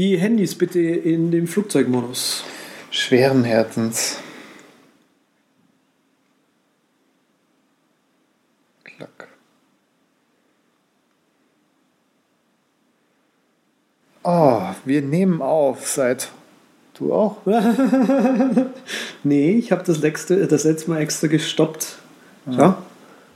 [0.00, 2.42] Die Handys bitte in den Flugzeugmodus.
[2.90, 4.16] Schweren Herzens.
[8.82, 9.28] Klack.
[14.22, 16.30] Oh, wir nehmen auf seit.
[16.94, 17.36] Du auch?
[19.22, 21.98] nee, ich habe das, letzte, das letzte Mal extra gestoppt.
[22.46, 22.82] Ja?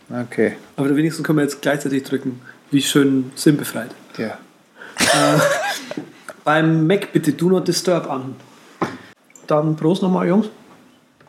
[0.09, 0.57] Okay.
[0.77, 2.41] Aber wenigstens können wir jetzt gleichzeitig drücken.
[2.71, 3.91] Wie schön sinnbefreit.
[4.17, 4.39] Ja.
[4.99, 5.41] Äh,
[6.45, 8.37] beim Mac bitte Do Not Disturb an.
[9.47, 10.47] Dann Prost nochmal, Jungs.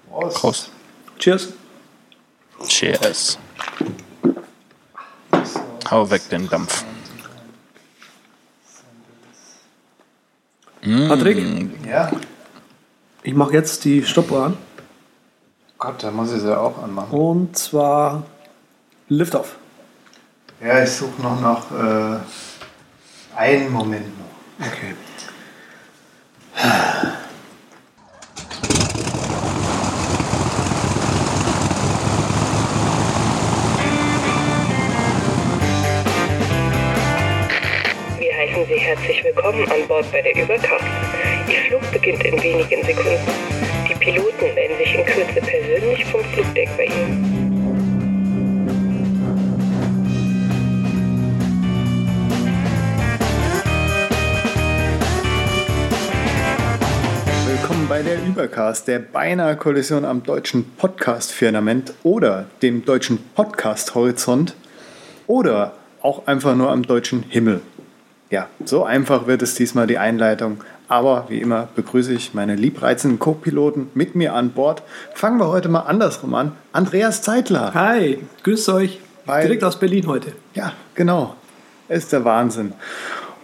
[0.09, 0.71] Prost.
[1.19, 1.53] Cheers.
[2.67, 3.37] Cheers.
[5.89, 6.83] Hau weg den Dampf.
[10.81, 11.37] Patrick,
[11.87, 12.11] Ja.
[13.23, 14.57] ich mache jetzt die Stoppuhr an.
[15.79, 17.11] Gott, da muss ich sie auch anmachen.
[17.11, 18.23] Und zwar
[19.09, 19.55] Liftoff.
[20.61, 22.20] Ja, ich suche noch nach äh,
[23.35, 24.24] einen Moment noch.
[24.57, 24.95] Okay.
[38.17, 40.85] Wir heißen Sie herzlich willkommen an Bord bei der Übercast.
[41.49, 43.19] Ihr Flug beginnt in wenigen Sekunden.
[43.90, 47.34] Die Piloten melden sich in Kürze persönlich vom Flugdeck bei Ihnen.
[58.05, 64.53] Der Übercast, der beinahe Kollision am deutschen Podcast-Firmament oder dem deutschen Podcast-Horizont
[65.28, 67.62] oder auch einfach nur am deutschen Himmel.
[68.29, 70.63] Ja, so einfach wird es diesmal die Einleitung.
[70.88, 74.84] Aber wie immer begrüße ich meine liebreizenden Co-Piloten mit mir an Bord.
[75.16, 76.51] Fangen wir heute mal andersrum an.
[76.73, 77.73] Andreas Zeitler.
[77.73, 79.00] Hi, grüßt euch.
[79.25, 80.34] Weil- Direkt aus Berlin heute.
[80.53, 81.35] Ja, genau.
[81.90, 82.73] Ist der Wahnsinn.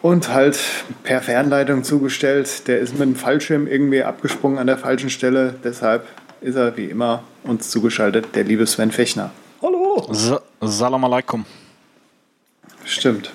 [0.02, 0.60] Und halt
[1.04, 2.68] per Fernleitung zugestellt.
[2.68, 5.56] Der ist mit dem Fallschirm irgendwie abgesprungen an der falschen Stelle.
[5.64, 6.08] Deshalb
[6.42, 9.32] ist er wie immer uns zugeschaltet, der liebe Sven Fechner.
[9.62, 10.08] Hallo.
[10.12, 11.46] Sa Salam alaikum.
[12.84, 13.32] Stimmt.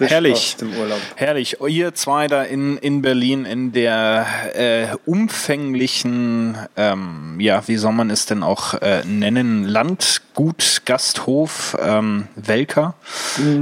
[0.00, 0.32] Frisch Herrlich.
[0.32, 0.98] aus dem Urlaub.
[1.16, 1.58] Herrlich.
[1.68, 8.08] Ihr zwei da in, in Berlin in der äh, umfänglichen, ähm, ja, wie soll man
[8.08, 12.94] es denn auch äh, nennen, Landgut, Gasthof, ähm, Welker.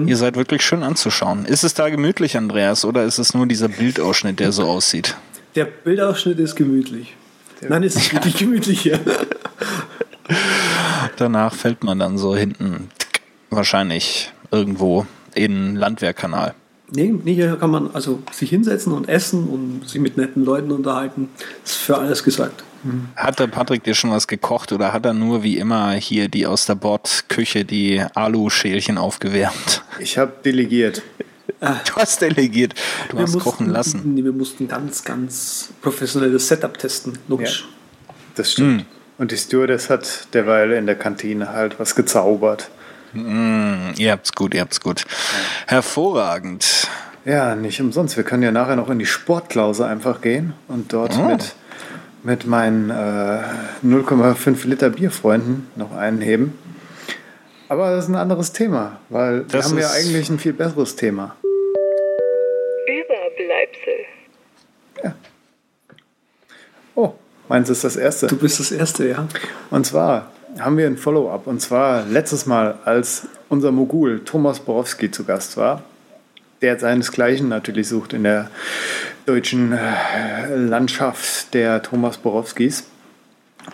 [0.06, 1.44] Ihr seid wirklich schön anzuschauen.
[1.44, 5.16] Ist es da gemütlich, Andreas, oder ist es nur dieser Bildausschnitt, der so aussieht?
[5.56, 7.16] Der Bildausschnitt ist gemütlich.
[7.68, 9.00] Nein, es ist wirklich gemütlich hier.
[11.16, 12.90] Danach fällt man dann so hinten
[13.50, 16.54] wahrscheinlich irgendwo in Landwehrkanal.
[16.90, 20.70] Nee, nee, hier kann man also sich hinsetzen und essen und sich mit netten Leuten
[20.72, 21.28] unterhalten.
[21.64, 22.64] Ist für alles gesagt.
[23.16, 26.46] Hat der Patrick dir schon was gekocht oder hat er nur wie immer hier die
[26.46, 29.82] aus der Bordküche die Alu-Schälchen aufgewärmt?
[29.98, 31.02] Ich habe delegiert.
[31.60, 32.74] Du hast delegiert.
[33.10, 34.14] Du Wir hast mussten- kochen lassen.
[34.14, 37.18] Nee, wir mussten ganz, ganz professionelles Setup testen.
[37.26, 37.66] Logisch.
[38.36, 38.86] Das stimmt.
[39.18, 42.70] Und die Stewardess hat derweil in der Kantine halt was gezaubert.
[43.12, 45.04] Mm, ihr habt's gut, ihr habt's gut.
[45.66, 46.88] Hervorragend.
[47.24, 48.16] Ja, nicht umsonst.
[48.16, 51.54] Wir können ja nachher noch in die Sportklause einfach gehen und dort mit,
[52.22, 53.42] mit meinen äh,
[53.84, 56.58] 0,5 Liter Bierfreunden noch einen heben.
[57.68, 60.96] Aber das ist ein anderes Thema, weil wir Das haben ja eigentlich ein viel besseres
[60.96, 61.36] Thema.
[62.86, 64.06] Überbleibsel.
[66.94, 67.12] Oh,
[67.48, 68.26] meins ist das erste.
[68.26, 69.28] Du bist das Erste, ja.
[69.70, 71.46] Und zwar haben wir ein Follow-up.
[71.46, 75.82] Und zwar letztes Mal, als unser Mogul Thomas Borowski zu Gast war,
[76.62, 78.50] der seinesgleichen natürlich sucht in der
[79.26, 82.84] deutschen äh, Landschaft der Thomas Borowskis.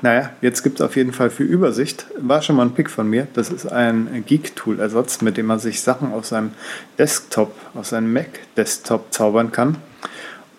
[0.02, 3.08] Naja, jetzt gibt es auf jeden Fall für Übersicht, war schon mal ein Pick von
[3.08, 6.50] mir, das ist ein Geek-Tool-Ersatz, mit dem man sich Sachen auf seinem
[6.98, 9.76] Desktop, auf seinem Mac-Desktop zaubern kann.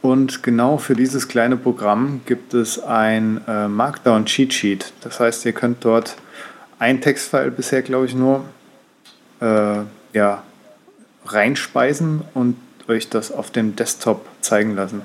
[0.06, 4.94] Und genau für dieses kleine Programm gibt es ein äh, Markdown Cheat Sheet.
[5.02, 6.16] Das heißt, ihr könnt dort
[6.78, 8.46] ein Textfile bisher, glaube ich, nur
[9.42, 9.80] äh,
[10.14, 10.44] ja,
[11.26, 12.56] reinspeisen und
[12.88, 15.02] euch das auf dem Desktop zeigen lassen.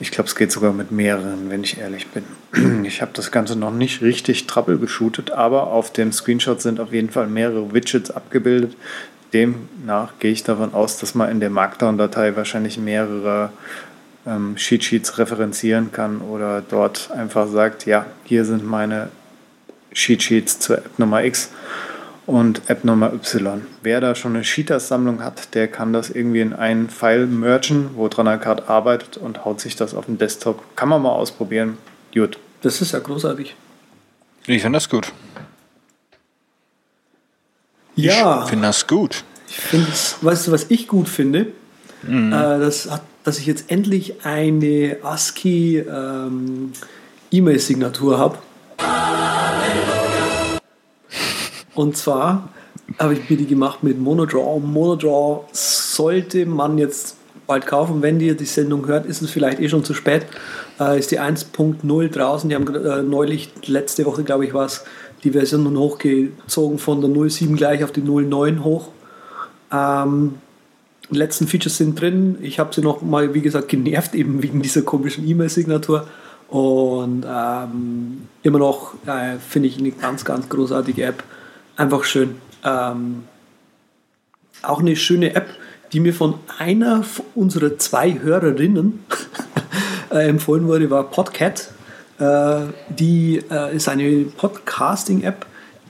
[0.00, 2.24] Ich glaube, es geht sogar mit mehreren, wenn ich ehrlich bin.
[2.84, 7.10] Ich habe das Ganze noch nicht richtig troubleshootet, aber auf dem Screenshot sind auf jeden
[7.10, 8.74] Fall mehrere Widgets abgebildet.
[9.32, 13.50] Demnach gehe ich davon aus, dass man in der Markdown-Datei wahrscheinlich mehrere
[14.26, 19.08] ähm, Cheat Sheets referenzieren kann oder dort einfach sagt, ja, hier sind meine
[19.92, 21.50] Cheat Sheets zur App Nummer X
[22.26, 23.66] und App Nummer Y.
[23.82, 28.26] Wer da schon eine Cheaters-Sammlung hat, der kann das irgendwie in einen File mergen, woran
[28.26, 30.62] er gerade arbeitet und haut sich das auf den Desktop.
[30.74, 31.76] Kann man mal ausprobieren.
[32.14, 32.38] Gut.
[32.62, 33.54] Das ist ja großartig.
[34.46, 35.12] Ich finde das gut.
[37.94, 39.22] Ja, Ich finde das gut.
[39.48, 41.52] ich finde es, weißt du, was ich gut finde?
[42.08, 46.72] Äh, das hat dass ich jetzt endlich eine ASCII ähm,
[47.32, 48.38] habe.
[51.74, 52.48] Und zwar
[52.98, 54.60] habe ich mir die gemacht mit Monodraw.
[54.60, 57.16] Monodraw sollte man jetzt
[57.46, 58.02] bald kaufen.
[58.02, 60.26] Wenn ihr die Sendung hört, ist es vielleicht eh schon zu spät.
[60.78, 62.48] Äh, ist die 1.0 draußen.
[62.48, 64.68] Die haben äh, neulich, letzte Woche glaube ich war
[65.24, 68.90] die Version nun hochgezogen von der 07 gleich auf die 09 hoch.
[69.72, 70.34] Ähm,
[71.10, 72.38] letzten Features sind drin.
[72.40, 76.06] Ich habe sie noch mal, wie gesagt, genervt, eben wegen dieser komischen E-Mail-Signatur.
[76.48, 81.24] Und ähm, immer noch äh, finde ich eine ganz, ganz großartige App.
[81.76, 82.36] Einfach schön.
[82.64, 83.24] Ähm,
[84.62, 85.48] auch eine schöne App,
[85.92, 87.04] die mir von einer
[87.34, 89.04] unserer zwei Hörerinnen
[90.10, 91.70] äh, empfohlen wurde, war Podcat.
[92.18, 95.46] Äh, die äh, ist eine Podcasting-App,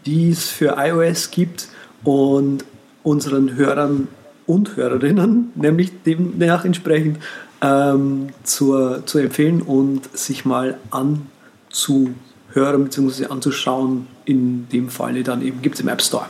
[0.06, 1.68] die es für iOS gibt
[2.02, 2.64] und
[3.02, 4.08] unseren Hörern
[4.46, 7.18] und Hörerinnen, nämlich demnach entsprechend
[7.62, 13.26] ähm, zur, zu empfehlen und sich mal anzuhören bzw.
[13.26, 14.06] anzuschauen.
[14.24, 16.26] In dem Falle dann eben gibt es im App Store.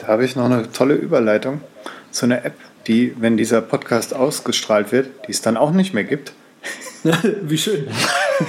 [0.00, 1.60] Da habe ich noch eine tolle Überleitung
[2.10, 2.54] zu einer App,
[2.86, 6.32] die, wenn dieser Podcast ausgestrahlt wird, die es dann auch nicht mehr gibt.
[7.42, 7.86] Wie schön.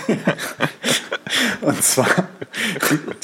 [1.62, 2.08] Und zwar,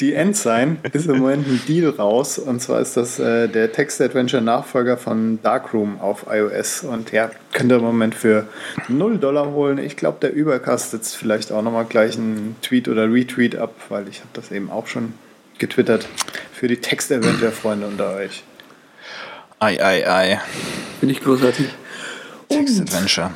[0.00, 2.38] die Ensign ist im Moment ein Deal raus.
[2.38, 6.84] Und zwar ist das äh, der Text-Adventure-Nachfolger von Darkroom auf iOS.
[6.84, 8.46] Und ja, könnt ihr im Moment für
[8.88, 9.78] 0 Dollar holen.
[9.78, 14.08] Ich glaube, der Übercast setzt vielleicht auch nochmal gleich einen Tweet oder Retweet ab, weil
[14.08, 15.14] ich habe das eben auch schon
[15.58, 16.08] getwittert.
[16.52, 18.44] Für die Text-Adventure-Freunde unter euch.
[19.58, 20.40] Ei, ei, ei.
[21.00, 21.66] Finde ich großartig.
[22.48, 23.32] Text-Adventure.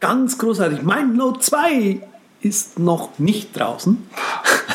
[0.00, 0.82] Ganz großartig.
[0.82, 2.00] Mein Note 2
[2.42, 3.98] ist noch nicht draußen.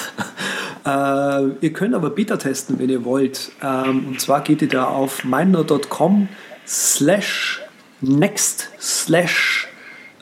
[0.86, 3.52] äh, ihr könnt aber Beta testen, wenn ihr wollt.
[3.62, 6.30] Ähm, und zwar geht ihr da auf mindnote.com
[6.66, 7.62] slash
[8.02, 9.68] next slash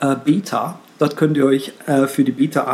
[0.00, 0.78] äh, beta.
[0.98, 2.64] Dort könnt ihr euch äh, für die Beta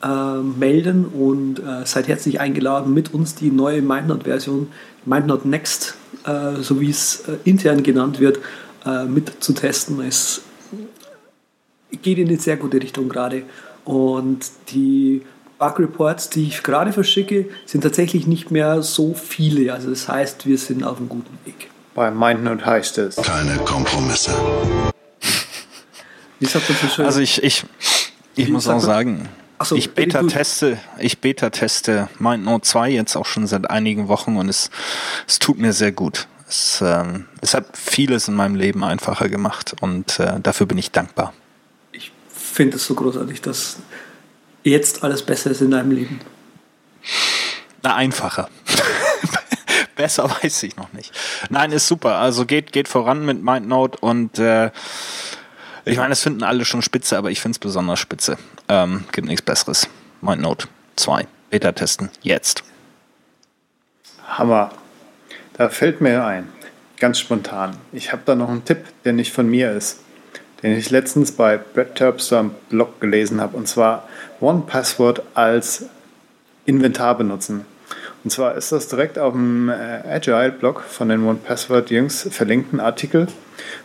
[0.00, 4.68] anmelden und äh, seid herzlich eingeladen, mit uns die neue MindNote-Version,
[5.04, 8.38] MindNote Next, äh, so wie es äh, intern genannt wird,
[9.06, 10.00] mit zu testen.
[10.00, 10.42] Es
[12.02, 13.44] geht in eine sehr gute Richtung gerade.
[13.84, 15.22] Und die
[15.58, 19.72] Bug Reports, die ich gerade verschicke, sind tatsächlich nicht mehr so viele.
[19.72, 21.70] Also das heißt, wir sind auf einem guten Weg.
[21.94, 23.16] Bei MindNote heißt es.
[23.16, 24.32] Keine Kompromisse.
[26.40, 27.06] Wie sagt man so schön?
[27.06, 27.64] Also ich, ich,
[28.34, 29.28] ich Wie muss auch sagen,
[29.62, 34.36] so, ich beta teste, ich beta teste MindNote 2 jetzt auch schon seit einigen Wochen
[34.36, 34.70] und es,
[35.28, 36.26] es tut mir sehr gut.
[36.48, 40.90] Es, ähm, es hat vieles in meinem Leben einfacher gemacht und äh, dafür bin ich
[40.90, 41.32] dankbar.
[42.52, 43.78] Ich finde es so großartig, dass
[44.62, 46.20] jetzt alles besser ist in deinem Leben.
[47.82, 48.50] Na, einfacher.
[49.96, 51.18] Besser weiß ich noch nicht.
[51.48, 52.16] Nein, ist super.
[52.16, 54.70] Also geht, geht voran mit MindNote und äh,
[55.86, 58.36] ich meine, es finden alle schon spitze, aber ich finde es besonders spitze.
[58.68, 59.88] Ähm, gibt nichts Besseres.
[60.20, 61.26] MindNote 2.
[61.48, 62.10] Beta testen.
[62.20, 62.64] Jetzt.
[64.28, 64.72] Hammer.
[65.54, 66.52] Da fällt mir ein,
[66.98, 67.78] ganz spontan.
[67.92, 70.00] Ich habe da noch einen Tipp, der nicht von mir ist,
[70.62, 74.08] den ich letztens bei Brett Terpster am Blog gelesen habe, und zwar
[74.40, 75.86] One Password als
[76.64, 77.64] Inventar benutzen.
[78.24, 82.78] Und zwar ist das direkt auf dem äh, Agile-Blog von den One Password Jungs verlinkten
[82.78, 83.26] Artikel.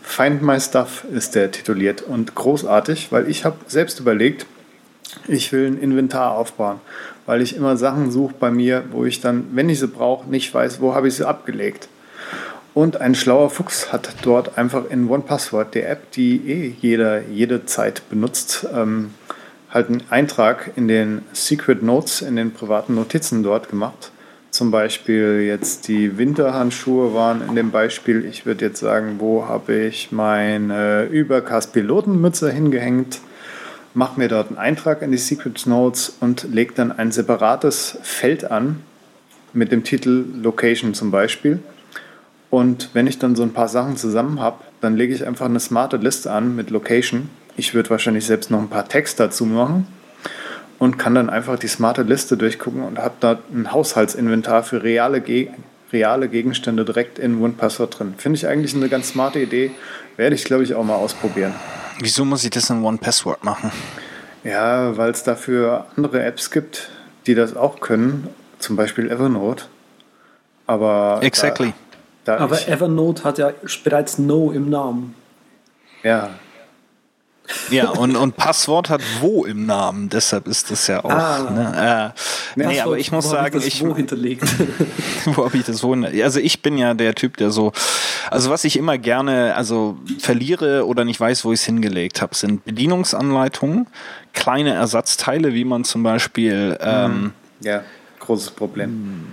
[0.03, 4.45] Find My Stuff ist der tituliert und großartig, weil ich habe selbst überlegt,
[5.27, 6.79] ich will ein Inventar aufbauen,
[7.25, 10.53] weil ich immer Sachen suche bei mir, wo ich dann, wenn ich sie brauche, nicht
[10.53, 11.89] weiß, wo habe ich sie abgelegt.
[12.77, 17.65] Und ein schlauer Fuchs hat dort einfach in OnePassword, der App, die eh jeder jede
[17.65, 19.15] Zeit benutzt, ähm,
[19.72, 24.12] halt einen Eintrag in den Secret Notes, in den privaten Notizen dort gemacht.
[24.51, 28.24] Zum Beispiel jetzt die Winterhandschuhe waren in dem Beispiel.
[28.25, 33.22] Ich würde jetzt sagen, wo habe ich meine Übercast-Pilotenmütze hingehängt?
[33.96, 38.51] Mache mir dort einen Eintrag in die Secret Notes und lege dann ein separates Feld
[38.51, 38.84] an
[39.51, 41.60] mit dem Titel Location zum Beispiel.
[42.50, 45.60] Und wenn ich dann so ein paar Sachen zusammen habe, dann lege ich einfach eine
[45.60, 47.30] smarte Liste an mit Location.
[47.58, 49.88] Ich würde wahrscheinlich selbst noch ein paar Text dazu machen
[50.80, 55.22] und kann dann einfach die smarte Liste durchgucken und habe da ein Haushaltsinventar für reale,
[55.22, 55.50] Ge
[55.92, 58.13] reale Gegenstände direkt in OnePassword drin.
[58.18, 59.72] Finde ich eigentlich eine ganz smarte Idee.
[60.18, 61.54] Werde ich, glaube ich, auch mal ausprobieren.
[62.00, 63.72] Wieso muss ich das in One Password machen?
[64.44, 66.89] Ja, weil es dafür andere Apps gibt,
[67.25, 68.27] die das auch können,
[68.60, 69.66] zum Beispiel Evernote.
[70.68, 71.68] Aber Exactly.
[71.68, 71.87] Da,
[72.27, 73.51] da Aber ich, Evernote hat ja
[73.84, 75.15] bereits No im Namen.
[76.03, 76.31] ja,
[77.69, 81.10] Ja, und, und Passwort hat wo im Namen, deshalb ist das ja auch.
[81.10, 81.50] Ah.
[81.50, 82.19] Ne, äh,
[82.57, 84.43] nee, Passwort, aber ich muss wo sagen, das ich, wo hinterlegt.
[85.25, 86.05] wo habe ich das wohl?
[86.22, 87.72] Also ich bin ja der Typ, der so
[88.29, 92.36] Also was ich immer gerne, also verliere oder nicht weiß, wo ich es hingelegt habe,
[92.36, 93.88] sind Bedienungsanleitungen,
[94.34, 97.31] kleine Ersatzteile, wie man zum Beispiel ähm,
[97.62, 97.84] Ja,
[98.27, 99.25] großes Problem.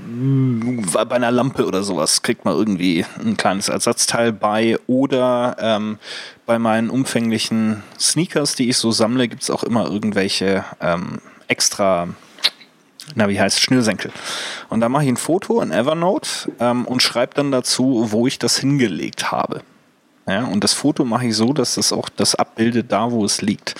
[0.92, 5.98] bei einer Lampe oder sowas kriegt man irgendwie ein kleines Ersatzteil bei oder ähm,
[6.46, 12.08] bei meinen umfänglichen Sneakers, die ich so sammle, gibt es auch immer irgendwelche ähm, extra,
[13.14, 14.12] na wie heißt Schnürsenkel.
[14.68, 18.38] Und da mache ich ein Foto in Evernote ähm, und schreibe dann dazu, wo ich
[18.38, 19.62] das hingelegt habe.
[20.26, 23.42] Ja, und das Foto mache ich so, dass es auch das abbildet da, wo es
[23.42, 23.74] liegt.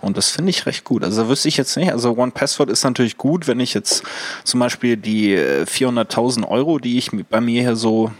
[0.00, 1.02] Und das finde ich recht gut.
[1.02, 1.90] Also wüsste ich jetzt nicht.
[1.90, 4.04] Also One Password ist natürlich gut, wenn ich jetzt
[4.44, 8.12] zum Beispiel die äh, 400.000 Euro, die ich bei mir hier so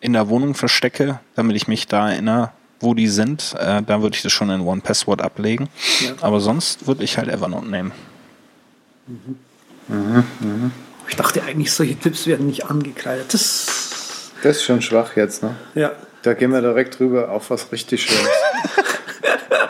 [0.00, 4.16] in der Wohnung verstecke, damit ich mich da erinnere, wo die sind, äh, da würde
[4.16, 5.68] ich das schon in One Password ablegen.
[6.00, 6.12] Ja.
[6.20, 7.92] Aber sonst würde ich halt Evernote nehmen.
[11.08, 13.32] Ich dachte eigentlich, solche Tipps werden nicht angekleidet.
[13.34, 15.54] Das, Das ist schon schwach jetzt, ne?
[15.74, 15.92] ja.
[16.22, 18.28] Da gehen wir direkt rüber auf was richtig Schönes.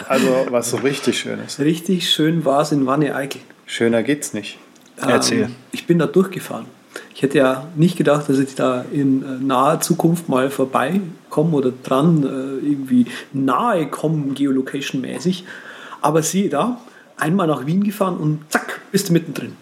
[0.08, 1.58] also was so richtig Schönes.
[1.58, 3.40] Richtig schön war es in Wanne-Eickel.
[3.66, 4.58] Schöner geht's nicht.
[4.96, 5.44] Erzähl.
[5.44, 6.66] Ähm, ich bin da durchgefahren.
[7.14, 11.72] Ich hätte ja nicht gedacht, dass ich da in äh, naher Zukunft mal vorbeikomme oder
[11.82, 15.44] dran äh, irgendwie nahe kommen, geolocation-mäßig.
[16.00, 16.80] Aber siehe da,
[17.16, 19.56] einmal nach Wien gefahren und zack, bist du mittendrin.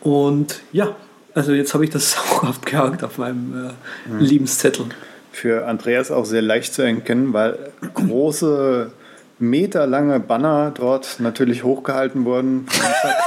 [0.00, 0.94] Und ja,
[1.34, 4.86] also jetzt habe ich das auch abgehakt auf meinem äh, Lebenszettel.
[5.32, 7.58] Für Andreas auch sehr leicht zu erkennen, weil
[7.94, 8.92] große
[9.42, 12.66] meterlange Banner dort natürlich hochgehalten wurden.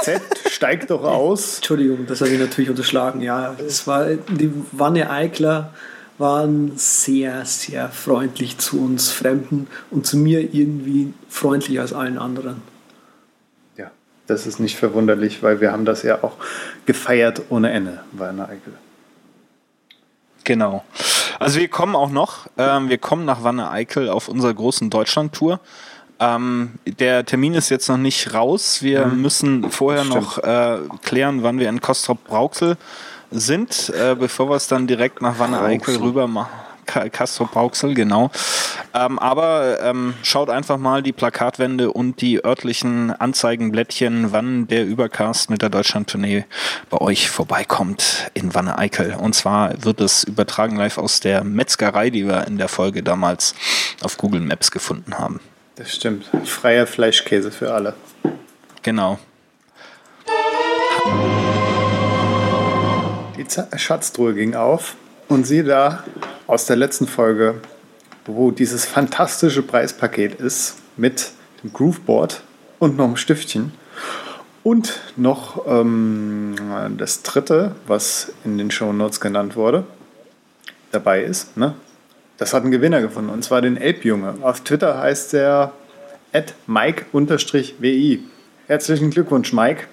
[0.02, 1.56] Z, steigt doch aus.
[1.56, 3.20] Entschuldigung, das habe ich natürlich unterschlagen.
[3.20, 5.72] Ja, es war, die Wanne-Eikler
[6.18, 12.62] waren sehr, sehr freundlich zu uns Fremden und zu mir irgendwie freundlicher als allen anderen.
[13.76, 13.90] Ja,
[14.26, 16.36] das ist nicht verwunderlich, weil wir haben das ja auch
[16.86, 18.72] gefeiert ohne Ende, Werner Eickel.
[20.44, 20.84] Genau.
[21.38, 25.60] Also wir kommen auch noch, ähm, wir kommen nach Wanne-Eickel auf unserer großen Deutschland-Tour.
[26.18, 28.82] Ähm, der Termin ist jetzt noch nicht raus.
[28.82, 30.22] Wir müssen vorher Stimmt.
[30.22, 32.76] noch äh, klären, wann wir in Kostrop-Brauxel
[33.30, 36.02] sind, äh, bevor wir es dann direkt nach Wanne-Eickel Brauxel.
[36.02, 36.50] rüber machen.
[36.86, 38.30] Castro Brauxel, genau.
[38.94, 45.50] Ähm, aber ähm, schaut einfach mal die Plakatwände und die örtlichen Anzeigenblättchen, wann der Übercast
[45.50, 46.44] mit der Deutschland-Tournee
[46.88, 49.16] bei euch vorbeikommt in Wanne-Eickel.
[49.18, 53.54] Und zwar wird es übertragen live aus der Metzgerei, die wir in der Folge damals
[54.02, 55.40] auf Google Maps gefunden haben.
[55.76, 56.30] Das stimmt.
[56.44, 57.94] Freier Fleischkäse für alle.
[58.82, 59.18] Genau.
[63.36, 64.96] Die Z Schatztruhe ging auf
[65.28, 66.04] und siehe da
[66.46, 67.60] aus der letzten Folge,
[68.24, 72.40] wo dieses fantastische Preispaket ist mit dem Grooveboard
[72.78, 73.72] und noch einem Stiftchen
[74.62, 76.56] und noch ähm,
[76.96, 79.84] das dritte, was in den Show Notes genannt wurde,
[80.90, 81.56] dabei ist.
[81.58, 81.74] Ne?
[82.38, 84.36] Das hat einen Gewinner gefunden und zwar den Elbjunge.
[84.42, 88.20] Auf Twitter heißt at Mike-WI.
[88.66, 89.84] Herzlichen Glückwunsch, Mike.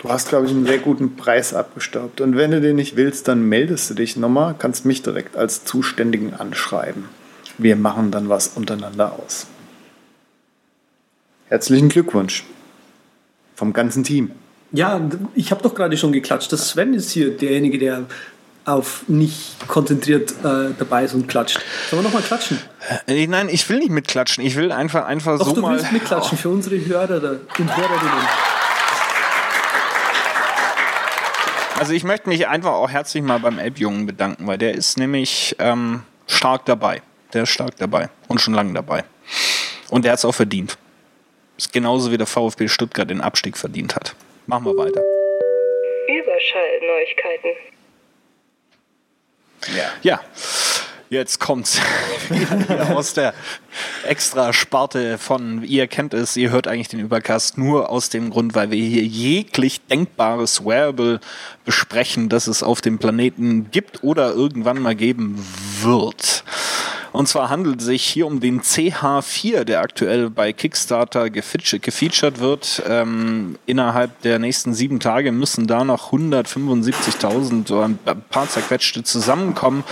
[0.00, 2.20] Du hast, glaube ich, einen sehr guten Preis abgestaubt.
[2.20, 5.64] Und wenn du den nicht willst, dann meldest du dich nochmal, kannst mich direkt als
[5.64, 7.04] Zuständigen anschreiben.
[7.56, 9.46] Wir machen dann was untereinander aus.
[11.46, 12.44] Herzlichen Glückwunsch
[13.54, 14.32] vom ganzen Team.
[14.72, 15.00] Ja,
[15.34, 16.50] ich habe doch gerade schon geklatscht.
[16.50, 18.06] Das Sven ist hier derjenige, der
[18.64, 21.60] auf nicht konzentriert äh, dabei ist und klatscht.
[21.90, 22.60] Sollen wir nochmal klatschen?
[23.06, 24.44] Äh, nein, ich will nicht mitklatschen.
[24.44, 25.76] Ich will einfach, einfach Doch, so du mal.
[25.76, 28.28] willst mitklatschen für unsere Hörer da- und Hörerinnen.
[31.78, 35.56] Also ich möchte mich einfach auch herzlich mal beim Elbjungen bedanken, weil der ist nämlich
[35.58, 37.02] ähm, stark dabei.
[37.32, 39.04] Der ist stark dabei und schon lange dabei.
[39.90, 40.78] Und der hat es auch verdient.
[41.56, 44.14] Ist genauso wie der VfB Stuttgart den Abstieg verdient hat.
[44.46, 45.02] Machen wir weiter.
[46.08, 47.71] Überschallneuigkeiten.
[50.02, 50.20] Ja,
[51.12, 51.78] jetzt kommt's
[52.94, 53.34] aus der
[54.06, 58.54] extra Sparte von, ihr kennt es, ihr hört eigentlich den Übercast nur aus dem Grund,
[58.54, 61.20] weil wir hier jeglich denkbares Wearable
[61.64, 65.44] besprechen, das es auf dem Planeten gibt oder irgendwann mal geben
[65.82, 66.44] wird.
[67.12, 72.82] Und zwar handelt es sich hier um den CH4, der aktuell bei Kickstarter gefeatured, wird.
[72.88, 77.98] Ähm, innerhalb der nächsten sieben Tage müssen da noch 175.000 oder ein
[78.30, 79.84] paar zerquetschte zusammenkommen,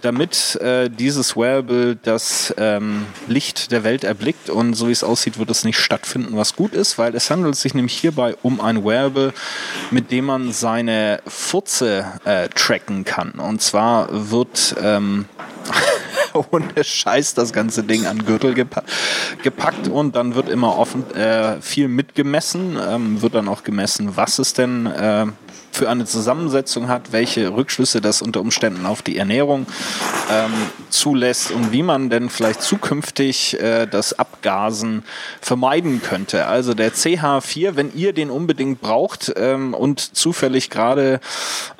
[0.00, 4.48] damit äh, dieses Wearable das ähm, Licht der Welt erblickt.
[4.48, 7.56] Und so wie es aussieht, wird es nicht stattfinden, was gut ist, weil es handelt
[7.56, 9.34] sich nämlich hierbei um ein Wearable,
[9.90, 13.32] mit dem man seine Furze äh, tracken kann.
[13.32, 15.26] Und zwar wird ähm,
[16.50, 18.82] ohne Scheiß das ganze Ding an Gürtel gepa
[19.42, 24.38] gepackt und dann wird immer offen äh, viel mitgemessen, ähm, wird dann auch gemessen, was
[24.38, 25.26] es denn äh,
[25.72, 29.66] für eine Zusammensetzung hat, welche Rückschlüsse das unter Umständen auf die Ernährung
[30.30, 30.52] ähm,
[30.90, 35.02] zulässt und wie man denn vielleicht zukünftig äh, das Abgasen
[35.40, 36.46] vermeiden könnte.
[36.46, 41.20] Also der CH4, wenn ihr den unbedingt braucht ähm, und zufällig gerade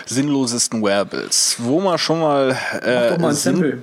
[0.05, 1.57] sinnlosesten Wearables.
[1.59, 3.81] Wo wir schon mal, äh, Mach doch mal ein Sample.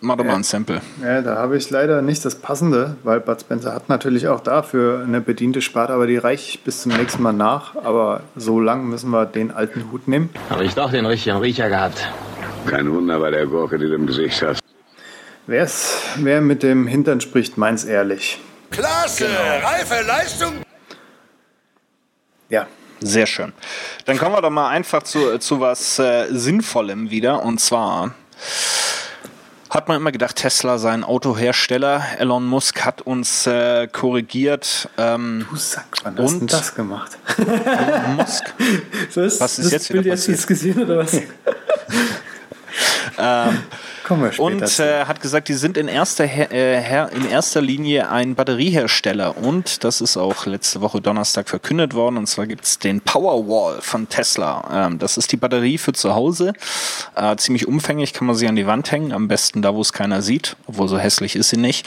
[0.00, 0.80] Mach doch mal ein Sample.
[1.02, 5.02] Ja, da habe ich leider nicht das Passende, weil Bud Spencer hat natürlich auch dafür
[5.02, 7.74] eine bediente Sparte, aber die reiche ich bis zum nächsten Mal nach.
[7.76, 10.30] Aber so lang müssen wir den alten Hut nehmen.
[10.50, 12.06] Habe ich doch den richtigen Riecher gehabt.
[12.66, 14.60] Kein Wunder bei der Gurke, die du im Gesicht hast.
[15.48, 18.38] Wer's, wer mit dem Hintern spricht, meint's ehrlich.
[18.70, 19.30] Klasse,
[19.62, 20.52] reife Leistung.
[22.50, 22.66] Ja,
[23.00, 23.54] Sehr schön.
[24.04, 27.42] Dann kommen wir doch mal einfach zu, zu was äh, Sinnvollem wieder.
[27.44, 28.12] Und zwar
[29.70, 32.04] hat man immer gedacht, Tesla sei ein Autohersteller.
[32.18, 34.90] Elon Musk hat uns äh, korrigiert.
[34.98, 37.16] Ähm, du Sack, wann hast du das gemacht?
[37.38, 38.44] Elon Musk.
[39.16, 41.16] Ist Was ist das jetzt Bild wieder jetzt jetzt gesehen oder was?
[44.08, 47.60] Kommen wir später Und äh, hat gesagt, die sind in erster, Her äh, in erster
[47.60, 49.36] Linie ein Batteriehersteller.
[49.36, 52.16] Und das ist auch letzte Woche Donnerstag verkündet worden.
[52.16, 54.86] Und zwar gibt es den Powerwall von Tesla.
[54.86, 56.54] Ähm, das ist die Batterie für zu Hause.
[57.16, 59.12] Äh, ziemlich umfänglich, kann man sie an die Wand hängen.
[59.12, 60.56] Am besten da, wo es keiner sieht.
[60.66, 61.86] Obwohl so hässlich ist sie nicht.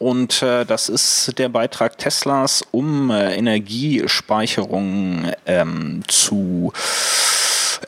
[0.00, 6.72] Und äh, das ist der Beitrag Teslas, um äh, Energiespeicherung ähm, zu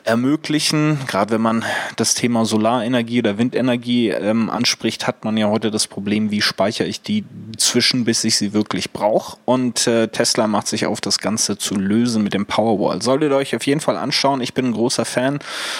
[0.03, 0.99] ermöglichen.
[1.07, 5.87] Gerade wenn man das Thema Solarenergie oder Windenergie ähm, anspricht, hat man ja heute das
[5.87, 7.25] Problem, wie speichere ich die
[7.57, 9.37] zwischen, bis ich sie wirklich brauche.
[9.45, 13.01] Und äh, Tesla macht sich auf, das Ganze zu lösen mit dem Powerwall.
[13.01, 14.41] Solltet ihr euch auf jeden Fall anschauen.
[14.41, 15.39] Ich bin ein großer Fan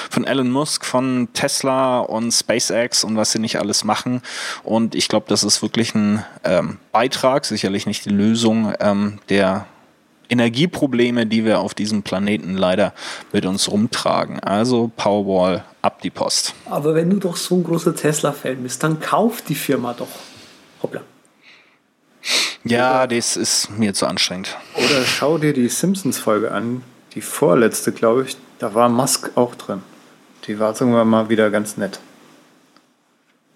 [0.10, 4.22] von Elon Musk, von Tesla und SpaceX und was sie nicht alles machen.
[4.63, 9.65] Und ich glaube, das ist wirklich ein ähm, Beitrag, sicherlich nicht die Lösung ähm, der
[10.33, 12.93] Energieprobleme, die wir auf diesem Planeten leider
[13.31, 14.39] mit uns rumtragen.
[14.41, 16.53] Also Powerwall ab die Post.
[16.65, 20.08] Aber wenn du doch so ein großer Tesla-Fan bist, dann kauf die Firma doch.
[20.81, 21.01] Hoppla.
[22.65, 24.58] Ja, das ist mir zu anstrengend.
[24.75, 26.81] Oder schau dir die Simpsons-Folge an,
[27.13, 28.38] die vorletzte, glaube ich.
[28.60, 29.84] Da war Musk auch drin.
[30.47, 31.99] Die war sagen wir mal wieder ganz nett.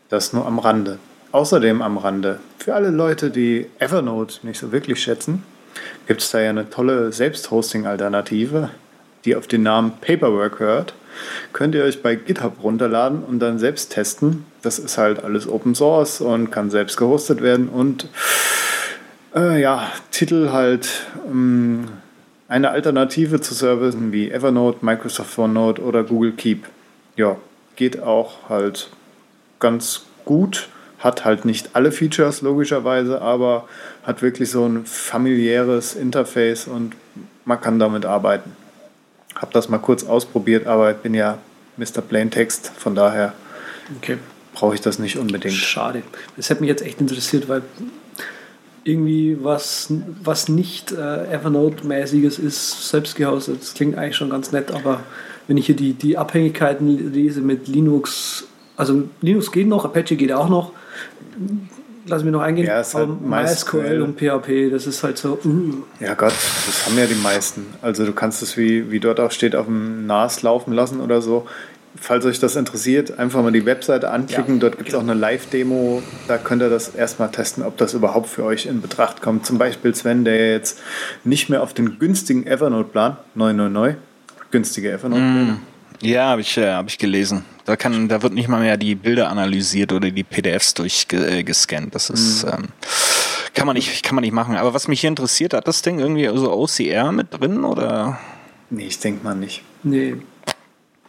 [0.10, 1.00] Das nur am Rande.
[1.32, 5.44] Außerdem am Rande, für alle Leute, die Evernote nicht so wirklich schätzen,
[6.08, 8.70] gibt es da ja eine tolle Selbsthosting-Alternative,
[9.26, 10.94] die auf den Namen Paperwork hört.
[11.54, 14.46] Könnt ihr euch bei GitHub runterladen und dann selbst testen.
[14.62, 18.08] Das ist halt alles Open Source und kann selbst gehostet werden und
[19.36, 21.86] äh, ja, Titel halt ähm,
[22.48, 26.66] eine Alternative zu Services wie Evernote, Microsoft OneNote oder Google Keep.
[27.16, 27.38] Ja,
[27.76, 28.90] geht auch halt
[29.60, 30.70] ganz gut.
[31.00, 33.68] Hat halt nicht alle Features logischerweise, aber
[34.04, 36.94] hat wirklich so ein familiäres Interface und
[37.46, 38.52] man kann damit arbeiten.
[39.36, 41.38] Hab das mal kurz ausprobiert, aber ich bin ja
[41.78, 42.02] Mr.
[42.02, 43.34] Plaintext, von daher
[43.98, 44.18] Okay.
[44.54, 45.54] brauche ich das nicht unbedingt.
[45.54, 46.02] Schade.
[46.36, 47.62] Das hätte mich jetzt echt interessiert, weil
[48.84, 49.92] irgendwie was,
[50.24, 50.96] was nicht äh,
[51.32, 53.62] Evernote-mäßiges ist, selbst gehostet.
[53.62, 55.02] Das klingt eigentlich schon ganz nett, aber
[55.48, 58.46] wenn ich hier die, die Abhängigkeiten lese mit Linux,
[58.78, 60.72] also Linux geht noch, Apache geht auch noch,
[62.08, 64.02] lass mich noch eingehen, Ja, es ist halt MySQL.
[64.02, 67.66] Und PHP, das ist halt so, uh, Ja Gott, das haben ja die meisten.
[67.82, 71.22] Also du kannst es, wie, wie dort auch steht, auf dem NAS laufen lassen oder
[71.22, 71.48] so.
[72.00, 74.56] Falls euch das interessiert, einfach mal die Webseite anklicken.
[74.56, 75.06] Ja, dort gibt es genau.
[75.06, 76.04] auch eine Live-Demo.
[76.28, 79.48] Da könnt ihr das erstmal testen, ob das überhaupt für euch in Betracht kommt.
[79.48, 80.80] Zum Beispiel Sven, der jetzt
[81.24, 83.98] nicht mehr auf den günstigen Evernote-Plan, 999,
[84.52, 85.58] günstige Evernote-Pläne.
[86.02, 87.44] Ja, habe ich, äh, hab ich gelesen.
[87.66, 91.94] Da, kann, da wird nicht mal mehr die Bilder analysiert oder die PDFs durchgescannt.
[91.96, 92.68] Das ist, ähm,
[93.54, 94.56] kann, man nicht, kann man nicht machen.
[94.56, 98.20] Aber was mich hier interessiert, hat das Ding irgendwie so OCR mit drin oder?
[98.70, 99.64] Nee, ich denke mal nicht.
[99.84, 100.16] nee,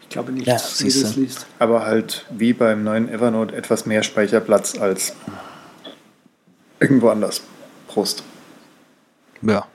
[0.00, 1.02] ich glaube nicht, Ja, wie du siehste.
[1.02, 1.46] das liest.
[1.58, 5.12] Aber halt wie beim neuen Evernote etwas mehr Speicherplatz als
[6.80, 7.42] irgendwo anders.
[7.88, 8.22] Prost.
[9.42, 9.66] Ja.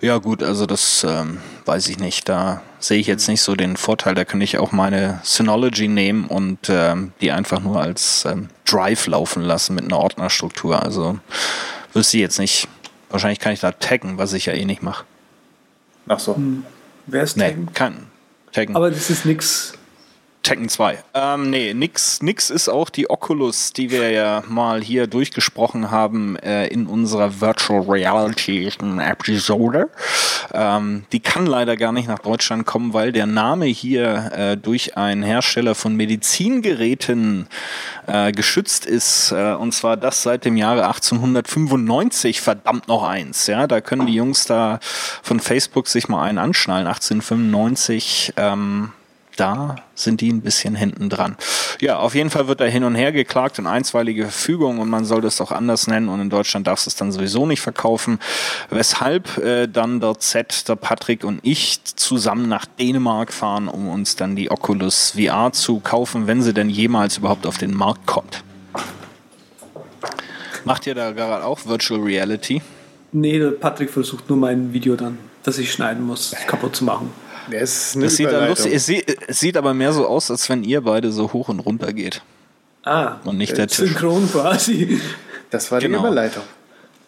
[0.00, 2.28] Ja, gut, also das ähm, weiß ich nicht.
[2.28, 4.14] Da sehe ich jetzt nicht so den Vorteil.
[4.14, 9.06] Da könnte ich auch meine Synology nehmen und ähm, die einfach nur als ähm, Drive
[9.06, 10.82] laufen lassen mit einer Ordnerstruktur.
[10.82, 11.18] Also
[11.92, 12.66] wüsste ich jetzt nicht.
[13.10, 15.04] Wahrscheinlich kann ich da taggen, was ich ja eh nicht mache.
[16.08, 16.40] Ach so.
[17.06, 17.68] Wer ist Nee, Taggen?
[17.74, 18.06] kann.
[18.52, 18.76] Taggen.
[18.76, 19.74] Aber das ist nix.
[20.42, 20.98] Tekken 2.
[21.14, 26.36] Ähm, nee, nix, nix ist auch die Oculus, die wir ja mal hier durchgesprochen haben
[26.36, 29.90] äh, in unserer Virtual Reality Episode.
[30.52, 34.96] Ähm, die kann leider gar nicht nach Deutschland kommen, weil der Name hier äh, durch
[34.96, 37.46] einen Hersteller von Medizingeräten
[38.06, 39.32] äh, geschützt ist.
[39.32, 43.46] Äh, und zwar das seit dem Jahre 1895, verdammt noch eins.
[43.46, 44.80] Ja, da können die Jungs da
[45.22, 46.86] von Facebook sich mal einen anschnallen.
[46.86, 48.34] 1895.
[48.36, 48.92] Ähm,
[49.40, 51.36] da sind die ein bisschen hinten dran.
[51.80, 55.06] Ja, auf jeden Fall wird da hin und her geklagt und einstweilige Verfügung und man
[55.06, 58.18] soll das auch anders nennen und in Deutschland darfst du es dann sowieso nicht verkaufen.
[58.68, 64.14] Weshalb äh, dann der Z, der Patrick und ich zusammen nach Dänemark fahren, um uns
[64.14, 68.44] dann die Oculus VR zu kaufen, wenn sie denn jemals überhaupt auf den Markt kommt.
[70.64, 72.60] Macht ihr da gerade auch Virtual Reality?
[73.12, 77.10] Nee, der Patrick versucht nur mein Video dann, das ich schneiden muss, kaputt zu machen.
[77.50, 80.64] Das, eine Das sieht, lustig, es, sieht, es sieht aber mehr so aus, als wenn
[80.64, 82.22] ihr beide so hoch und runter geht.
[82.82, 83.78] Ah, Und nicht der Tisch.
[83.88, 85.00] synchron quasi.
[85.50, 86.00] Das war die Genau.
[86.00, 86.42] Überleitung.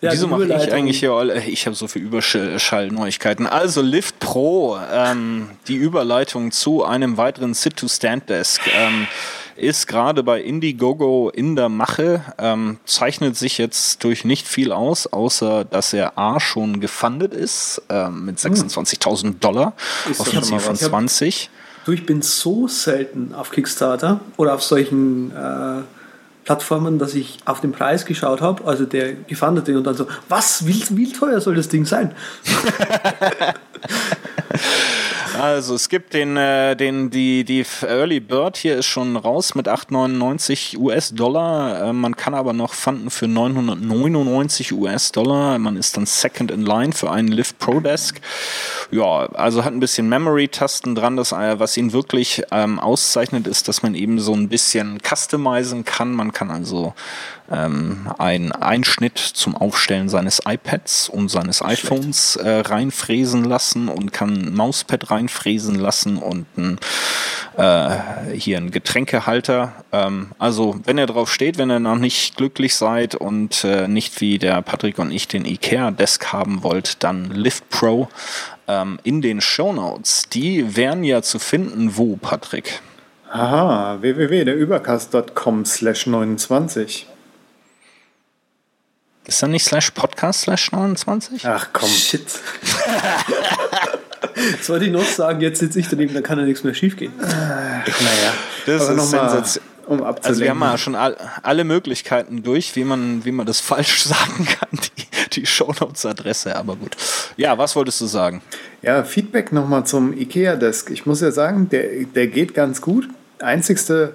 [0.00, 1.44] Ja, Wieso mache ich eigentlich hier alle?
[1.44, 3.46] Ich habe so viel Überschallneuigkeiten.
[3.46, 8.60] Also Lift Pro, ähm, die Überleitung zu einem weiteren Sit-to-Stand-Desk.
[8.74, 9.06] Ähm,
[9.56, 15.06] ist gerade bei Indiegogo in der Mache, ähm, zeichnet sich jetzt durch nicht viel aus,
[15.06, 19.74] außer dass er A schon gefundet ist ähm, mit 26.000 Dollar
[20.10, 20.80] Ist auf ein Ziel von was.
[20.80, 21.50] Ich hab- 20.
[21.84, 25.82] Du, ich bin so selten auf Kickstarter oder auf solchen äh,
[26.44, 30.66] Plattformen, dass ich auf den Preis geschaut habe, also der gefundete und dann so, was,
[30.66, 32.14] wie, wie teuer soll das Ding sein?
[35.42, 39.66] Also es gibt den, äh, den die, die Early Bird hier ist schon raus mit
[39.66, 41.88] 8,99 US-Dollar.
[41.88, 45.58] Äh, man kann aber noch fanden für 999 US-Dollar.
[45.58, 48.20] Man ist dann second in line für einen Lift Pro Desk.
[48.92, 51.16] Ja, also hat ein bisschen Memory-Tasten dran.
[51.16, 55.84] Das, äh, was ihn wirklich ähm, auszeichnet, ist, dass man eben so ein bisschen customizen
[55.84, 56.12] kann.
[56.12, 56.94] Man kann also
[57.50, 64.30] ähm, einen Einschnitt zum Aufstellen seines iPads und seines iPhones äh, reinfräsen lassen und kann
[64.30, 66.78] ein Mauspad reinfräsen lassen und ein,
[67.56, 69.72] äh, hier ein Getränkehalter.
[69.92, 74.20] Ähm, also wenn ihr drauf steht, wenn ihr noch nicht glücklich seid und äh, nicht
[74.20, 78.08] wie der Patrick und ich den IKEA-Desk haben wollt, dann Lift Pro
[78.68, 80.28] ähm, in den Shownotes.
[80.32, 82.80] Die wären ja zu finden, wo, Patrick?
[83.30, 87.06] Aha, www.derübercast.com slash 29.
[89.24, 91.46] Ist da nicht slash podcast slash 29?
[91.46, 92.26] Ach komm, Shit.
[94.58, 96.96] das wollte ich noch sagen, jetzt sitze ich daneben, dann kann ja nichts mehr schief
[96.96, 97.12] gehen.
[97.18, 98.32] naja.
[98.66, 102.76] Das Aber ist mal, sensation- um Also wir haben ja schon all, alle Möglichkeiten durch,
[102.76, 105.06] wie man, wie man das falsch sagen kann, die,
[105.40, 106.96] die Shownotes-Adresse, aber gut.
[107.36, 108.42] Ja, was wolltest du sagen?
[108.82, 110.90] Ja, Feedback nochmal zum IKEA-Desk.
[110.90, 113.08] Ich muss ja sagen, der, der geht ganz gut.
[113.40, 114.14] Einzigste,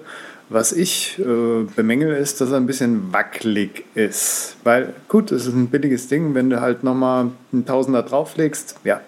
[0.50, 4.56] was ich äh, bemängel, ist, dass er ein bisschen wackelig ist.
[4.64, 6.36] Weil, gut, es ist ein billiges Ding.
[6.36, 9.02] Wenn du halt nochmal einen Tausender drauflegst, ja,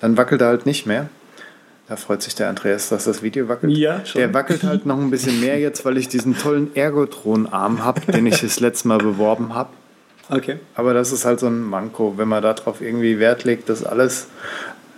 [0.00, 1.08] dann wackelt er halt nicht mehr.
[1.88, 3.76] Da freut sich der Andreas, dass das Video wackelt.
[3.76, 4.20] Ja, schon.
[4.20, 8.26] Der wackelt halt noch ein bisschen mehr jetzt, weil ich diesen tollen Ergotron-Arm habe, den
[8.26, 9.70] ich das letzte Mal beworben habe.
[10.28, 10.58] Okay.
[10.74, 14.26] Aber das ist halt so ein Manko, wenn man darauf irgendwie Wert legt, dass alles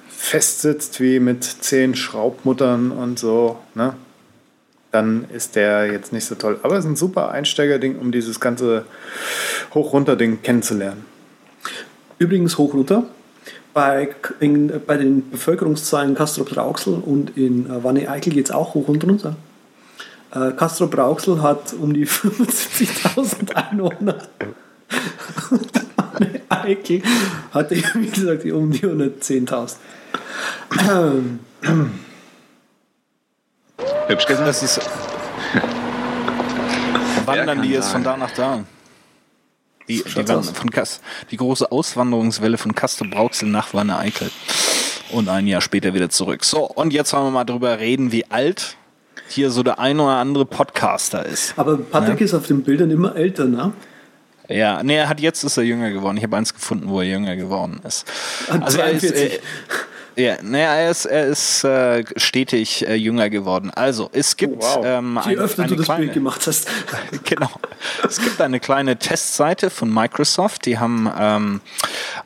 [0.09, 3.95] fest sitzt wie mit zehn Schraubmuttern und so, ne?
[4.91, 6.59] Dann ist der jetzt nicht so toll.
[6.63, 8.85] Aber es ist ein super Einsteigerding, um dieses ganze
[9.75, 11.05] Hoch-Runter-Ding kennenzulernen.
[12.19, 13.05] Übrigens hoch runter.
[13.75, 14.09] Bei,
[14.41, 19.37] in, bei den Bevölkerungszahlen Castrop-Rauxel und in äh, Wanne-Eickel geht es auch hoch und runter.
[20.33, 24.17] Äh, Castrop-Rauxel hat um die 75.000 Einwohner.
[25.97, 27.03] Wanne-Eickel
[27.53, 29.77] hat, wie gesagt, um die 110.000.
[34.09, 34.49] Hübsch gesagt.
[34.49, 34.81] Das ist.
[37.27, 38.65] Wandern die jetzt von da nach da?
[39.89, 44.31] Die, die, von Kas, die große Auswanderungswelle von Castor Brauxel nach Wanne Eickel.
[45.11, 46.45] Und ein Jahr später wieder zurück.
[46.45, 48.77] So, und jetzt wollen wir mal drüber reden, wie alt
[49.29, 51.55] hier so der ein oder andere Podcaster ist.
[51.57, 53.73] Aber Patrick ist auf den Bildern immer älter, ne?
[54.49, 56.17] Ja, nee, er hat jetzt ist er jünger geworden.
[56.17, 58.07] Ich habe eins gefunden, wo er jünger geworden ist.
[58.49, 59.33] An Also er ist, 42.
[59.35, 59.41] äh,
[60.19, 63.71] ja, naja, er ist, er ist äh, stetig äh, jünger geworden.
[63.75, 64.85] Also es gibt Oh, wow.
[64.85, 66.69] ähm, Je öfter eine du das kleine, Bild gemacht hast.
[67.25, 67.51] genau.
[68.07, 70.67] Es gibt eine kleine Testseite von Microsoft.
[70.67, 71.61] Die haben ähm,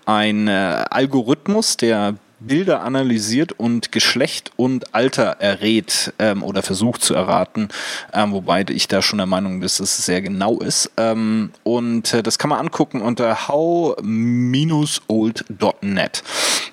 [0.07, 2.15] einen äh, Algorithmus, der
[2.47, 7.69] Bilder analysiert und Geschlecht und Alter errät ähm, oder versucht zu erraten,
[8.13, 10.91] ähm, wobei ich da schon der Meinung bin, dass es sehr genau ist.
[10.97, 14.03] Ähm, und äh, das kann man angucken unter how-old.net.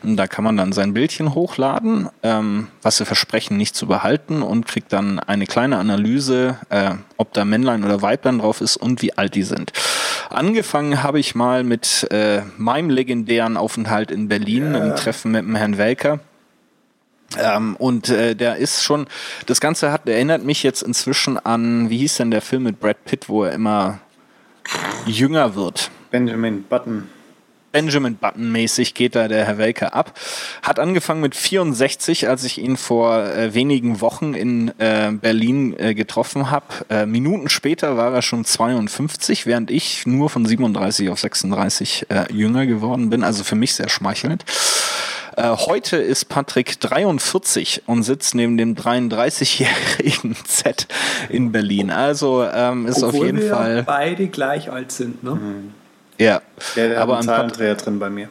[0.01, 4.65] Da kann man dann sein Bildchen hochladen, ähm, was sie versprechen, nicht zu behalten und
[4.65, 9.13] kriegt dann eine kleine Analyse, äh, ob da Männlein oder Weiblein drauf ist und wie
[9.17, 9.73] alt die sind.
[10.29, 14.83] Angefangen habe ich mal mit äh, meinem legendären Aufenthalt in Berlin, ja.
[14.83, 16.19] im Treffen mit dem Herrn Welker.
[17.37, 19.07] Ähm, und äh, der ist schon,
[19.45, 23.03] das Ganze hat, erinnert mich jetzt inzwischen an, wie hieß denn der Film mit Brad
[23.05, 23.99] Pitt, wo er immer
[25.05, 25.91] jünger wird.
[26.09, 27.09] Benjamin Button.
[27.71, 30.17] Benjamin Button mäßig geht da der Herr Welker ab.
[30.61, 35.93] Hat angefangen mit 64, als ich ihn vor äh, wenigen Wochen in äh, Berlin äh,
[35.93, 36.65] getroffen habe.
[36.89, 42.31] Äh, Minuten später war er schon 52, während ich nur von 37 auf 36 äh,
[42.33, 43.23] jünger geworden bin.
[43.23, 44.45] Also für mich sehr schmeichelnd.
[45.37, 50.87] Äh, heute ist Patrick 43 und sitzt neben dem 33-jährigen Z
[51.29, 51.91] in Berlin.
[51.91, 53.83] Also ähm, ist Obwohl auf jeden wir Fall.
[53.83, 55.35] beide gleich alt sind, ne?
[55.35, 55.73] Mhm.
[56.19, 56.41] Ja,
[56.75, 58.29] Der, der aber einen Pat Zahlendreher drin bei mir.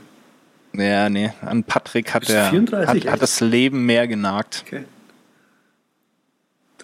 [0.75, 4.65] ja, nee, an Patrick hat Bist du er 34 hat, hat das Leben mehr genagt.
[4.67, 4.85] Okay.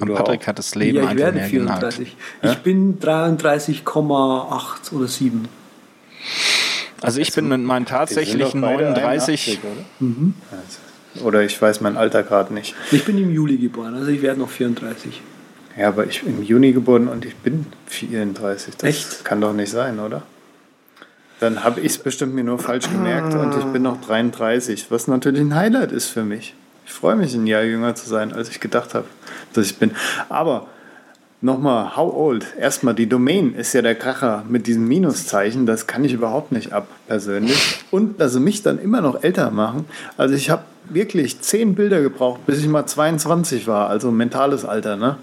[0.00, 0.46] An Patrick auch?
[0.48, 1.94] hat das Leben Ja, ich einfach werde mehr genagt.
[1.94, 2.16] 34.
[2.42, 5.48] Ich bin 33,8 oder 7.
[7.00, 9.60] Also ich bin mit meinen tatsächlichen doch beide 39.
[9.60, 10.32] 81, oder?
[10.50, 12.74] Also, oder ich weiß mein Alter gerade nicht.
[12.90, 15.20] Ich bin im Juli geboren, also ich werde noch 34.
[15.76, 18.76] Ja, aber ich bin im Juni geboren und ich bin 34.
[18.78, 19.24] Das Echt?
[19.24, 20.22] kann doch nicht sein, oder?
[21.44, 25.08] Dann habe ich es bestimmt mir nur falsch gemerkt und ich bin noch 33, was
[25.08, 26.54] natürlich ein Highlight ist für mich.
[26.86, 29.04] Ich freue mich, ein Jahr jünger zu sein, als ich gedacht habe,
[29.52, 29.90] dass ich bin.
[30.30, 30.68] Aber
[31.42, 32.46] nochmal, how old?
[32.58, 35.66] Erstmal, die Domain ist ja der Kracher mit diesem Minuszeichen.
[35.66, 37.84] Das kann ich überhaupt nicht ab, persönlich.
[37.90, 39.84] Und dass sie mich dann immer noch älter machen.
[40.16, 43.90] Also ich habe wirklich zehn Bilder gebraucht, bis ich mal 22 war.
[43.90, 45.18] Also mentales Alter, ne?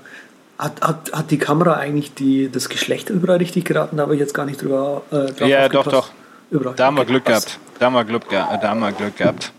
[0.61, 3.97] Hat, hat, hat die Kamera eigentlich die, das Geschlecht überall richtig geraten?
[3.97, 6.11] Da habe ich jetzt gar nicht drüber äh, drauf Ja, doch, doch.
[6.51, 6.75] Überall.
[6.75, 7.57] Da haben wir Glück gehabt.
[7.79, 9.51] Da haben wir Glück, ge da haben wir Glück gehabt.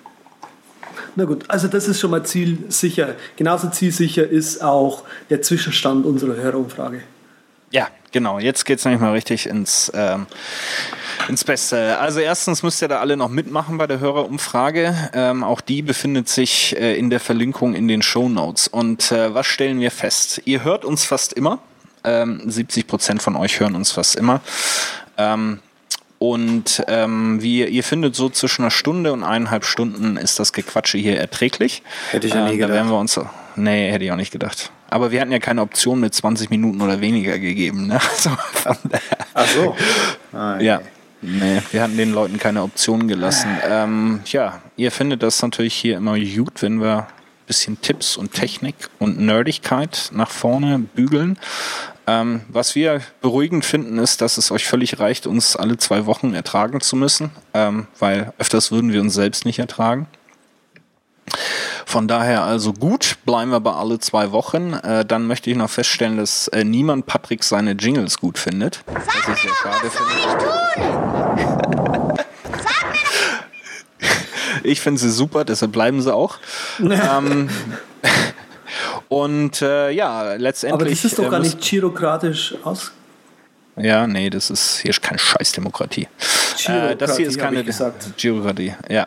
[1.17, 3.17] Na gut, also das ist schon mal zielsicher.
[3.35, 7.01] Genauso zielsicher ist auch der Zwischenstand unserer Hörerumfrage.
[7.73, 8.39] Ja, genau.
[8.39, 10.27] Jetzt geht's nämlich mal richtig ins, ähm,
[11.29, 11.99] ins Beste.
[11.99, 14.95] Also erstens müsst ihr da alle noch mitmachen bei der Hörerumfrage.
[15.15, 18.69] Ähm, auch die befindet sich äh, in der Verlinkung in den Show Notes.
[18.69, 20.43] Und äh, was stellen wir fest?
[20.45, 21.59] Ihr hört uns fast immer.
[22.05, 24.41] Ähm, 70 Prozent von euch hören uns fast immer.
[25.17, 25.61] Ähm,
[26.19, 30.99] und ähm, wie ihr findet, so zwischen einer Stunde und eineinhalb Stunden ist das Gequatsche
[30.99, 31.83] hier erträglich.
[32.11, 32.71] Hätte ich ja nie Äh, Da gedacht.
[32.77, 33.19] werden wir uns.
[33.57, 34.71] Nee, hätte ich auch nicht gedacht.
[34.93, 37.87] Aber wir hatten ja keine Option mit 20 Minuten oder weniger gegeben.
[37.87, 37.99] Ne?
[38.15, 38.31] Also
[39.35, 39.77] Ach so.
[40.33, 40.81] Ah, ja.
[41.23, 43.49] Nee, wir hatten den Leuten keine Option gelassen.
[43.69, 47.07] Ähm, ja, ihr findet das natürlich hier immer gut, wenn wir ein
[47.47, 51.39] bisschen Tipps und Technik und Nerdigkeit nach vorne bügeln.
[52.09, 56.35] Ähm, was wir beruhigend finden, ist, dass es euch völlig reicht, uns alle zwei Wochen
[56.35, 60.09] ertragen zu müssen, ähm, weil öfters würden wir uns selbst nicht ertragen.
[61.87, 64.73] Von daher also gut, bleiben wir bei alle zwei Wochen.
[64.75, 68.81] Äh, dann möchte ich noch feststellen, dass äh, niemand Patrick seine Jingles gut findet.
[68.87, 70.13] was ich sehr schade finde.
[74.65, 76.39] Ich finde sie super, deshalb bleiben sie auch.
[76.79, 77.49] ähm,
[79.09, 80.81] und äh, ja, letztendlich.
[80.81, 82.93] Aber das ist doch äh, gar nicht chirokratisch aus.
[83.77, 86.09] Ja, nee, das ist hier ist keine Scheißdemokratie.
[86.67, 87.65] Äh, das hier ist keine.
[88.17, 89.07] Chirokratie, ja.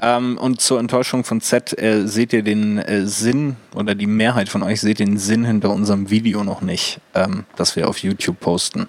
[0.00, 4.48] Ähm, und zur Enttäuschung von Z äh, seht ihr den äh, Sinn oder die Mehrheit
[4.48, 8.38] von euch seht den Sinn hinter unserem Video noch nicht, ähm, das wir auf YouTube
[8.40, 8.88] posten.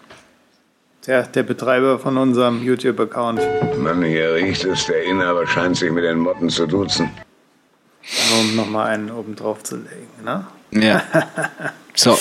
[1.06, 3.39] Der, der Betreiber von unserem YouTube-Account.
[3.78, 4.88] Mann, hier riecht es.
[4.88, 7.10] Der Inhaber scheint sich mit den Motten zu duzen.
[8.38, 10.10] Um nochmal einen oben drauf zu legen.
[10.26, 10.46] Ne?
[10.72, 11.04] Ja.
[11.96, 12.17] so.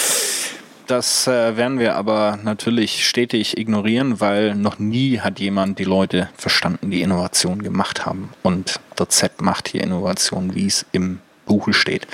[0.87, 6.29] Das äh, werden wir aber natürlich stetig ignorieren, weil noch nie hat jemand die Leute
[6.37, 8.31] verstanden, die Innovation gemacht haben.
[8.43, 12.07] Und der Z macht hier Innovation, wie es im Buche steht.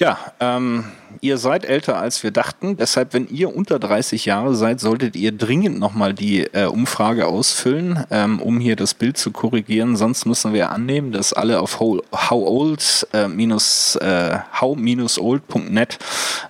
[0.00, 0.84] Ja, ähm,
[1.20, 2.78] ihr seid älter als wir dachten.
[2.78, 8.06] Deshalb, wenn ihr unter 30 Jahre seid, solltet ihr dringend nochmal die äh, Umfrage ausfüllen,
[8.10, 9.96] ähm, um hier das Bild zu korrigieren.
[9.96, 15.98] Sonst müssen wir annehmen, dass alle auf how, howold, äh, äh, how-old.net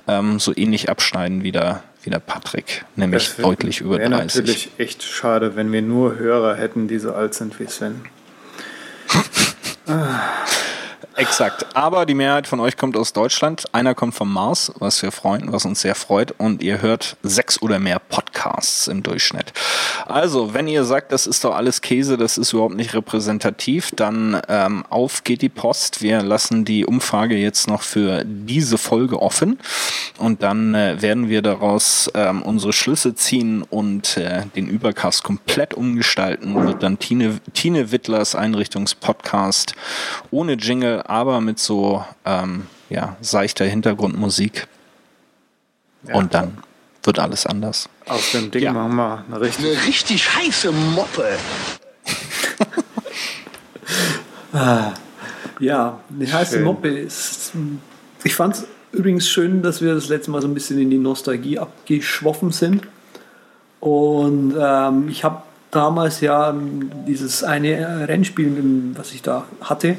[0.07, 4.43] ähm, so ähnlich abschneiden wie der, wie der Patrick, nämlich wär- deutlich über Wäre 30.
[4.43, 8.03] natürlich echt schade, wenn wir nur Hörer hätten, die so alt sind wie Sven.
[11.17, 11.67] Exakt.
[11.75, 13.65] Aber die Mehrheit von euch kommt aus Deutschland.
[13.73, 16.33] Einer kommt vom Mars, was wir freuen, was uns sehr freut.
[16.39, 19.53] Und ihr hört sechs oder mehr Podcasts im Durchschnitt.
[20.07, 24.41] Also, wenn ihr sagt, das ist doch alles Käse, das ist überhaupt nicht repräsentativ, dann
[24.49, 26.03] ähm, auf geht die Post.
[26.03, 29.59] Wir lassen die Umfrage jetzt noch für diese Folge offen.
[30.19, 35.75] Und dann äh, werden wir daraus ähm, unsere Schlüsse ziehen und äh, den Übercast komplett
[35.75, 36.55] umgestalten.
[36.67, 39.75] Wird dann Tine, Tine Wittlers Einrichtungspodcast
[40.31, 44.67] ohne Jingle, aber mit so ähm, ja, seichter Hintergrundmusik.
[46.13, 46.59] Und dann
[47.03, 47.89] wird alles anders.
[48.07, 48.73] Aus dem Ding Ja.
[48.73, 49.67] machen wir eine richtig.
[49.67, 51.29] Eine richtig heiße Moppe.
[55.61, 56.65] Ja, eine heiße Schön.
[56.65, 57.53] Moppe ist.
[58.25, 60.99] Ich fand es übrigens schön, dass wir das letzte Mal so ein bisschen in die
[60.99, 62.83] Nostalgie abgeschwoffen sind.
[63.79, 66.55] Und ähm, ich habe damals ja
[67.07, 69.97] dieses eine Rennspiel, was ich da hatte,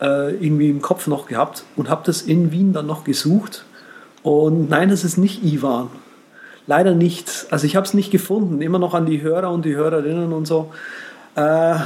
[0.00, 3.64] äh, irgendwie im Kopf noch gehabt und habe das in Wien dann noch gesucht.
[4.22, 5.88] Und nein, das ist nicht Ivan.
[6.66, 7.46] Leider nicht.
[7.50, 8.60] Also ich habe es nicht gefunden.
[8.60, 10.72] Immer noch an die Hörer und die Hörerinnen und so.
[11.36, 11.76] Äh,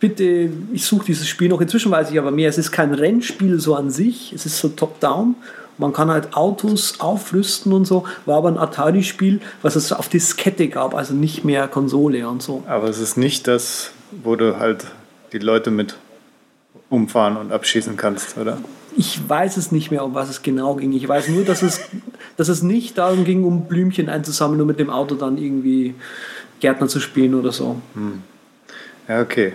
[0.00, 1.60] bitte, ich suche dieses Spiel noch.
[1.60, 2.48] Inzwischen weiß ich aber mehr.
[2.48, 4.32] Es ist kein Rennspiel so an sich.
[4.32, 5.36] Es ist so top-down.
[5.78, 8.04] Man kann halt Autos aufrüsten und so.
[8.24, 12.62] War aber ein Atari-Spiel, was es auf Diskette gab, also nicht mehr Konsole und so.
[12.66, 14.86] Aber es ist nicht das, wo du halt
[15.32, 15.96] die Leute mit
[16.90, 18.58] umfahren und abschießen kannst, oder?
[18.96, 20.92] Ich weiß es nicht mehr, um was es genau ging.
[20.92, 21.80] Ich weiß nur, dass es,
[22.36, 25.94] dass es nicht darum ging, um Blümchen einzusammeln und mit dem Auto dann irgendwie
[26.60, 27.80] Gärtner zu spielen oder so.
[29.08, 29.54] Ja, okay.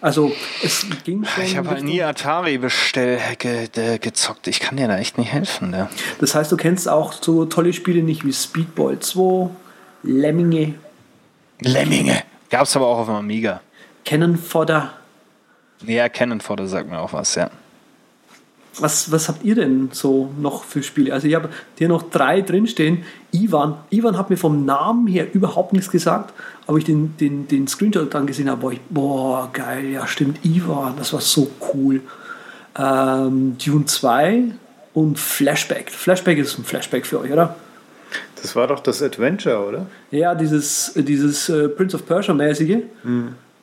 [0.00, 0.32] Also
[0.64, 1.44] es ging schon.
[1.44, 4.48] Ich habe halt nie Atari bestell, ge, ge, gezockt.
[4.48, 5.70] Ich kann dir da echt nicht helfen.
[5.70, 5.88] Ne?
[6.18, 9.48] Das heißt, du kennst auch so tolle Spiele nicht wie Speedball 2,
[10.02, 10.74] Lemminge,
[11.60, 12.24] Lemminge.
[12.50, 13.60] Gab's aber auch auf dem Amiga.
[14.04, 14.92] Cannon Fodder.
[15.86, 17.50] Ja, Cannon Fodder sagt mir auch was, ja.
[18.78, 21.12] Was, was habt ihr denn so noch für Spiele?
[21.12, 23.04] Also ich habe hier noch drei drinstehen.
[23.30, 23.76] Ivan.
[23.90, 26.32] Ivan hat mir vom Namen her überhaupt nichts gesagt,
[26.66, 30.42] aber ich den, den, den Screenshot dann gesehen habe, boah, ich, boah, geil, ja stimmt,
[30.44, 32.00] Ivan, das war so cool.
[32.78, 34.44] Ähm, Dune 2
[34.94, 35.90] und Flashback.
[35.90, 37.54] Flashback ist ein Flashback für euch, oder?
[38.40, 39.86] Das war doch das Adventure, oder?
[40.10, 42.78] Ja, dieses, dieses äh, Prince of Persia-mäßige.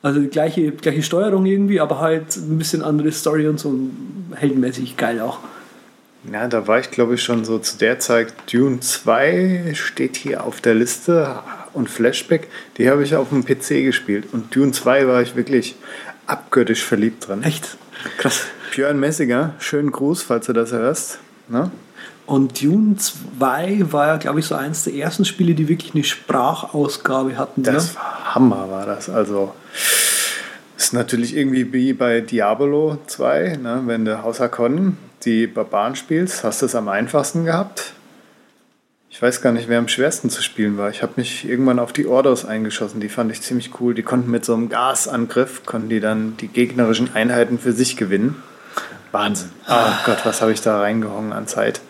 [0.02, 3.74] Also die gleiche, gleiche Steuerung irgendwie, aber halt ein bisschen andere Story und so
[4.34, 5.40] heldenmäßig geil auch.
[6.30, 8.32] Ja, da war ich glaube ich schon so zu der Zeit.
[8.50, 11.40] Dune 2 steht hier auf der Liste
[11.72, 14.28] und Flashback, die habe ich auf dem PC gespielt.
[14.32, 15.76] Und Dune 2 war ich wirklich
[16.26, 17.42] abgöttisch verliebt dran.
[17.42, 17.76] Echt
[18.18, 18.46] krass.
[18.74, 21.18] Björn Messinger, schönen Gruß, falls du das hörst.
[21.48, 21.70] Ne?
[22.30, 26.04] Und Dune 2 war ja, glaube ich, so eins der ersten Spiele, die wirklich eine
[26.04, 27.64] Sprachausgabe hatten.
[27.64, 27.94] Das ne?
[27.96, 29.10] war Hammer, war das.
[29.10, 29.52] Also
[30.76, 33.82] ist natürlich irgendwie wie bei Diablo 2, ne?
[33.86, 37.94] wenn du Haus Hakon die Barbaren spielst, hast du es am einfachsten gehabt.
[39.10, 40.88] Ich weiß gar nicht, wer am schwersten zu spielen war.
[40.88, 43.00] Ich habe mich irgendwann auf die Ordos eingeschossen.
[43.00, 43.92] Die fand ich ziemlich cool.
[43.92, 48.40] Die konnten mit so einem Gasangriff, konnten die dann die gegnerischen Einheiten für sich gewinnen.
[49.10, 49.50] Wahnsinn.
[49.68, 51.80] Oh Gott, was habe ich da reingehauen an Zeit.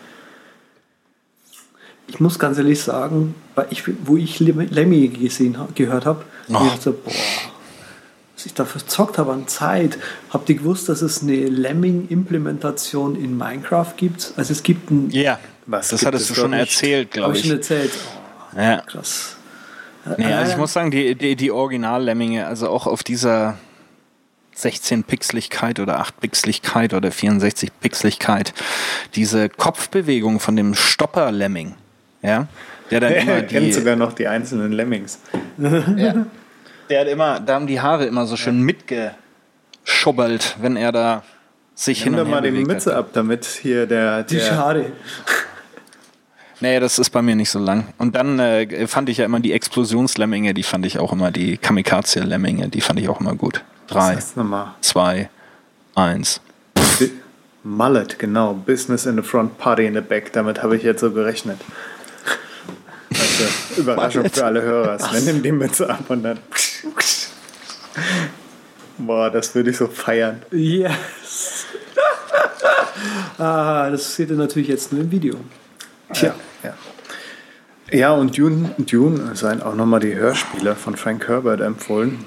[2.10, 6.58] Ich muss ganz ehrlich sagen, weil ich, wo ich Lem- Lemmy gesehen, gehört habe, Oh.
[6.64, 7.12] ich dachte, boah,
[8.36, 9.96] was ich dafür gezockt habe an Zeit.
[10.30, 14.32] Habt ihr gewusst, dass es eine Lemming-Implementation in Minecraft gibt?
[14.36, 16.60] Also es gibt ein, Ja, Was das hattest es du schon nicht?
[16.60, 17.56] erzählt, habe glaube ich schon ich.
[17.58, 17.92] erzählt.
[18.54, 18.80] Oh, Ja.
[18.80, 19.36] krass.
[20.18, 23.56] Nee, also ich Äh, muss sagen, die, die, die Original-Lemminge, also auch auf dieser
[24.56, 28.52] 16-Pixeligkeit oder 8-Pixeligkeit oder 64-Pixeligkeit,
[29.14, 31.74] diese Kopfbewegung von dem Stopper-Lemming,
[32.22, 32.46] ja,
[32.90, 35.20] der dann immer Er kennt die, sogar noch die einzelnen Lemmings.
[35.59, 36.26] ja,
[36.88, 41.22] der hat immer, da haben die Haare immer so schön mitgeschubbelt, wenn er da
[41.74, 42.98] sich Nimm hin und her mal die Mütze hat.
[42.98, 44.92] ab, damit hier der, die der Schade.
[46.62, 47.87] Nee, das ist bei mir nicht so lang.
[47.96, 51.56] Und dann äh, fand ich ja immer die Explosionslemminge, die fand ich auch immer, die
[51.56, 53.64] Kamikaze-Lemminge, die fand ich auch immer gut.
[53.87, 54.18] Drei,
[54.83, 55.30] zwei,
[55.94, 56.40] eins.
[57.62, 58.54] Mullet, genau.
[58.54, 60.33] Business in the front, Party in the back.
[60.33, 61.59] Damit habe ich jetzt so gerechnet.
[63.44, 64.98] Also, Überraschung für alle Hörer.
[64.98, 66.38] Sven nimmt die Mütze ab und dann.
[68.98, 70.42] Boah, das würde ich so feiern.
[70.50, 71.66] Yes.
[73.38, 75.37] ah, das seht ihr natürlich jetzt nur im Video.
[76.12, 76.35] Tja.
[76.62, 76.74] Ja,
[77.90, 82.24] ja und Dune, Dune seien auch nochmal die Hörspiele von Frank Herbert empfohlen.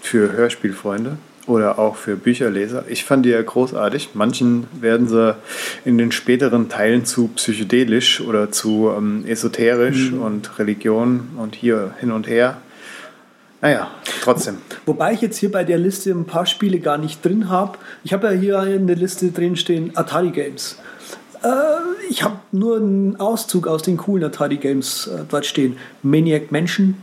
[0.00, 2.84] Für Hörspielfreunde oder auch für Bücherleser.
[2.88, 4.10] Ich fand die ja großartig.
[4.14, 5.36] Manchen werden sie
[5.84, 12.12] in den späteren Teilen zu psychedelisch oder zu ähm, esoterisch und Religion und hier hin
[12.12, 12.58] und her.
[13.60, 13.90] Naja,
[14.22, 14.58] trotzdem.
[14.86, 17.78] Wobei ich jetzt hier bei der Liste ein paar Spiele gar nicht drin habe.
[18.02, 20.78] Ich habe ja hier in der Liste drin stehen Atari Games.
[21.42, 21.48] Äh,
[22.10, 25.76] ich habe nur einen Auszug aus den coolen Atari Games äh, dort stehen.
[26.02, 26.96] Maniac Mansion.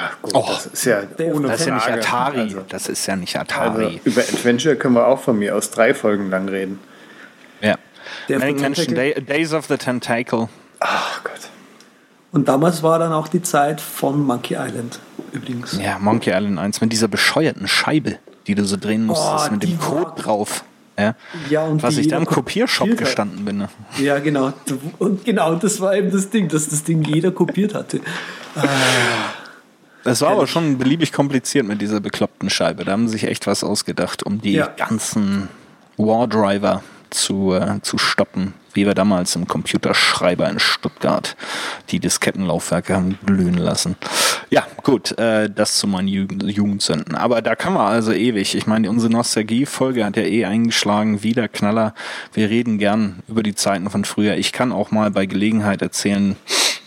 [0.00, 2.00] Ach gut, Oh, das ist ja der- ohne Das ist ja nicht Frage.
[2.00, 2.40] Atari.
[2.40, 4.00] Also, das ist ja nicht also Atari.
[4.04, 6.78] über Adventure können wir auch von mir aus drei Folgen lang reden.
[7.60, 7.74] ja.
[8.28, 9.14] Der Manic von Mansion, Tentacle.
[9.24, 10.48] Day, Days of the Tentacle.
[10.80, 11.32] Ach Gott.
[12.30, 14.98] Und damals war dann auch die Zeit von Monkey Island
[15.32, 15.78] übrigens.
[15.82, 19.62] Ja, Monkey Island 1 mit dieser bescheuerten Scheibe, die du so drehen musstest Oh, mit
[19.62, 20.64] dem war- Code drauf.
[20.98, 21.14] Ja,
[21.48, 22.96] Ja, und was ich da im Kopiershop hat.
[22.98, 23.58] gestanden bin.
[23.58, 23.68] Ne?
[23.98, 24.52] Ja, genau.
[24.98, 28.00] Und genau, das war eben das Ding, dass das Ding jeder kopiert hatte.
[30.08, 32.84] Das war aber schon beliebig kompliziert mit dieser bekloppten Scheibe.
[32.84, 34.66] Da haben sie sich echt was ausgedacht, um die Ja.
[34.68, 35.48] ganzen
[35.96, 41.36] War-Driver zu, äh, zu stoppen, wie wir damals im Computerschreiber in Stuttgart
[41.90, 43.96] die Diskettenlaufwerke haben glühen lassen.
[44.50, 47.14] Ja, gut, äh, das zu meinen Jugend Jugendsünden.
[47.14, 48.54] Aber da kann man also ewig.
[48.54, 51.94] Ich meine, unsere Nostalgie-Folge hat ja eh eingeschlagen, wieder Knaller.
[52.32, 54.36] Wir reden gern über die Zeiten von früher.
[54.36, 56.36] Ich kann auch mal bei Gelegenheit erzählen,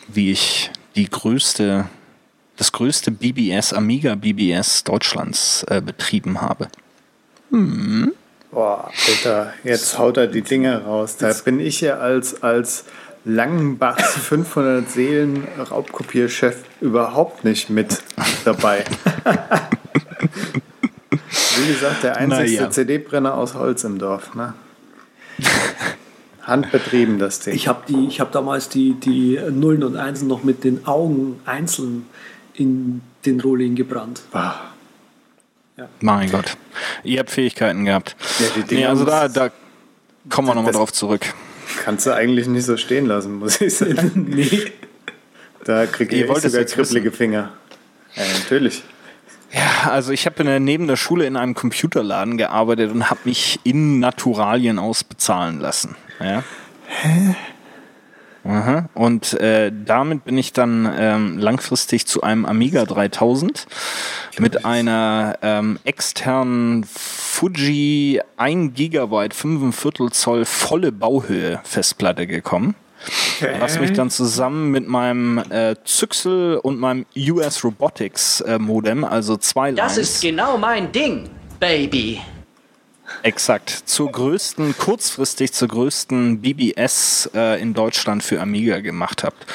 [0.08, 1.86] wie ich die größte
[2.62, 6.68] das größte BBS, Amiga BBS Deutschlands äh, betrieben habe.
[8.52, 11.18] Boah, Alter, jetzt haut er die Dinge raus.
[11.18, 12.86] Da bin ich ja als, als
[13.26, 18.04] Langenbachs 500 Seelen Raubkopierchef überhaupt nicht mit
[18.46, 18.86] dabei.
[21.10, 22.70] Wie gesagt, der einzigste Naja.
[22.70, 24.36] CD-Brenner aus Holz im Dorf.
[24.36, 24.54] Ne?
[26.44, 27.56] Handbetrieben das Ding.
[27.56, 31.40] Ich habe die, ich habe damals die, die Nullen und Einsen noch mit den Augen
[31.46, 32.06] einzeln
[32.54, 34.22] in den Rohling gebrannt.
[34.32, 34.72] Boah.
[36.00, 36.58] Mein Gott.
[37.04, 38.16] Ihr habt Fähigkeiten gehabt.
[38.40, 39.50] Ja, die nee, also da, da
[40.30, 41.34] kommen wir nochmal drauf zurück.
[41.84, 44.28] Kannst du eigentlich nicht so stehen lassen, muss ich sagen.
[44.30, 44.72] nee.
[45.64, 47.52] Da kriege Ihr ich sogar kribbelige Finger.
[48.16, 48.84] Ja, natürlich.
[49.52, 54.00] Ja, also ich habe neben der Schule in einem Computerladen gearbeitet und habe mich in
[54.00, 55.96] Naturalien ausbezahlen lassen.
[56.20, 56.44] Ja.
[56.88, 57.36] Hä?
[58.44, 58.90] Aha.
[58.96, 63.68] Und äh, damit bin ich dann ähm, langfristig zu einem Amiga 3000
[64.40, 72.76] mit einer ähm, externen Fuji 1 GB 5 Zoll volle Bauhöhe Festplatte gekommen.
[73.60, 79.38] Was mich dann zusammen mit meinem äh, Zyxel und meinem US Robotics äh, Modem, also
[79.38, 81.30] zwei Das Lines, ist genau mein Ding,
[81.60, 82.22] Baby.
[83.24, 89.46] Exakt zur größten, kurzfristig zur größten BBS äh, in Deutschland für Amiga gemacht habt.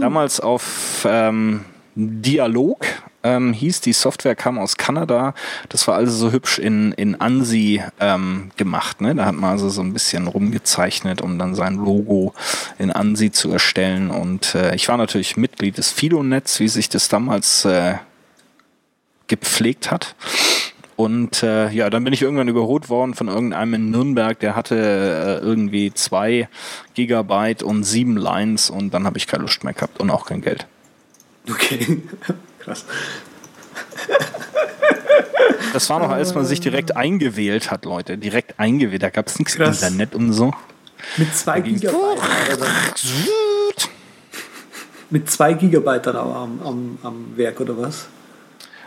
[0.00, 2.86] Damals auf ähm, Dialog
[3.22, 5.34] ähm, hieß die Software, kam aus Kanada.
[5.68, 9.00] Das war also so hübsch in, in ANSI ähm, gemacht.
[9.00, 9.14] Ne?
[9.14, 12.32] Da hat man also so ein bisschen rumgezeichnet, um dann sein Logo
[12.78, 14.10] in ANSI zu erstellen.
[14.10, 17.94] Und äh, ich war natürlich Mitglied des Fido-Netz, wie sich das damals äh,
[19.26, 20.14] gepflegt hat.
[21.00, 24.76] Und äh, ja, dann bin ich irgendwann überholt worden von irgendeinem in Nürnberg, der hatte
[24.76, 26.46] äh, irgendwie zwei
[26.92, 30.42] Gigabyte und sieben Lines und dann habe ich keine Lust mehr gehabt und auch kein
[30.42, 30.66] Geld.
[31.48, 32.02] Okay.
[32.58, 32.84] Krass.
[35.72, 38.18] Das war noch, als man sich direkt eingewählt hat, Leute.
[38.18, 39.02] Direkt eingewählt.
[39.02, 39.80] Da gab es nichts Krass.
[39.80, 40.52] Internet und so.
[41.16, 41.96] Mit zwei Gigabyte.
[45.08, 48.06] Mit zwei Gigabyte dann am, am, am Werk oder was?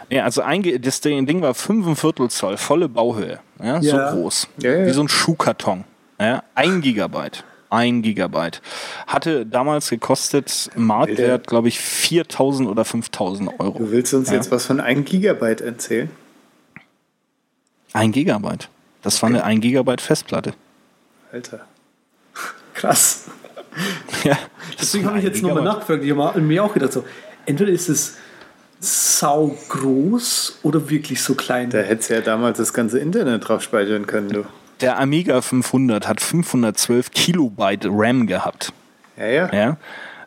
[0.10, 3.40] Ja, also einge das Ding war 5 Zoll, volle Bauhöhe.
[3.62, 4.12] Ja, so Ja.
[4.12, 4.48] groß.
[4.62, 4.86] Ja.
[4.86, 5.84] Wie so ein Schuhkarton.
[6.20, 7.44] Ja, ein Gigabyte.
[7.70, 8.62] Ein Gigabyte.
[9.08, 13.80] Hatte damals gekostet, Marktwert, glaube ich, 4000 oder 5000 Euro.
[13.80, 16.10] Du willst uns jetzt was von 1 Gigabyte erzählen?
[17.94, 18.70] Ein Gigabyte.
[19.02, 20.54] Das war eine 1 Gigabyte Festplatte.
[21.32, 21.62] Alter.
[22.74, 23.26] Krass.
[24.24, 24.38] Ja,
[24.80, 26.04] Deswegen habe ich jetzt nochmal nachgefragt.
[26.04, 27.04] Ich habe mir auch gedacht, so,
[27.48, 28.18] entweder ist es
[28.84, 31.70] sau groß oder wirklich so klein.
[31.70, 34.46] Da hättest du ja damals das ganze Internet drauf speichern können, du.
[34.82, 38.74] Der Amiga 500 hat 512 Kilobyte RAM gehabt.
[39.18, 39.54] Ja, ja.
[39.54, 39.78] Ja.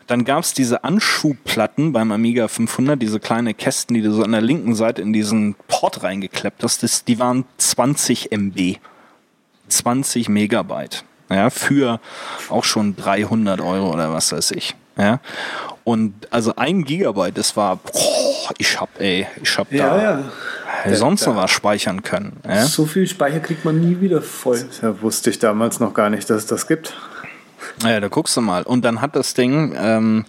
[0.07, 4.31] Dann gab es diese Anschubplatten beim Amiga 500, diese kleine Kästen, die du so an
[4.31, 6.81] der linken Seite in diesen Port reingekleppt hast.
[6.81, 8.77] Das, die waren 20 MB.
[9.67, 11.03] 20 Megabyte.
[11.29, 11.99] Ja, für
[12.49, 14.75] auch schon 300 Euro oder was weiß ich.
[14.97, 15.19] Ja.
[15.83, 19.97] Und also ein Gigabyte, das war, boah, ich hab, ey, ich hab ja,
[20.83, 20.95] da ja.
[20.95, 22.37] sonst noch was speichern können.
[22.47, 22.65] Ja?
[22.65, 24.65] So viel Speicher kriegt man nie wieder voll.
[24.81, 26.95] Da wusste ich damals noch gar nicht, dass es das gibt.
[27.83, 28.63] Ja, da guckst du mal.
[28.63, 30.25] Und dann hat das Ding ähm,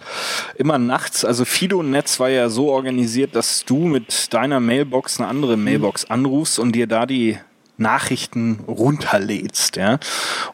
[0.55, 5.57] immer nachts, also Fido-Netz war ja so organisiert, dass du mit deiner Mailbox eine andere
[5.57, 7.37] Mailbox anrufst und dir da die
[7.79, 9.99] Nachrichten runterlädst, ja.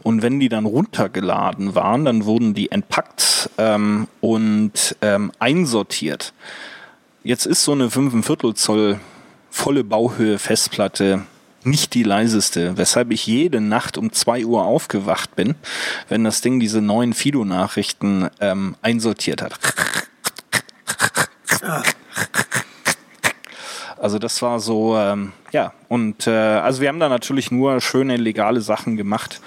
[0.04, 6.34] Und wenn die dann runtergeladen waren, dann wurden die entpackt ähm, und ähm, einsortiert.
[7.26, 9.00] Jetzt ist so eine 5,25 Zoll
[9.50, 11.24] volle Bauhöhe Festplatte
[11.64, 15.56] nicht die leiseste, weshalb ich jede Nacht um 2 Uhr aufgewacht bin,
[16.08, 19.58] wenn das Ding diese neuen Fido-Nachrichten ähm, einsortiert hat.
[23.98, 28.18] Also das war so, ähm, ja, und äh, also wir haben da natürlich nur schöne
[28.18, 29.42] legale Sachen gemacht.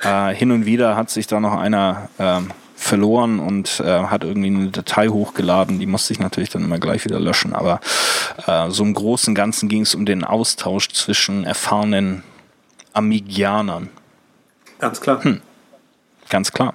[0.00, 4.48] Äh, hin und wieder hat sich da noch einer ähm, verloren und äh, hat irgendwie
[4.48, 5.80] eine Datei hochgeladen.
[5.80, 7.54] Die musste ich natürlich dann immer gleich wieder löschen.
[7.54, 7.80] Aber
[8.46, 12.22] äh, so im Großen und Ganzen ging es um den Austausch zwischen erfahrenen
[12.92, 13.88] Amigianern.
[14.78, 15.20] Ganz klar.
[16.28, 16.74] Ganz klar.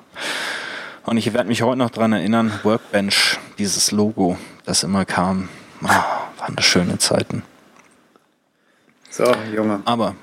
[1.06, 5.49] Und ich werde mich heute noch daran erinnern, Workbench, dieses Logo, das immer kam.
[5.84, 6.04] Ah,
[6.38, 7.43] waren das schöne Zeiten.
[9.10, 10.16] So, Junge, Aber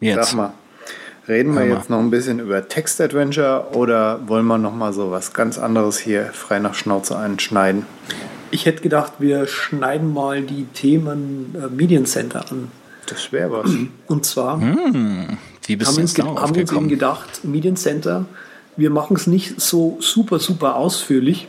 [0.00, 0.30] jetzt.
[0.30, 0.52] sag mal.
[1.30, 5.32] Reden wir jetzt noch ein bisschen über Text-Adventure oder wollen wir noch mal so was
[5.32, 7.86] ganz anderes hier frei nach Schnauze einschneiden?
[8.50, 12.72] Ich hätte gedacht, wir schneiden mal die Themen äh, Mediencenter an.
[13.06, 13.70] Das wäre was.
[14.08, 18.24] Und zwar Wie bist haben uns, haben wir uns eben gedacht, Mediencenter,
[18.76, 21.46] wir machen es nicht so super, super ausführlich,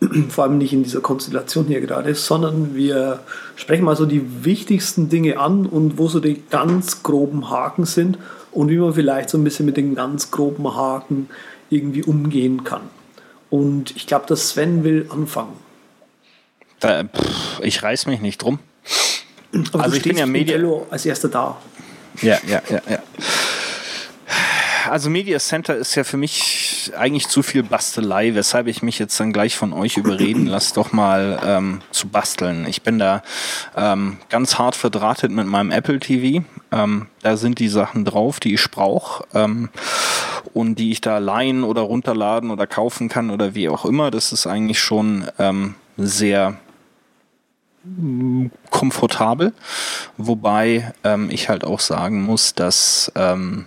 [0.30, 3.20] vor allem nicht in dieser Konstellation hier gerade, sondern wir
[3.54, 8.18] sprechen mal so die wichtigsten Dinge an und wo so die ganz groben Haken sind
[8.52, 11.28] und wie man vielleicht so ein bisschen mit den ganz groben Haken
[11.70, 12.82] irgendwie umgehen kann.
[13.48, 15.52] Und ich glaube, dass Sven will anfangen.
[16.80, 18.58] Da, pff, ich reiß mich nicht drum.
[19.72, 20.58] Aber Also ich bin ja Media-
[20.90, 21.56] als erster da.
[22.22, 22.98] Ja, ja, ja, ja.
[24.88, 29.18] Also Media Center ist ja für mich eigentlich zu viel Bastelei, weshalb ich mich jetzt
[29.20, 32.66] dann gleich von euch überreden lasse, doch mal ähm, zu basteln.
[32.66, 33.22] Ich bin da
[33.76, 36.42] ähm, ganz hart verdrahtet mit meinem Apple TV.
[36.72, 39.70] Ähm, da sind die Sachen drauf, die ich brauche ähm,
[40.54, 44.10] und die ich da leihen oder runterladen oder kaufen kann oder wie auch immer.
[44.10, 46.56] Das ist eigentlich schon ähm, sehr
[48.70, 49.54] komfortabel,
[50.18, 53.64] wobei ähm, ich halt auch sagen muss, dass ähm,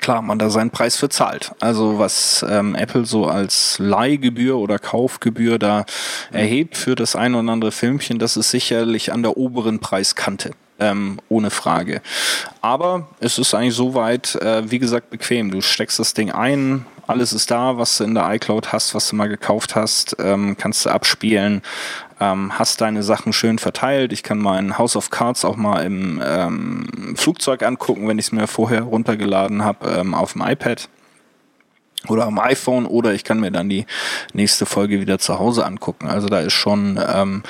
[0.00, 1.52] klar man da seinen Preis für zahlt.
[1.60, 5.86] Also was ähm, Apple so als Leihgebühr oder Kaufgebühr da
[6.30, 10.52] erhebt für das ein oder andere Filmchen, das ist sicherlich an der oberen Preiskante.
[10.80, 12.02] Ähm, ohne Frage.
[12.60, 15.50] Aber es ist eigentlich soweit, äh, wie gesagt, bequem.
[15.50, 19.08] Du steckst das Ding ein, alles ist da, was du in der iCloud hast, was
[19.08, 21.62] du mal gekauft hast, ähm, kannst du abspielen,
[22.20, 24.12] ähm, hast deine Sachen schön verteilt.
[24.12, 28.32] Ich kann mein House of Cards auch mal im ähm, Flugzeug angucken, wenn ich es
[28.32, 30.90] mir vorher runtergeladen habe ähm, auf dem iPad
[32.06, 33.86] oder am iPhone oder ich kann mir dann die
[34.32, 36.06] nächste Folge wieder zu Hause angucken.
[36.06, 37.42] Also da ist schon ähm,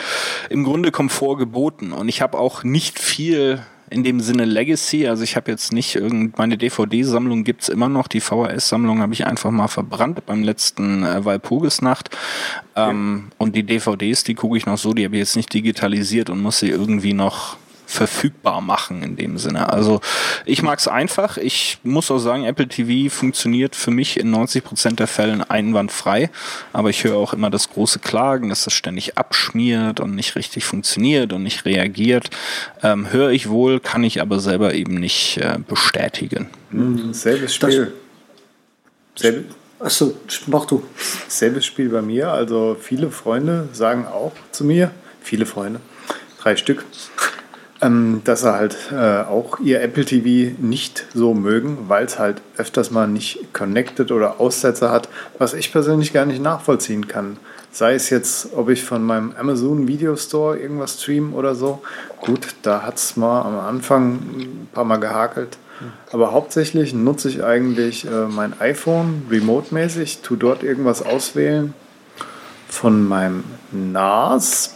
[0.49, 5.07] im Grunde Komfort geboten und ich habe auch nicht viel in dem Sinne Legacy.
[5.07, 8.09] Also ich habe jetzt nicht irgend meine DVD-Sammlung gibt's immer noch.
[8.09, 12.11] Die VHS-Sammlung habe ich einfach mal verbrannt beim letzten äh, Walpurgisnacht.
[12.77, 16.31] Ähm, und die DVDs, die gucke ich noch so, die habe ich jetzt nicht digitalisiert
[16.31, 17.57] und muss sie irgendwie noch
[17.89, 19.73] verfügbar machen in dem Sinne.
[19.73, 20.01] Also
[20.45, 21.39] ich mag es einfach.
[21.39, 26.31] Ich muss auch sagen, Apple TV funktioniert für mich in 90 Prozent der Fällen einwandfrei.
[26.75, 30.65] Aber ich höre auch immer das große Klagen, dass das ständig abschmiert und nicht richtig
[30.65, 32.29] funktioniert und nicht reagiert.
[32.83, 36.51] Ähm, höre ich wohl, kann ich aber selber eben nicht äh, bestätigen.
[37.13, 37.95] Selbes Spiel.
[39.17, 39.47] Selbe,
[39.81, 40.15] Achso,
[40.47, 40.83] mach du.
[41.29, 42.33] selbes Spiel bei mir.
[42.33, 44.91] Also viele Freunde sagen auch zu mir,
[45.23, 45.81] viele Freunde,
[46.41, 46.85] drei Stück,
[47.81, 52.43] ähm, dass sie halt äh, auch ihr Apple TV nicht so mögen, weil es halt
[52.57, 55.09] öfters mal nicht connected oder Aussetzer hat,
[55.39, 57.37] was ich persönlich gar nicht nachvollziehen kann.
[57.71, 61.83] Sei es jetzt, ob ich von meinem Amazon Video Store irgendwas stream oder so.
[62.21, 65.59] Gut, da hat es mal am Anfang ein paar Mal gehakelt.
[66.11, 71.75] Aber hauptsächlich nutze ich eigentlich äh, mein iPhone remote-mäßig, tu dort irgendwas auswählen
[72.69, 74.75] von meinem NAS,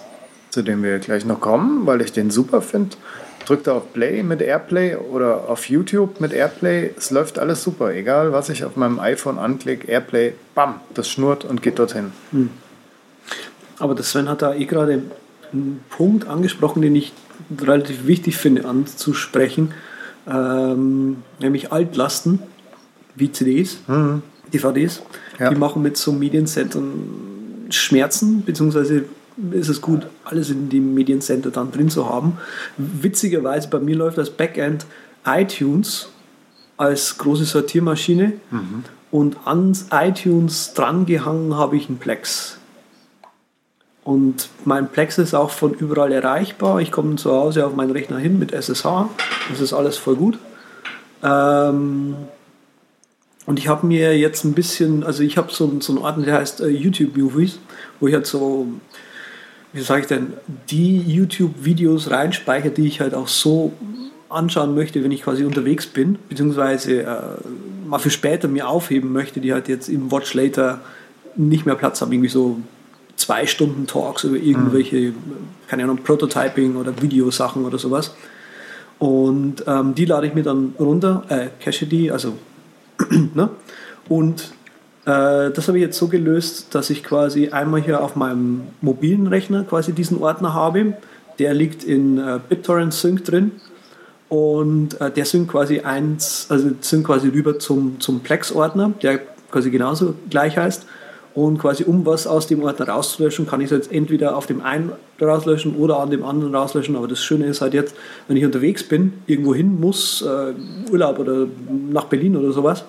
[0.52, 2.96] zu dem wir gleich noch kommen, weil ich den super finde.
[3.46, 6.90] Drückt auf Play mit Airplay oder auf YouTube mit Airplay.
[6.96, 7.92] Es läuft alles super.
[7.92, 12.12] Egal, was ich auf meinem iPhone anklicke, Airplay, bam, das schnurrt und geht dorthin.
[13.78, 15.02] Aber der Sven hat da eh gerade
[15.52, 17.12] einen Punkt angesprochen, den ich
[17.60, 19.72] relativ wichtig finde anzusprechen,
[20.30, 22.40] ähm, nämlich Altlasten
[23.14, 23.78] wie CDs,
[24.52, 25.02] DVDs.
[25.38, 25.50] Ja.
[25.50, 29.06] Die machen mit so Mediencentern Schmerzen, beziehungsweise
[29.52, 32.38] ist es gut, alles in dem Mediencenter dann drin zu haben.
[32.76, 34.86] Witzigerweise bei mir läuft das Backend
[35.24, 36.08] iTunes
[36.76, 38.34] als große Sortiermaschine
[39.10, 42.58] und ans iTunes drangehangen habe ich einen Plex.
[44.04, 46.80] Und mein Plex ist auch von überall erreichbar.
[46.80, 49.08] Ich komme zu Hause auf meinen Rechner hin mit SSH.
[49.48, 50.38] Das ist alles voll gut.
[51.22, 52.16] Ähm,
[53.46, 56.34] und ich habe mir jetzt ein bisschen, also ich habe so, so einen Ordner, der
[56.38, 57.58] heißt äh, YouTube Movies,
[58.00, 58.66] wo ich halt so,
[59.72, 60.34] wie sage ich denn,
[60.70, 63.72] die YouTube-Videos reinspeichere, die ich halt auch so
[64.28, 67.06] anschauen möchte, wenn ich quasi unterwegs bin, beziehungsweise äh,
[67.86, 70.80] mal für später mir aufheben möchte, die halt jetzt im Watch Later
[71.36, 72.58] nicht mehr Platz haben, irgendwie so
[73.16, 75.12] zwei Stunden Talks über irgendwelche,
[75.68, 78.14] keine Ahnung, Prototyping oder Videosachen oder sowas.
[78.98, 82.34] Und ähm, die lade ich mir dann runter, äh, cache die, also,
[83.34, 83.50] ne?
[84.08, 84.52] Und
[85.04, 89.64] das habe ich jetzt so gelöst, dass ich quasi einmal hier auf meinem mobilen Rechner
[89.64, 90.94] quasi diesen Ordner habe.
[91.38, 93.52] Der liegt in äh, BitTorrent Sync drin.
[94.28, 99.70] Und äh, der synkt quasi eins, also synkt quasi rüber zum, zum Plex-Ordner, der quasi
[99.70, 100.86] genauso gleich heißt.
[101.34, 104.62] Und quasi um was aus dem Ordner rauszulöschen, kann ich es jetzt entweder auf dem
[104.62, 106.96] einen rauslöschen oder an dem anderen rauslöschen.
[106.96, 107.94] Aber das Schöne ist halt jetzt,
[108.28, 110.54] wenn ich unterwegs bin, irgendwo hin muss, äh,
[110.90, 111.46] Urlaub oder
[111.90, 112.84] nach Berlin oder sowas,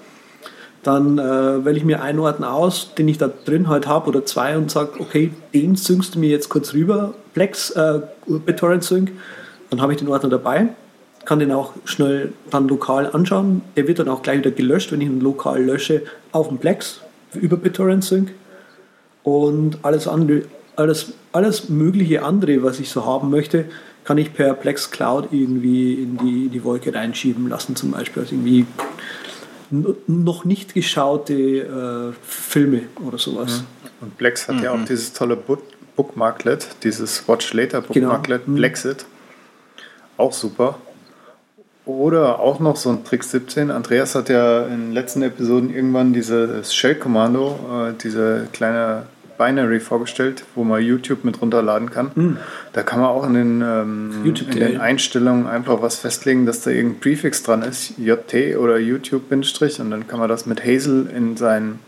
[0.84, 4.26] dann äh, wähle ich mir einen Ordner aus, den ich da drin halt habe oder
[4.26, 9.12] zwei und sage, okay, den synkst du mir jetzt kurz rüber, Plex, äh, BitTorrent Sync,
[9.70, 10.68] dann habe ich den Ordner dabei,
[11.26, 13.62] kann den auch schnell dann lokal anschauen.
[13.78, 17.00] Der wird dann auch gleich wieder gelöscht, wenn ich ihn lokal lösche, auf dem Plex
[17.34, 18.32] über BitTorrent Sync.
[19.24, 20.44] Und alles andere,
[20.76, 23.66] alles, alles mögliche andere, was ich so haben möchte,
[24.04, 28.24] kann ich per Plex Cloud irgendwie in die, in die Wolke reinschieben lassen, zum Beispiel.
[28.24, 28.66] Also irgendwie
[30.08, 33.64] noch nicht geschaute äh, Filme oder sowas.
[34.02, 34.64] Und Plex hat mhm.
[34.64, 35.62] ja auch dieses tolle Book
[35.96, 38.58] Bookmarklet, dieses Watch Later Bookmarklet, genau.
[38.58, 39.06] Plexit.
[40.18, 40.80] Auch super.
[41.86, 43.70] Oder auch noch so ein Trick 17.
[43.70, 49.06] Andreas hat ja in den letzten Episoden irgendwann dieses Shell-Kommando, äh, diese kleine
[49.38, 52.12] Binary vorgestellt, wo man YouTube mit runterladen kann.
[52.16, 52.38] Mhm.
[52.74, 56.72] Da kann man auch in den, ähm, in den Einstellungen einfach was festlegen, dass da
[56.72, 61.10] irgendein Prefix dran ist, JT oder YouTube Bindestrich, und dann kann man das mit Hazel
[61.16, 61.80] in seinen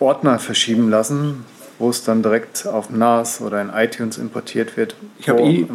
[0.00, 1.44] Ordner verschieben lassen,
[1.78, 4.96] wo es dann direkt auf NAS oder in iTunes importiert wird.
[5.18, 5.66] Ich habe eh,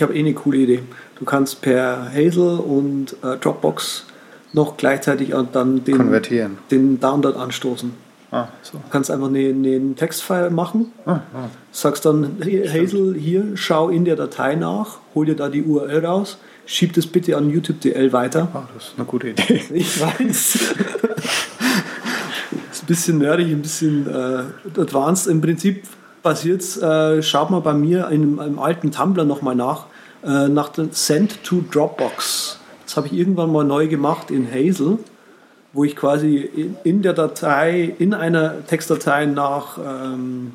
[0.00, 0.80] hab eh eine coole Idee.
[1.18, 4.06] Du kannst per Hazel und äh, Dropbox
[4.52, 8.03] noch gleichzeitig dann den, den Download anstoßen.
[8.34, 8.78] Ah, so.
[8.78, 11.48] Du kannst einfach einen, einen Textfile machen, ah, ah.
[11.70, 16.38] sagst dann, Hazel, hier, schau in der Datei nach, hol dir da die URL raus,
[16.66, 18.48] schieb das bitte an YouTube.dl weiter.
[18.52, 19.62] Ah, das ist eine gute Idee.
[19.72, 20.34] Ich weiß.
[22.72, 25.28] ist ein bisschen nerdig, ein bisschen äh, advanced.
[25.28, 25.84] Im Prinzip
[26.24, 29.86] passiert es, äh, schaut mal bei mir in einem alten Tumblr nochmal nach,
[30.24, 32.58] äh, nach dem Send to Dropbox.
[32.84, 34.98] Das habe ich irgendwann mal neu gemacht in Hazel
[35.74, 36.48] wo ich quasi
[36.84, 40.52] in der Datei, in einer Textdatei nach ähm,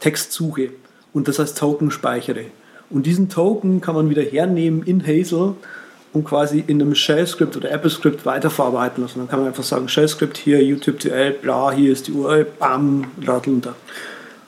[0.00, 0.70] Text suche
[1.12, 2.46] und das als Token speichere.
[2.90, 5.54] Und diesen Token kann man wieder hernehmen in Hazel
[6.12, 9.20] und quasi in einem Shell-Script oder Apple-Script weiterverarbeiten lassen.
[9.20, 13.46] Dann kann man einfach sagen, Shell-Script hier, YouTube.dl, bla, hier ist die URL, bam, lad
[13.46, 13.74] runter.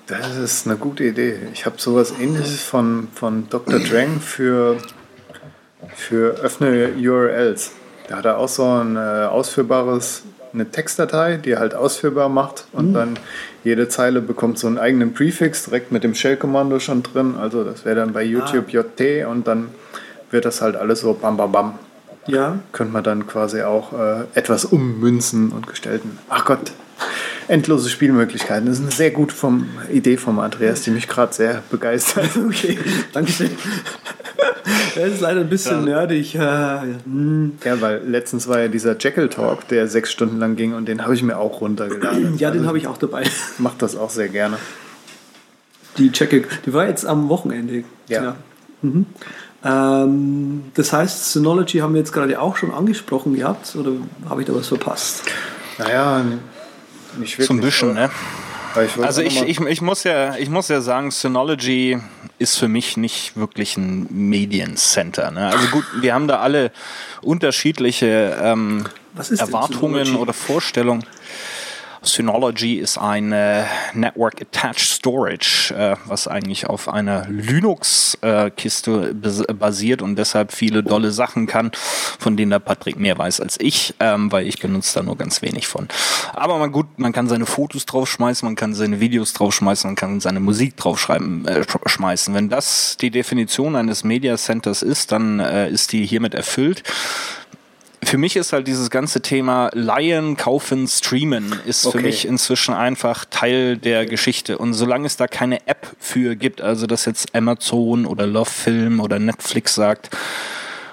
[0.07, 1.39] Das ist eine gute Idee.
[1.53, 3.79] Ich habe sowas ähnliches von, von Dr.
[3.79, 4.79] Drang für,
[5.95, 7.73] für öffne URLs.
[8.11, 12.65] Da hat er auch so ein äh, ausführbares, eine Textdatei, die er halt ausführbar macht
[12.73, 12.95] und mhm.
[12.95, 13.19] dann
[13.63, 17.37] jede Zeile bekommt so einen eigenen Prefix direkt mit dem Shell-Kommando schon drin.
[17.41, 18.83] Also das wäre dann bei YouTube ah.
[18.99, 19.69] JT und dann
[20.33, 21.79] wird das halt alles so bam bam bam.
[22.27, 22.59] Ja.
[22.73, 26.19] Könnte man dann quasi auch äh, etwas ummünzen und gestalten.
[26.29, 26.73] Ach Gott,
[27.47, 28.67] endlose Spielmöglichkeiten.
[28.67, 32.31] Das ist eine sehr gute vom, Idee von Andreas, die mich gerade sehr begeistert.
[32.45, 32.77] Okay,
[33.13, 33.51] danke schön.
[34.95, 35.97] Das ist leider ein bisschen ja.
[35.97, 36.35] nerdig.
[36.35, 37.53] Hm.
[37.65, 41.03] Ja, weil letztens war ja dieser Jekyll Talk, der sechs Stunden lang ging und den
[41.03, 42.35] habe ich mir auch runtergeladen.
[42.39, 43.25] Ja, den also habe ich auch dabei.
[43.59, 44.57] Macht das auch sehr gerne.
[45.99, 47.85] Die Jekyll, die war jetzt am Wochenende.
[48.09, 48.23] Ja.
[48.23, 48.37] ja.
[48.83, 49.07] Mhm.
[49.63, 53.93] Ähm, das heißt, Synology haben wir jetzt gerade auch schon angesprochen gehabt oder
[54.29, 55.25] habe ich da was verpasst?
[55.79, 56.25] Naja,
[57.19, 57.47] nicht wirklich.
[57.47, 58.11] So ein bisschen, ne?
[58.85, 61.99] Ich also ich, ich, ich, muss ja, ich muss ja sagen, Synology
[62.41, 65.31] ist für mich nicht wirklich ein Mediencenter.
[65.31, 65.49] Ne?
[65.49, 66.73] Also gut, wir haben da alle
[67.21, 68.87] unterschiedliche ähm,
[69.37, 71.05] Erwartungen oder Vorstellungen.
[72.03, 79.15] Synology ist ein äh, Network Attached Storage, äh, was eigentlich auf einer Linux-Kiste
[79.49, 81.73] äh, basiert und deshalb viele dolle Sachen kann,
[82.19, 85.43] von denen der Patrick mehr weiß als ich, ähm, weil ich benutze da nur ganz
[85.43, 85.89] wenig von.
[86.33, 90.21] Aber man gut, man kann seine Fotos draufschmeißen, man kann seine Videos draufschmeißen, man kann
[90.21, 92.35] seine Musik draufschreiben, äh, schmeißen.
[92.35, 96.83] Wenn das die Definition eines Media Centers ist, dann äh, ist die hiermit erfüllt
[98.03, 101.99] für mich ist halt dieses ganze Thema Leihen, Kaufen, Streamen ist okay.
[101.99, 104.59] für mich inzwischen einfach Teil der Geschichte.
[104.59, 109.01] Und solange es da keine App für gibt, also dass jetzt Amazon oder Love Film
[109.01, 110.11] oder Netflix sagt,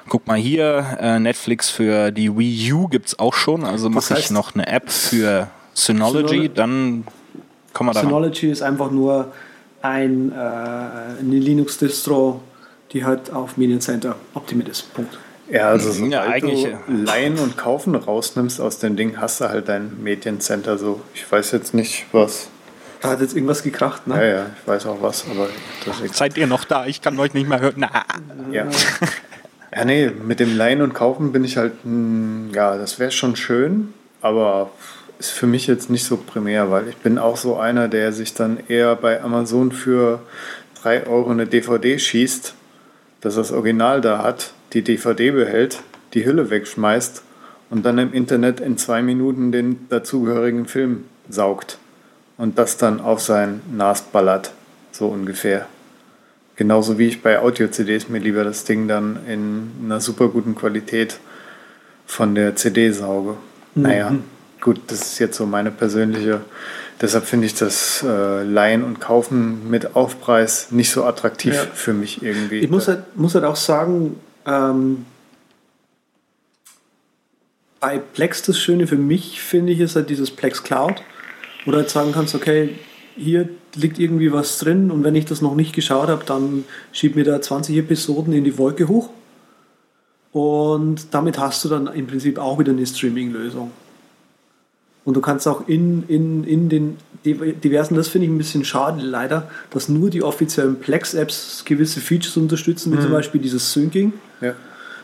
[0.10, 4.30] guck mal hier, äh, Netflix für die Wii U gibt's auch schon, also mache ich
[4.30, 7.04] noch eine App für Synology, Synology dann
[7.74, 9.32] kommen wir da Synology ist einfach nur
[9.82, 12.42] ein, äh, eine Linux-Distro,
[12.92, 14.94] die halt auf Mediencenter optimiert ist.
[14.94, 15.18] Punkt.
[15.50, 19.50] Ja, also sobald ja, eigentlich, du Leihen und Kaufen rausnimmst aus dem Ding, hast du
[19.50, 21.02] halt dein Mediencenter so.
[21.14, 22.50] Ich weiß jetzt nicht, was.
[23.02, 24.16] Da hat jetzt irgendwas gekracht, ne?
[24.16, 25.48] Ja, ja, ich weiß auch was, aber
[26.12, 26.86] Seid ihr noch da?
[26.86, 27.76] Ich kann euch nicht mehr hören.
[27.78, 28.06] Na.
[28.52, 28.66] Ja.
[29.76, 33.12] ja, nee, mit dem Leihen und Kaufen bin ich halt, mh, hm, ja, das wäre
[33.12, 34.72] schon schön, aber
[35.20, 38.34] ist für mich jetzt nicht so primär, weil ich bin auch so einer, der sich
[38.34, 40.20] dann eher bei Amazon für
[40.82, 42.54] 3 Euro eine DVD schießt,
[43.22, 45.82] dass das Original da hat die DVD behält,
[46.14, 47.24] die Hülle wegschmeißt
[47.70, 51.78] und dann im Internet in zwei Minuten den dazugehörigen Film saugt
[52.38, 54.52] und das dann auf sein NAS ballert,
[54.92, 55.68] so ungefähr.
[56.56, 61.20] Genauso wie ich bei Audio-CDs mir lieber das Ding dann in einer super guten Qualität
[62.06, 63.36] von der CD sauge.
[63.76, 64.16] Naja,
[64.60, 66.42] gut, das ist jetzt so meine persönliche.
[67.00, 71.62] Deshalb finde ich das äh, Leihen und Kaufen mit Aufpreis nicht so attraktiv Ja.
[71.74, 72.60] für mich irgendwie.
[72.60, 75.06] Ich muss halt, muss halt auch sagen, ähm,
[77.80, 81.04] bei Plex das Schöne für mich, finde ich, ist halt dieses Plex Cloud,
[81.66, 82.76] wo du halt sagen kannst, okay,
[83.16, 87.16] hier liegt irgendwie was drin und wenn ich das noch nicht geschaut habe, dann schieb
[87.16, 89.10] mir da 20 Episoden in die Wolke hoch
[90.32, 93.72] und damit hast du dann im Prinzip auch wieder eine Streaming-Lösung.
[95.08, 99.02] Und du kannst auch in, in, in den diversen, das finde ich ein bisschen schade
[99.02, 104.12] leider, dass nur die offiziellen Plex-Apps gewisse Features unterstützen, wie zum Beispiel dieses Syncing.
[104.42, 104.54] ja.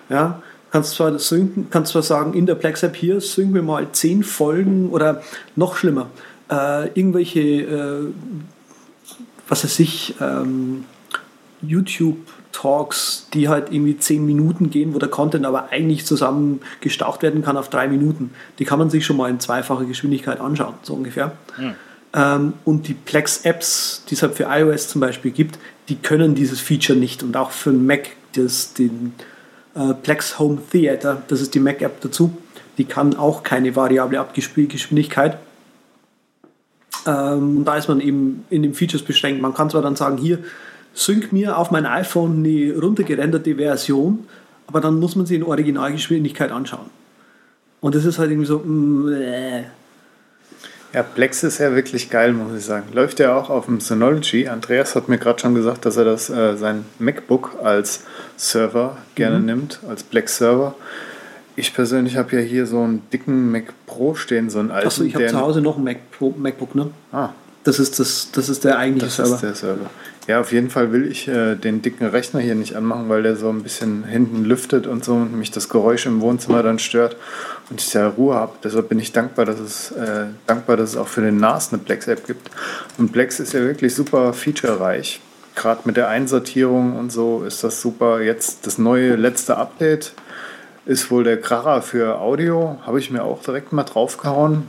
[0.10, 0.42] Ja,
[0.72, 4.90] kannst zwar synken, kannst zwar sagen, in der Plex-App hier sync mir mal zehn Folgen
[4.90, 5.24] oder
[5.56, 6.10] noch schlimmer,
[6.52, 8.14] äh, irgendwelche, äh,
[9.48, 10.84] was weiß ich, ähm,
[12.54, 17.44] YouTube-Talks, die halt irgendwie zehn Minuten gehen, wo der Content aber eigentlich zusammen gestaucht werden
[17.44, 18.32] kann auf drei Minuten.
[18.60, 21.34] Die kann man sich schon mal in zweifacher Geschwindigkeit anschauen, so ungefähr.
[22.14, 26.60] Ähm, und die Plex-Apps, die es halt für iOS zum Beispiel gibt, die können dieses
[26.60, 27.24] Feature nicht.
[27.24, 29.14] Und auch für Mac, das, den
[29.76, 32.38] äh, Plex Home Theater, das ist die Mac-App dazu,
[32.78, 35.38] die kann auch keine variable Abgespielgeschwindigkeit.
[37.06, 39.42] Ähm, und da ist man eben in den Features beschränkt.
[39.42, 40.40] Man kann zwar dann sagen, hier,
[40.94, 44.28] sync mir auf mein iPhone eine runtergerenderte Version,
[44.68, 46.86] aber dann muss man sie in Originalgeschwindigkeit anschauen.
[47.82, 49.64] Und das ist halt irgendwie so, mm, äh.
[50.94, 52.84] Ja, Plex ist ja wirklich geil, muss ich sagen.
[52.94, 54.48] Läuft ja auch auf dem Synology.
[54.48, 58.04] Andreas hat mir gerade schon gesagt, dass er das äh, sein MacBook als
[58.38, 59.46] Server gerne Mhm.
[59.46, 60.76] nimmt, als Plex-Server.
[61.56, 64.88] Ich persönlich habe ja hier so einen dicken Mac Pro stehen, so einen alten.
[64.88, 66.92] Achso, ich habe zu Hause noch ein Mac Pro, MacBook, ne?
[67.12, 67.30] Ah,
[67.64, 69.36] Das ist, das, das ist der eigentliche das Server.
[69.36, 69.90] ist der Server.
[70.26, 73.36] Ja, auf jeden Fall will ich äh, den dicken Rechner hier nicht anmachen, weil der
[73.36, 77.18] so ein bisschen hinten lüftet und so und mich das Geräusch im Wohnzimmer dann stört
[77.70, 78.54] und ich ja Ruhe habe.
[78.64, 81.82] Deshalb bin ich dankbar, dass es äh, dankbar, dass es auch für den NAS eine
[81.82, 82.50] Plex-App gibt.
[82.98, 85.20] Und Plex ist ja wirklich super featurereich.
[85.56, 88.22] Gerade mit der Einsortierung und so ist das super.
[88.22, 90.14] Jetzt das neue letzte Update
[90.86, 92.78] ist wohl der Kracher für Audio.
[92.86, 94.68] Habe ich mir auch direkt mal draufgehauen.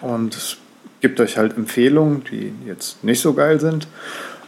[0.00, 0.56] Und es
[1.00, 3.86] gibt euch halt Empfehlungen, die jetzt nicht so geil sind.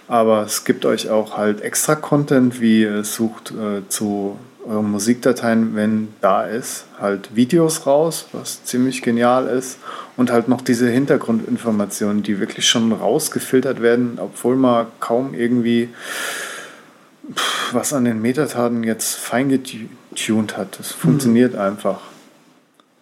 [0.09, 5.75] Aber es gibt euch auch halt extra Content, wie äh, sucht äh, zu euren Musikdateien,
[5.77, 9.79] wenn da ist, halt Videos raus, was ziemlich genial ist.
[10.17, 15.91] Und halt noch diese Hintergrundinformationen, die wirklich schon rausgefiltert werden, obwohl man kaum irgendwie
[17.73, 20.79] was an den Metadaten jetzt fein getuned hat.
[20.79, 22.01] Das funktioniert einfach.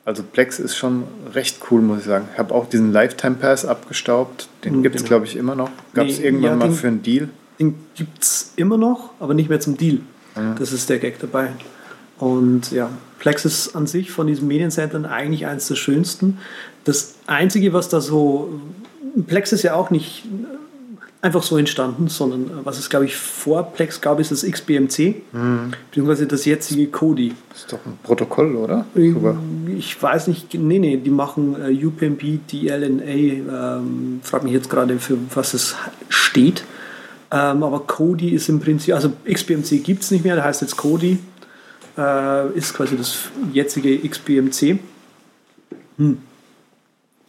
[0.07, 1.03] Also Plex ist schon
[1.35, 2.29] recht cool, muss ich sagen.
[2.33, 4.49] Ich habe auch diesen Lifetime Pass abgestaubt.
[4.65, 5.09] Den Mhm, gibt es, genau.
[5.09, 5.69] glaube ich, immer noch.
[5.95, 7.29] Gab es Nee, irgendwann ja, mal den- für einen Deal.
[7.59, 9.99] Den gibt es immer noch, aber nicht mehr zum Deal.
[10.59, 11.49] Das ist der Gag dabei.
[12.19, 12.89] Und ja,
[13.19, 16.39] Plex ist an sich von diesen Mediencentern eigentlich eines der schönsten.
[16.85, 18.61] Das Einzige, was da so.
[19.27, 20.25] Plex ist ja auch nicht
[21.27, 25.14] einfach so entstanden, sondern äh, was es, glaube ich, vor Plex gab, ist das XBMC,
[25.91, 27.35] beziehungsweise das jetzige Kodi.
[27.51, 28.87] Das ist doch ein Protokoll, oder?
[28.97, 29.37] Ähm, Sogar.
[29.77, 34.99] Ich weiß nicht, nee, nee, die machen äh, UPnP, DLNA, ähm, frag mich jetzt gerade,
[34.99, 35.77] für was es
[36.09, 36.64] steht.
[37.31, 40.77] Ähm, aber Kodi ist im Prinzip, also XBMC gibt es nicht mehr, der heißt jetzt
[40.77, 41.18] Kodi,
[41.99, 43.16] äh, ist quasi das
[43.53, 44.79] jetzige XBMC.
[45.99, 46.18] Hm.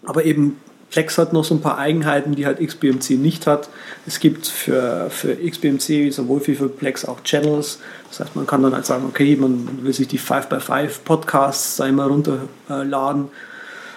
[0.06, 0.58] Aber eben
[0.90, 3.70] Plex hat noch so ein paar Eigenheiten, die halt XBMC nicht hat.
[4.06, 7.80] Es gibt für, für XBMC sowohl wie für Plex auch Channels.
[8.10, 12.08] Das heißt, man kann dann halt sagen, okay, man will sich die 5x5 Podcasts einmal
[12.08, 13.30] runterladen.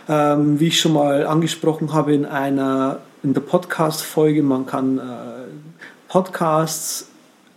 [0.08, 5.02] Ähm, wie ich schon mal angesprochen habe in einer in der Podcast-Folge, man kann äh,
[6.08, 7.08] Podcasts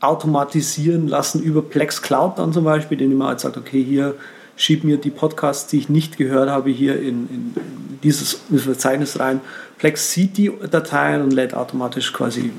[0.01, 4.15] automatisieren lassen über Plex Cloud dann zum Beispiel, indem man halt sagt, okay, hier
[4.55, 7.55] schieb mir die Podcasts, die ich nicht gehört habe, hier in, in,
[8.03, 9.41] dieses Verzeichnis rein.
[9.77, 12.51] Plex sieht die Dateien und lädt automatisch quasi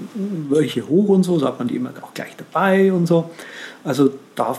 [0.49, 3.30] welche hoch und so, so hat man die immer auch gleich dabei und so.
[3.84, 4.57] Also da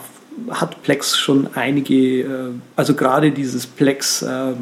[0.50, 4.54] hat Plex schon einige, äh, also gerade dieses Plex äh,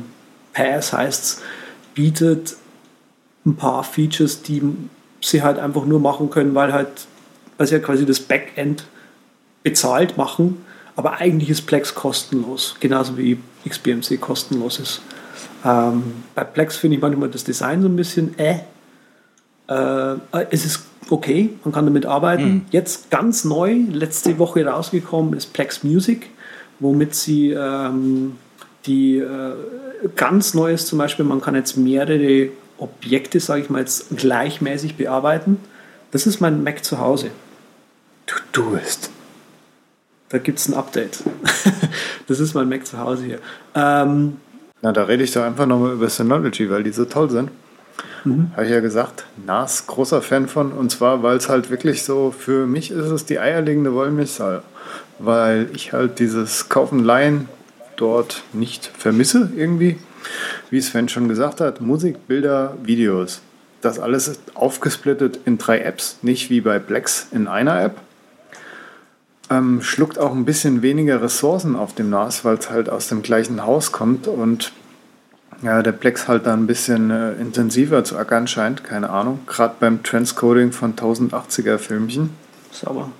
[0.53, 1.41] Pass heißt es,
[1.95, 2.55] bietet
[3.45, 4.61] ein paar Features, die
[5.21, 7.07] sie halt einfach nur machen können, weil halt,
[7.57, 8.85] weil sie ja quasi das Backend
[9.63, 10.63] bezahlt machen,
[10.95, 13.37] aber eigentlich ist Plex kostenlos, genauso wie
[13.67, 15.01] XBMC kostenlos ist.
[15.65, 16.03] Ähm,
[16.35, 18.59] bei Plex finde ich manchmal das Design so ein bisschen äh.
[19.67, 20.17] äh
[20.51, 22.65] es ist okay, man kann damit arbeiten.
[22.71, 26.29] Jetzt ganz neu, letzte Woche rausgekommen ist Plex Music,
[26.79, 28.35] womit sie ähm,
[28.85, 29.53] die äh,
[30.15, 34.95] ganz neu ist zum Beispiel, man kann jetzt mehrere Objekte, sage ich mal, jetzt gleichmäßig
[34.95, 35.57] bearbeiten.
[36.11, 37.31] Das ist mein Mac zu Hause.
[38.25, 39.09] Du tust.
[40.29, 41.23] Da gibt es ein Update.
[42.27, 43.39] das ist mein Mac zu Hause hier.
[43.75, 44.37] Ähm,
[44.81, 47.49] Na, da rede ich doch einfach nochmal über Synology, weil die so toll sind.
[48.53, 50.71] Habe ich ja gesagt, NAS, großer Fan von.
[50.71, 54.59] Und zwar, weil es halt wirklich so, für mich ist es die eierlegende Wollmilchsau.
[55.19, 57.49] Weil ich halt dieses Kaufen, Leihen
[57.97, 59.97] dort nicht vermisse irgendwie.
[60.69, 63.41] Wie Sven schon gesagt hat, Musik, Bilder, Videos.
[63.81, 67.97] Das alles ist aufgesplittet in drei Apps, nicht wie bei Plex in einer App.
[69.53, 73.21] Ähm, schluckt auch ein bisschen weniger Ressourcen auf dem NAS, weil es halt aus dem
[73.21, 74.71] gleichen Haus kommt und
[75.61, 79.39] ja, der Plex halt da ein bisschen äh, intensiver zu ackern scheint, keine Ahnung.
[79.47, 82.31] Gerade beim Transcoding von 1080er Filmchen
[82.71, 83.11] sauber.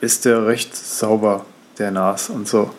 [0.00, 1.44] ist der recht sauber,
[1.78, 2.70] der NAS und so.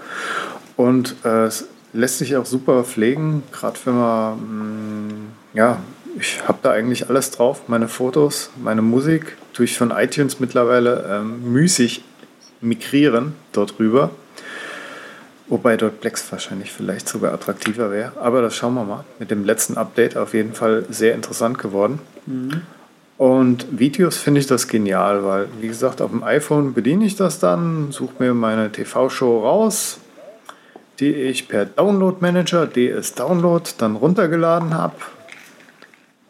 [0.75, 5.13] Und äh, es lässt sich auch super pflegen, gerade wenn man, mh,
[5.53, 5.77] ja,
[6.19, 7.61] ich habe da eigentlich alles drauf.
[7.67, 12.03] Meine Fotos, meine Musik, tue ich von iTunes mittlerweile ähm, müßig
[12.61, 14.11] migrieren dort rüber.
[15.49, 18.11] Wobei dort Plex wahrscheinlich vielleicht sogar attraktiver wäre.
[18.21, 19.05] Aber das schauen wir mal.
[19.17, 21.99] Mit dem letzten Update auf jeden Fall sehr interessant geworden.
[23.17, 27.39] Und Videos finde ich das genial, weil, wie gesagt, auf dem iPhone bediene ich das
[27.39, 29.99] dann, suche mir meine TV-Show raus,
[30.99, 34.95] die ich per Download Manager, DS Download, dann runtergeladen habe.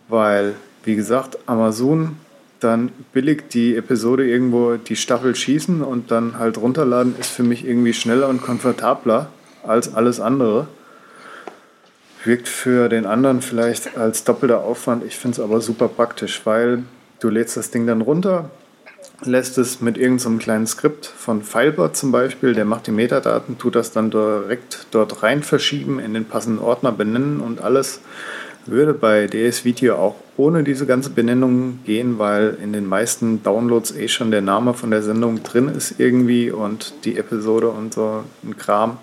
[0.07, 2.17] Weil, wie gesagt, Amazon
[2.59, 7.65] dann billig die Episode irgendwo die Staffel schießen und dann halt runterladen ist für mich
[7.65, 9.29] irgendwie schneller und komfortabler
[9.63, 10.67] als alles andere.
[12.23, 15.03] Wirkt für den anderen vielleicht als doppelter Aufwand.
[15.05, 16.83] Ich finde es aber super praktisch, weil
[17.19, 18.49] du lädst das Ding dann runter,
[19.23, 23.75] lässt es mit irgendeinem kleinen Skript von Filebot zum Beispiel, der macht die Metadaten, tut
[23.75, 28.01] das dann direkt dort rein verschieben, in den passenden Ordner benennen und alles
[28.67, 33.95] würde bei DS Video auch ohne diese ganze Benennung gehen, weil in den meisten Downloads
[33.95, 38.23] eh schon der Name von der Sendung drin ist irgendwie und die Episode und so
[38.43, 38.97] ein Kram.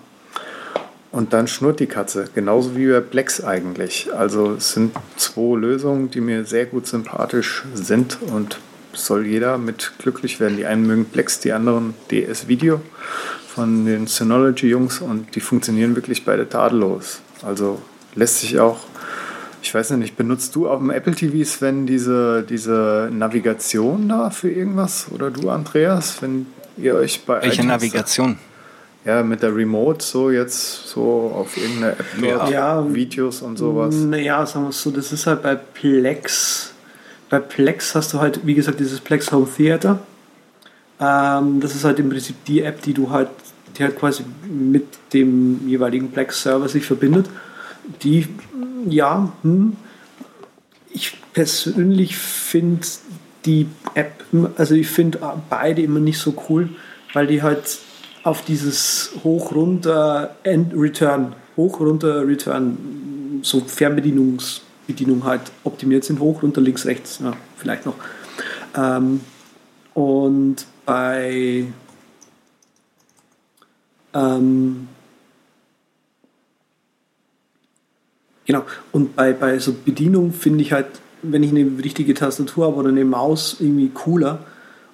[1.11, 4.09] Und dann schnurrt die Katze, genauso wie bei Plex eigentlich.
[4.13, 8.59] Also es sind zwei Lösungen, die mir sehr gut sympathisch sind und
[8.93, 10.57] soll jeder mit glücklich werden.
[10.57, 12.81] Die einen mögen Plex, die anderen DS Video
[13.47, 17.21] von den Synology-Jungs und die funktionieren wirklich beide tadellos.
[17.41, 17.81] Also
[18.15, 18.79] lässt sich auch
[19.65, 24.51] ich weiß nicht, benutzt du auf dem Apple TV, Sven, diese, diese Navigation da für
[24.51, 25.07] irgendwas?
[25.11, 26.45] Oder du, Andreas, wenn
[26.77, 27.41] ihr euch bei.
[27.41, 28.37] Welche iTunes- Navigation?
[29.05, 32.93] Ja, mit der Remote so jetzt so auf irgendeine App dort, Ja.
[32.93, 33.95] Videos und sowas.
[33.95, 36.71] Naja, sagen wir es so, das ist halt bei Plex.
[37.31, 39.97] Bei Plex hast du halt, wie gesagt, dieses Plex Home Theater.
[40.99, 43.29] Ähm, das ist halt im Prinzip die App, die du halt,
[43.77, 47.27] die halt quasi mit dem jeweiligen Plex-Server sich verbindet.
[48.03, 48.27] Die,
[48.89, 49.75] ja, hm,
[50.89, 52.87] ich persönlich finde
[53.45, 54.23] die App,
[54.57, 55.19] also ich finde
[55.49, 56.69] beide immer nicht so cool,
[57.13, 57.79] weil die halt
[58.23, 66.19] auf dieses Hoch, runter, End, Return, Hoch, runter, Return, so Fernbedienungsbedienung halt optimiert sind.
[66.19, 67.95] Hoch, runter, links, rechts, ja, vielleicht noch.
[68.75, 69.21] Ähm,
[69.93, 71.65] und bei
[74.13, 74.87] ähm,
[78.45, 78.63] Genau.
[78.91, 80.87] Und bei, bei so Bedienung finde ich halt,
[81.21, 84.39] wenn ich eine richtige Tastatur habe oder eine Maus, irgendwie cooler.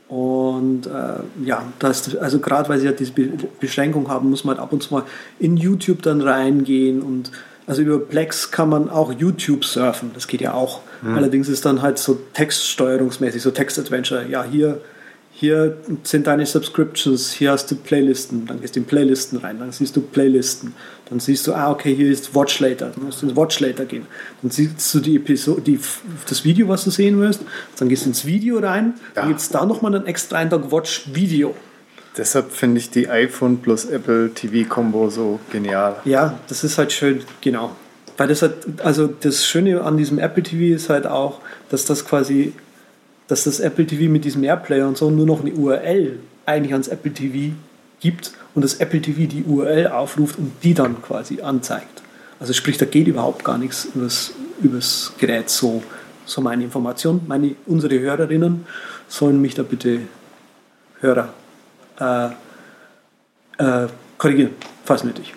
[0.07, 3.29] Und äh, ja, das, also gerade weil sie halt diese Be
[3.59, 5.03] Beschränkung haben, muss man halt ab und zu mal
[5.39, 7.01] in YouTube dann reingehen.
[7.01, 7.31] Und
[7.65, 10.81] also über Plex kann man auch YouTube surfen, das geht ja auch.
[11.03, 14.27] Allerdings ist dann halt so textsteuerungsmäßig, so Text-Adventure.
[14.29, 14.81] Ja, hier,
[15.41, 19.71] hier sind deine Subscriptions, hier hast du Playlisten, dann gehst du in Playlisten rein, dann
[19.71, 20.75] siehst du Playlisten,
[21.09, 23.85] dann siehst du, ah, okay, hier ist Watch Later, dann musst du ins Watch Later
[23.85, 24.05] gehen.
[24.43, 25.79] Dann siehst du die Episode, die,
[26.29, 27.41] das Video, was du sehen wirst,
[27.79, 29.27] dann gehst du ins Video rein, dann Ja.
[29.29, 31.55] gibt es da nochmal einen extra Eintrag Watch Video.
[32.15, 35.95] Deshalb finde ich die iPhone plus Apple TV-Kombo so genial.
[36.05, 37.75] Ja, das ist halt schön, genau.
[38.17, 41.39] Weil das halt, also das Schöne an diesem Apple TV ist halt auch,
[41.71, 42.53] dass das quasi,
[43.31, 46.89] dass das Apple TV mit diesem Airplayer und so nur noch eine URL eigentlich ans
[46.89, 47.55] Apple TV
[48.01, 52.01] gibt und das Apple TV die URL aufruft und die dann quasi anzeigt.
[52.41, 55.81] Also sprich, da geht überhaupt gar nichts übers, übers Gerät so,
[56.25, 57.21] so meine Information.
[57.25, 58.65] Meine, unsere Hörerinnen
[59.07, 60.01] sollen mich da bitte
[60.99, 61.33] Hörer
[62.01, 62.25] äh,
[63.63, 64.51] äh, korrigieren,
[64.83, 65.33] falls nötig.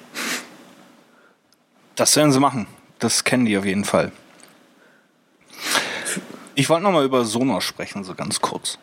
[1.95, 2.67] Das werden sie machen.
[2.99, 4.11] Das kennen die auf jeden Fall.
[6.57, 8.79] Ich wollte noch mal über Sonos sprechen, so ganz kurz.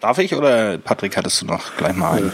[0.00, 2.32] Darf ich oder Patrick, hattest du noch gleich mal einen?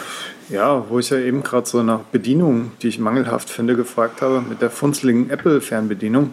[0.48, 4.40] Ja, wo ich ja eben gerade so nach Bedienung, die ich mangelhaft finde, gefragt habe,
[4.40, 6.32] mit der funzligen Apple-Fernbedienung.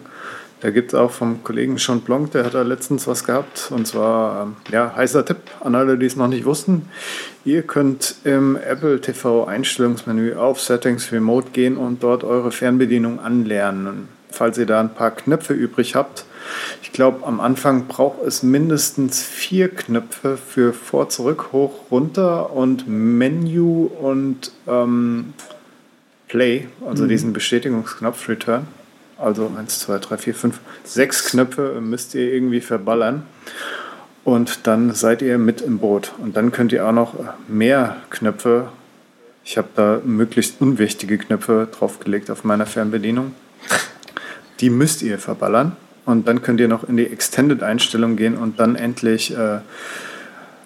[0.60, 3.70] Da gibt es auch vom Kollegen Sean Blanc, der hat da letztens was gehabt.
[3.70, 6.88] Und zwar, ähm, ja, heißer Tipp an alle, die es noch nicht wussten.
[7.44, 14.08] Ihr könnt im Apple TV Einstellungsmenü auf Settings Remote gehen und dort eure Fernbedienung anlernen.
[14.30, 16.24] Falls ihr da ein paar Knöpfe übrig habt,
[16.82, 22.88] ich glaube, am Anfang braucht es mindestens vier Knöpfe für vor, zurück, hoch, runter und
[22.88, 25.34] Menü und ähm,
[26.28, 27.08] Play, also mhm.
[27.08, 28.66] diesen Bestätigungsknopf Return.
[29.18, 33.24] Also 1, 2, 3, 4, 5, 6 Knöpfe müsst ihr irgendwie verballern.
[34.22, 36.12] Und dann seid ihr mit im Boot.
[36.18, 37.14] Und dann könnt ihr auch noch
[37.48, 38.68] mehr Knöpfe.
[39.44, 43.34] Ich habe da möglichst unwichtige Knöpfe draufgelegt auf meiner Fernbedienung.
[44.60, 45.76] Die müsst ihr verballern.
[46.08, 49.58] Und dann könnt ihr noch in die Extended-Einstellung gehen und dann endlich äh,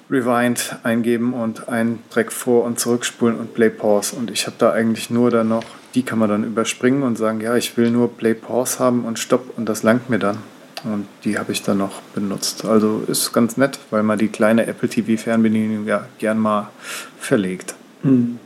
[0.09, 4.14] Rewind eingeben und einen Track vor- und zurückspulen und Play Pause.
[4.14, 5.64] Und ich habe da eigentlich nur dann noch,
[5.97, 9.18] die kann man dann überspringen und sagen, ja, ich will nur Play Pause haben und
[9.18, 10.38] Stopp und das langt mir dann.
[10.84, 12.64] Und die habe ich dann noch benutzt.
[12.64, 16.70] Also ist ganz nett, weil man die kleine Apple TV Fernbedienung ja gern mal
[17.18, 17.74] verlegt.
[18.05, 18.38] Mhm.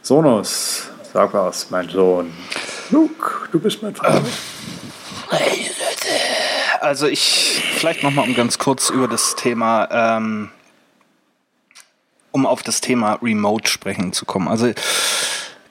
[0.00, 2.30] Sonos, sag was, mein Sohn.
[2.92, 4.22] Luke, du bist mein Vater.
[6.80, 10.50] Also ich, vielleicht nochmal um ganz kurz über das Thema, ähm,
[12.32, 14.48] um auf das Thema Remote sprechen zu kommen.
[14.48, 14.72] Also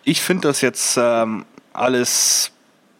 [0.03, 2.51] ich finde das jetzt ähm, alles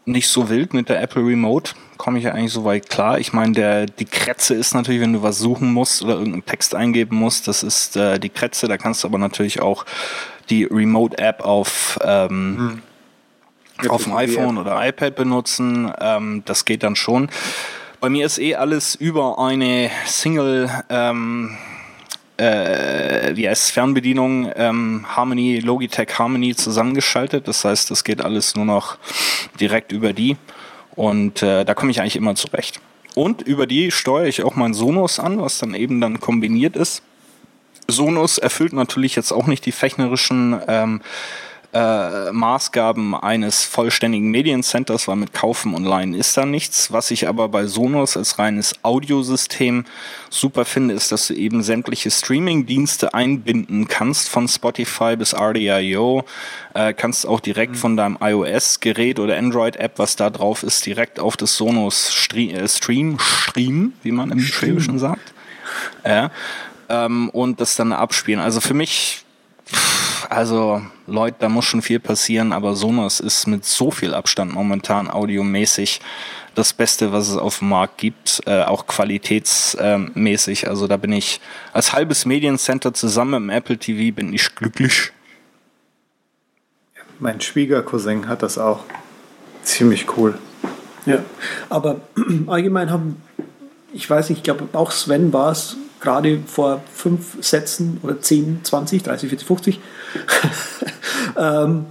[0.06, 1.74] nicht so wild mit der Apple Remote.
[1.98, 3.20] Komme ich ja eigentlich so weit klar.
[3.20, 6.76] Ich meine, der die Kretze ist natürlich, wenn du was suchen musst oder irgendeinen Text
[6.76, 8.68] eingeben musst, das ist äh, die Kretze.
[8.68, 9.86] Da kannst du aber natürlich auch
[10.50, 12.82] die Remote App auf ähm, hm
[13.90, 15.92] auf dem iPhone oder iPad benutzen.
[16.00, 17.30] Ähm, das geht dann schon.
[18.06, 21.58] Bei mir ist eh alles über eine Single ähm,
[22.38, 27.48] äh, wie heißt Fernbedienung ähm, Harmony, Logitech Harmony zusammengeschaltet.
[27.48, 29.00] Das heißt, das geht alles nur noch
[29.60, 30.38] direkt über die.
[30.96, 32.80] Und äh, da komme ich eigentlich immer zurecht.
[33.16, 37.02] Und über die steuere ich auch mein Sonos an, was dann eben dann kombiniert ist.
[37.88, 41.02] Sonos erfüllt natürlich jetzt auch nicht die fechnerischen ähm,
[41.76, 46.94] äh, Maßgaben eines vollständigen Mediencenters, weil mit Kaufen online ist da nichts.
[46.94, 49.84] Was ich aber bei Sonos als reines Audiosystem
[50.30, 56.24] super finde, ist, dass du eben sämtliche Streaming-Dienste einbinden kannst, von Spotify bis RDIO.
[56.74, 57.78] Äh, kannst auch direkt mhm.
[57.78, 62.70] von deinem iOS-Gerät oder Android-App, was da drauf ist, direkt auf das Sonos Stream, äh,
[62.70, 65.34] Stream, Stream wie man im Schwäbischen sagt.
[66.06, 66.32] Ja.
[66.88, 68.40] Ähm, und das dann abspielen.
[68.40, 69.26] Also für mich
[70.30, 75.10] also Leute, da muss schon viel passieren, aber Sonos ist mit so viel Abstand momentan
[75.10, 76.02] audiomäßig
[76.56, 80.68] das Beste, was es auf dem Markt gibt, äh, auch qualitätsmäßig.
[80.68, 81.42] also da bin ich
[81.74, 85.12] als halbes Mediencenter zusammen im Apple TV bin ich glücklich.
[87.20, 88.84] Mein Schwiegercousin hat das auch.
[89.64, 90.38] Ziemlich cool.
[91.06, 91.20] Ja,
[91.70, 92.02] aber
[92.48, 93.22] allgemein haben,
[93.94, 98.62] ich weiß nicht, ich glaube auch Sven war es, gerade vor fünf Sätzen oder 10,
[98.64, 99.80] 20, 30, 40, 50
[101.38, 101.86] ähm,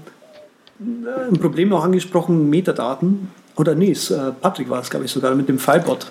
[0.80, 3.30] ein Problem noch angesprochen, Metadaten.
[3.56, 6.10] Oder nee, äh, Patrick war es, glaube ich, sogar mit dem Filebot.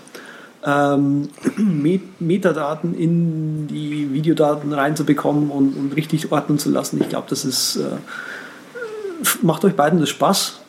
[0.66, 1.30] Ähm,
[2.20, 7.02] Metadaten in die Videodaten reinzubekommen und, und richtig ordnen zu lassen.
[7.02, 7.78] Ich glaube, das ist.
[7.78, 7.98] Äh,
[9.42, 10.60] macht euch beiden das Spaß?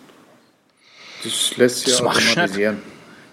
[1.23, 2.79] Das lässt sich ja automatisieren.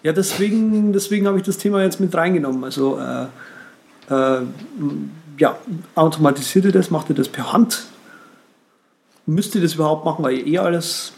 [0.04, 2.64] Ja, deswegen, deswegen habe ich das Thema jetzt mit reingenommen.
[2.64, 3.26] Also, äh,
[4.12, 4.42] äh,
[5.38, 5.58] ja,
[5.96, 7.86] automatisiert ihr das, macht ihr das per Hand?
[9.26, 11.14] Müsst ihr das überhaupt machen, weil ihr eh alles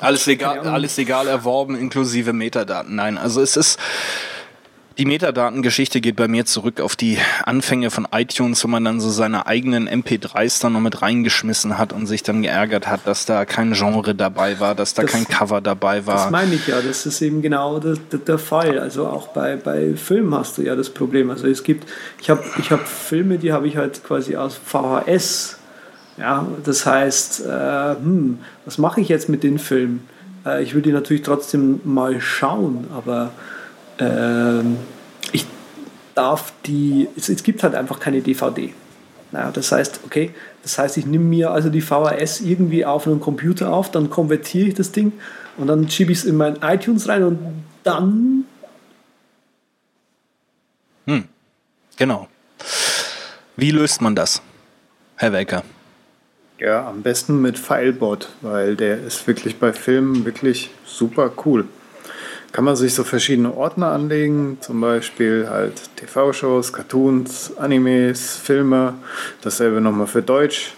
[0.00, 2.94] alles legal, alles legal erworben, inklusive Metadaten.
[2.94, 3.78] Nein, also es ist
[4.98, 9.10] die Metadatengeschichte geht bei mir zurück auf die Anfänge von iTunes, wo man dann so
[9.10, 13.44] seine eigenen MP3s dann noch mit reingeschmissen hat und sich dann geärgert hat, dass da
[13.44, 16.16] kein Genre dabei war, dass da das, kein Cover dabei war.
[16.16, 18.80] Das meine ich ja, das ist eben genau der, der Fall.
[18.80, 21.30] Also auch bei, bei Filmen hast du ja das Problem.
[21.30, 21.88] Also es gibt,
[22.20, 25.58] ich habe ich hab Filme, die habe ich halt quasi aus VHS.
[26.16, 30.08] Ja, das heißt, äh, hm, was mache ich jetzt mit den Filmen?
[30.44, 33.30] Äh, ich will die natürlich trotzdem mal schauen, aber
[35.32, 35.46] ich
[36.14, 38.72] darf die, es, es, gibt halt einfach keine DVD.
[39.30, 40.30] Naja, das heißt, okay,
[40.62, 44.68] das heißt, ich nehme mir also die VHS irgendwie auf einen Computer auf, dann konvertiere
[44.68, 45.12] ich das Ding
[45.56, 47.38] und dann schiebe ich es in mein iTunes rein und
[47.82, 48.44] dann.
[51.06, 51.24] Hm,
[51.96, 52.28] genau.
[53.56, 54.40] Wie löst man das,
[55.16, 55.64] Herr Welker?
[56.58, 61.68] Ja, am besten mit Filebot, weil der ist wirklich bei Filmen wirklich super cool
[62.52, 68.94] kann man sich so verschiedene Ordner anlegen, zum Beispiel halt TV-Shows, Cartoons, Animes, Filme,
[69.42, 70.74] dasselbe nochmal für Deutsch.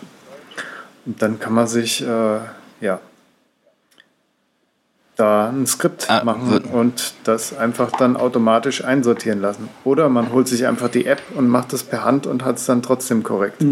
[1.07, 2.39] Und dann kann man sich, äh,
[2.81, 3.01] ja,
[5.17, 9.69] da ein Skript Ah, machen und das einfach dann automatisch einsortieren lassen.
[9.85, 12.65] Oder man holt sich einfach die App und macht das per Hand und hat es
[12.67, 13.63] dann trotzdem korrekt.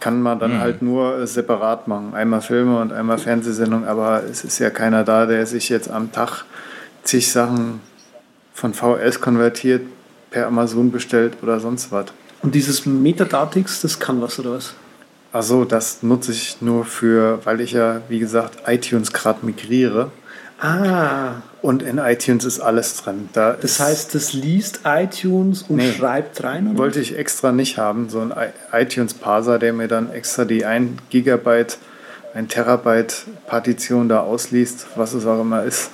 [0.00, 2.14] Kann man dann halt nur äh, separat machen.
[2.14, 6.12] Einmal Filme und einmal Fernsehsendung, aber es ist ja keiner da, der sich jetzt am
[6.12, 6.44] Tag
[7.08, 7.80] zig Sachen
[8.52, 9.82] von VS konvertiert,
[10.30, 12.06] per Amazon bestellt oder sonst was.
[12.42, 14.74] Und dieses Metadatix, das kann was oder was?
[15.32, 20.10] Also das nutze ich nur für, weil ich ja, wie gesagt, iTunes gerade migriere.
[20.60, 23.28] Ah, Und in iTunes ist alles drin.
[23.32, 25.92] Da das heißt, das liest iTunes und Nee.
[25.92, 26.68] schreibt rein?
[26.68, 26.78] Oder?
[26.78, 28.32] wollte ich extra nicht haben, so ein
[28.72, 31.78] iTunes-Parser, der mir dann extra die 1 Gigabyte,
[32.34, 35.90] 1 Terabyte Partition da ausliest, was es auch immer ist.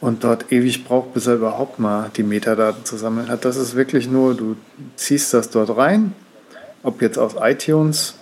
[0.00, 3.44] Und dort ewig braucht, bis er überhaupt mal die Metadaten zu sammeln hat.
[3.44, 4.56] Das ist wirklich nur, du
[4.96, 6.14] ziehst das dort rein,
[6.82, 8.14] ob jetzt aus iTunes,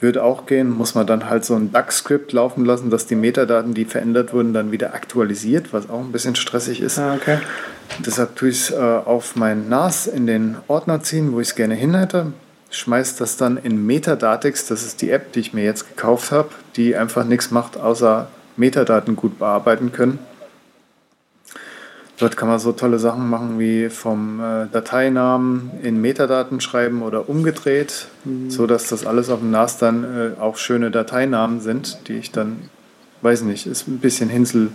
[0.00, 3.74] würde auch gehen, muss man dann halt so ein DAX-Skript laufen lassen, dass die Metadaten,
[3.74, 6.98] die verändert wurden, dann wieder aktualisiert, was auch ein bisschen stressig ist.
[6.98, 7.38] Ah, okay.
[8.06, 11.54] Deshalb tue ich es äh, auf mein NAS in den Ordner ziehen, wo ich es
[11.56, 12.32] gerne hin hätte.
[12.70, 16.50] Schmeiß das dann in Metadatix, das ist die App, die ich mir jetzt gekauft habe,
[16.76, 20.18] die einfach nichts macht, außer Metadaten gut bearbeiten können.
[22.18, 27.28] Dort kann man so tolle Sachen machen wie vom äh, Dateinamen in Metadaten schreiben oder
[27.28, 28.08] umgedreht,
[28.48, 32.32] so dass das alles auf dem NAS dann äh, auch schöne Dateinamen sind, die ich
[32.32, 32.70] dann,
[33.22, 34.70] weiß nicht, ist ein bisschen Hinsel,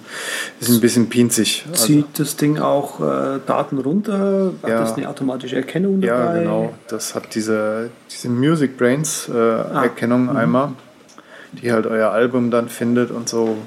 [0.62, 1.66] ist ein bisschen pinzig.
[1.70, 4.54] Also- Zieht das Ding auch äh, Daten runter?
[4.64, 4.80] Hat Ja.
[4.80, 6.40] das eine automatische Erkennung Ja, dabei?
[6.40, 6.74] genau.
[6.88, 10.70] Das hat diese, diese Music Brains äh, Ah, Erkennung einmal,
[11.62, 13.58] die halt euer Album dann findet und so.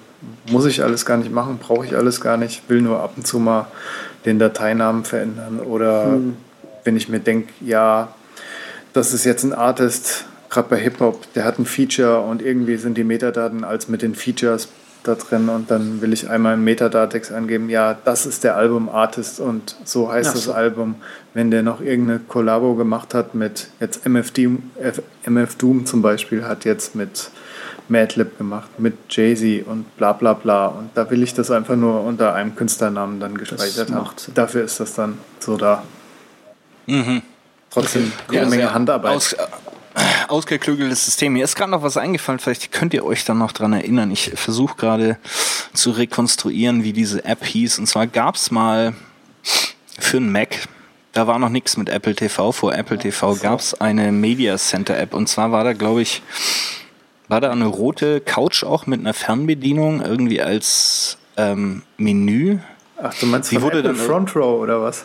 [0.50, 3.26] Muss ich alles gar nicht machen, brauche ich alles gar nicht, will nur ab und
[3.26, 3.66] zu mal
[4.24, 6.36] den Dateinamen verändern oder Hm.
[6.84, 8.08] wenn ich mir denke, ja,
[8.92, 12.96] das ist jetzt ein Artist, gerade bei Hip-Hop, der hat ein Feature und irgendwie sind
[12.96, 14.68] die Metadaten als mit den Features
[15.02, 19.38] da drin und dann will ich einmal im Metadatex angeben, ja, das ist der Album-Artist
[19.38, 20.52] und so heißt Ach das so.
[20.52, 20.96] Album.
[21.34, 24.70] Wenn der noch irgendeine Kollabo gemacht hat mit jetzt MF Doom,
[25.24, 27.30] MF Doom zum Beispiel, hat jetzt mit
[27.88, 30.66] Madlib gemacht, mit Jay-Z und bla bla bla.
[30.66, 34.10] Und da will ich das einfach nur unter einem Künstlernamen dann gespeichert haben.
[34.34, 35.82] Dafür ist das dann so da.
[37.70, 39.12] Trotzdem eine Menge sehr Handarbeit.
[39.12, 39.46] Aus, äh,
[40.28, 41.34] ausgeklügeltes System.
[41.34, 44.10] Mir ist gerade noch was eingefallen, vielleicht könnt ihr euch dann noch dran erinnern.
[44.10, 45.18] Ich versuche gerade
[45.74, 47.78] zu rekonstruieren, wie diese App hieß.
[47.78, 48.94] Und zwar gab es mal
[49.98, 50.68] für einen Mac,
[51.12, 52.52] da war noch nichts mit Apple TV.
[52.52, 55.14] Vor Apple TV gab es eine Media Center App.
[55.14, 56.22] Und zwar war da, glaube ich,
[57.28, 62.58] war da eine rote Couch auch mit einer Fernbedienung irgendwie als ähm, Menü.
[63.02, 65.04] Ach, du meinst Wie wurde Apple dann- Front Row oder was?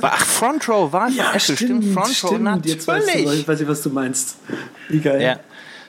[0.00, 2.66] War, ach, Front Row war ja, Apple, stimmt, Front Row, stimmt.
[2.66, 3.48] Jetzt weißt du, natürlich.
[3.48, 4.36] weiß ich, was du meinst.
[4.88, 5.20] Wie geil.
[5.22, 5.40] Ja.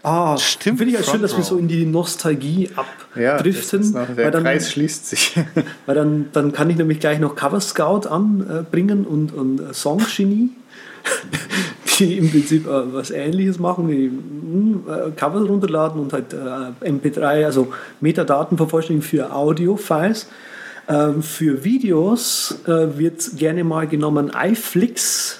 [0.01, 2.69] Ah, Stimmt, Finde ich ja schön, Front dass wir so in die Nostalgie
[3.15, 3.79] Ja, abdriften.
[3.81, 5.35] das ist noch, der dann, Kreis schließt sich.
[5.85, 10.01] weil dann, dann kann ich nämlich gleich noch Cover Scout anbringen und, und äh, Song
[10.15, 10.51] Genie,
[11.99, 16.89] die im Prinzip äh, was ähnliches machen, wie mh, äh, Cover runterladen und halt äh,
[16.89, 17.71] MP3, also
[18.01, 20.27] Metadaten vervollständigen für Audio-Files.
[20.87, 25.39] Ähm, für Videos äh, wird gerne mal genommen iFlix.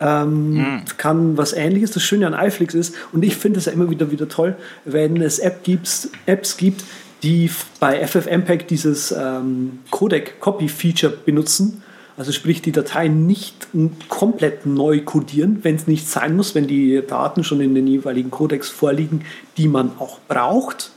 [0.00, 1.92] Ähm, kann was ähnliches.
[1.92, 5.22] Das Schöne an iFlix ist, und ich finde es ja immer wieder wieder toll, wenn
[5.22, 6.84] es App gibt, Apps gibt,
[7.22, 11.84] die bei FFmpeg dieses ähm, Codec-Copy-Feature benutzen.
[12.16, 13.68] Also sprich, die Dateien nicht
[14.08, 18.30] komplett neu codieren, wenn es nicht sein muss, wenn die Daten schon in den jeweiligen
[18.30, 19.24] Codecs vorliegen,
[19.56, 20.90] die man auch braucht.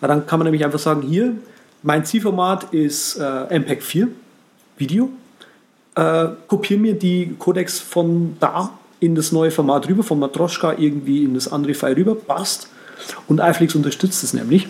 [0.00, 1.34] Weil dann kann man nämlich einfach sagen, hier,
[1.82, 4.08] mein Zielformat ist äh, MPEG 4,
[4.78, 5.10] Video.
[5.94, 11.24] Äh, kopiere mir die Codecs von da in das neue Format rüber, von Matroschka irgendwie
[11.24, 12.68] in das andere File rüber, passt.
[13.28, 14.68] Und iFlix unterstützt es nämlich.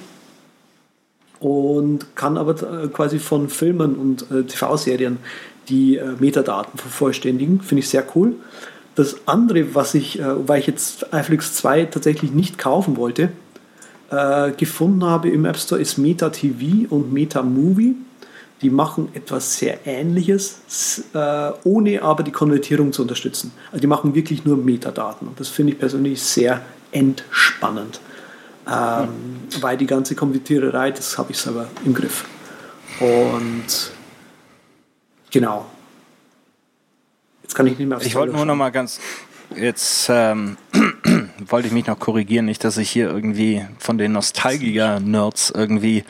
[1.39, 5.19] Und kann aber äh, quasi von Filmen und äh, TV-Serien
[5.69, 7.61] die äh, Metadaten vervollständigen.
[7.61, 8.35] Finde ich sehr cool.
[8.95, 13.31] Das andere, was ich, äh, weil ich jetzt iFlix 2 tatsächlich nicht kaufen wollte,
[14.11, 17.95] äh, gefunden habe im App Store, ist Meta TV und Meta Movie.
[18.63, 23.53] Die machen etwas sehr Ähnliches, äh, ohne aber die Konvertierung zu unterstützen.
[23.71, 25.29] Also die machen wirklich nur Metadaten.
[25.29, 28.01] Und das finde ich persönlich sehr entspannend.
[28.67, 29.09] Ähm,
[29.61, 32.25] Weil die ganze Konvertiererei, das habe ich selber im Griff.
[32.99, 33.91] Und
[35.31, 35.67] genau.
[37.43, 39.01] Jetzt kann ich nicht mehr aufs Ich wollte nur noch mal ganz.
[39.55, 40.57] Jetzt ähm,
[41.47, 46.05] wollte ich mich noch korrigieren, nicht, dass ich hier irgendwie von den Nostalgiker-Nerds irgendwie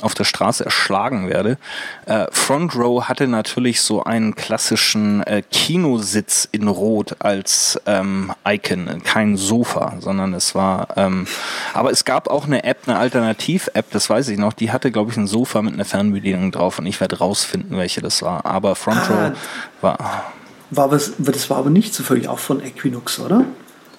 [0.00, 1.58] auf der Straße erschlagen werde.
[2.06, 9.02] Äh, Front Row hatte natürlich so einen klassischen äh, Kinositz in Rot als ähm, Icon,
[9.04, 11.26] kein Sofa, sondern es war, ähm,
[11.72, 15.10] aber es gab auch eine App, eine Alternativ-App, das weiß ich noch, die hatte, glaube
[15.10, 18.44] ich, ein Sofa mit einer Fernbedienung drauf und ich werde rausfinden, welche das war.
[18.46, 19.26] Aber Front Ah.
[19.28, 19.32] Row
[19.80, 20.24] war.
[20.70, 23.44] War was, das war aber nicht zufällig auch von Equinox, oder?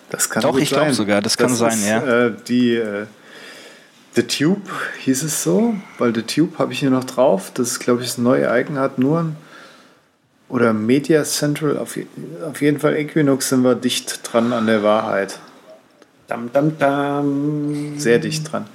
[0.10, 0.94] Das kann Doch, ich glaub sein.
[0.94, 2.26] sogar, das kann sein, ist, ja.
[2.28, 3.06] Äh, die äh,
[4.16, 4.70] The Tube
[5.02, 7.52] hieß es so, weil The Tube habe ich hier noch drauf.
[7.54, 9.36] Das ist, glaube ich, das neue Icon hat nur ein
[10.48, 11.78] oder Media Central.
[11.78, 11.98] Auf,
[12.48, 15.40] auf jeden Fall Equinox sind wir dicht dran an der Wahrheit.
[16.28, 18.00] Dam, dam, dam.
[18.00, 18.66] Sehr dicht dran.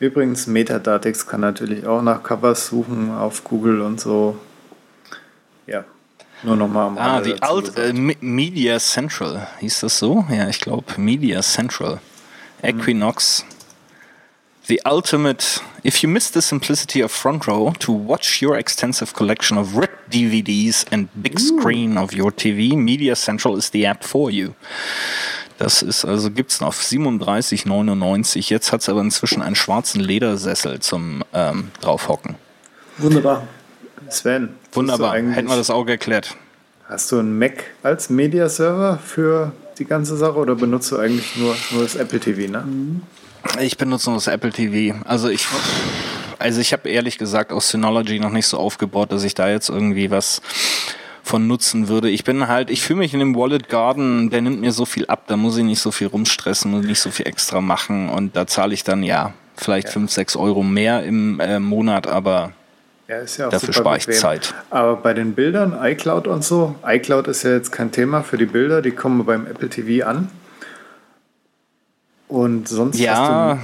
[0.00, 4.36] Übrigens, Metadatex kann natürlich auch nach Covers suchen auf Google und so.
[5.66, 5.84] Ja,
[6.42, 9.46] nur nochmal am Ah, die Alt äh, Me- Media Central.
[9.60, 10.24] Hieß das so?
[10.30, 12.00] Ja, ich glaube Media Central.
[12.62, 13.44] Equinox.
[14.70, 15.58] The ultimate.
[15.82, 20.08] If you miss the simplicity of Front Row to watch your extensive collection of ripped
[20.12, 24.54] DVDs and big screen of your TV, Media Central is the app for you.
[25.58, 28.48] Das ist also gibt's noch auf 37,99.
[28.48, 32.36] Jetzt hat's aber inzwischen einen schwarzen Ledersessel zum ähm, draufhocken.
[32.98, 33.48] Wunderbar.
[34.08, 35.16] Sven, Wunderbar.
[35.16, 36.36] Hätten wir das Auge erklärt.
[36.88, 41.56] Hast du einen Mac als Media-Server für die ganze Sache oder benutzt du eigentlich nur,
[41.72, 42.48] nur das Apple TV?
[42.52, 42.64] Ne?
[43.60, 44.96] Ich benutze nur das Apple TV.
[45.04, 45.46] Also ich,
[46.38, 49.68] also ich habe ehrlich gesagt aus Synology noch nicht so aufgebaut, dass ich da jetzt
[49.68, 50.42] irgendwie was
[51.22, 52.10] von nutzen würde.
[52.10, 55.06] Ich bin halt, ich fühle mich in dem Wallet Garden, der nimmt mir so viel
[55.06, 58.36] ab, da muss ich nicht so viel rumstressen und nicht so viel extra machen und
[58.36, 62.52] da zahle ich dann ja vielleicht fünf, sechs Euro mehr im äh, Monat, aber
[63.06, 64.10] Ja, ja Dafür spare ich.
[64.10, 64.54] Zeit.
[64.70, 68.46] Aber bei den Bildern, iCloud und so, iCloud ist ja jetzt kein Thema für die
[68.46, 70.28] Bilder, die kommen beim Apple TV an.
[72.30, 73.58] Und sonst ja,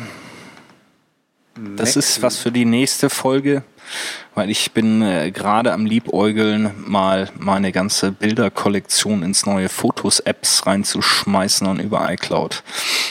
[1.77, 3.63] das Mac- ist was für die nächste Folge,
[4.35, 11.67] weil ich bin äh, gerade am Liebäugeln, mal meine ganze Bilderkollektion ins neue Fotos-Apps reinzuschmeißen
[11.69, 12.65] und über iCloud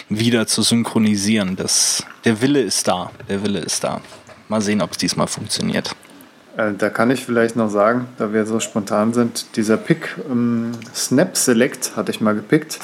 [0.10, 1.56] wieder zu synchronisieren.
[1.56, 4.02] Das, der Wille ist da, der Wille ist da.
[4.50, 5.96] Mal sehen, ob es diesmal funktioniert.
[6.58, 10.74] Äh, Da kann ich vielleicht noch sagen, da wir so spontan sind, dieser Pick, ähm,
[10.94, 12.80] Snap Select hatte ich mal gepickt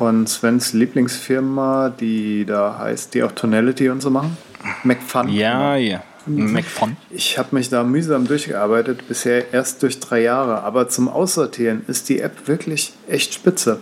[0.00, 4.34] von Svens Lieblingsfirma, die da heißt, die auch Tonality und so machen.
[4.82, 5.28] McFun.
[5.28, 6.02] Ja, ja.
[6.24, 6.96] MacPhone.
[7.10, 10.62] Ich habe mich da mühsam durchgearbeitet, bisher erst durch drei Jahre.
[10.62, 13.78] Aber zum Aussortieren ist die App wirklich echt spitze.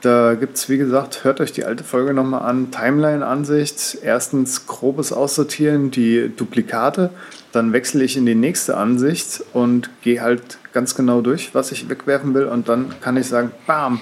[0.00, 2.72] Da gibt es, wie gesagt, hört euch die alte Folge nochmal an.
[2.72, 3.98] Timeline-Ansicht.
[4.02, 7.10] Erstens grobes Aussortieren, die Duplikate.
[7.52, 11.88] Dann wechsle ich in die nächste Ansicht und gehe halt ganz genau durch, was ich
[11.88, 12.46] wegwerfen will.
[12.46, 14.00] Und dann kann ich sagen, bam,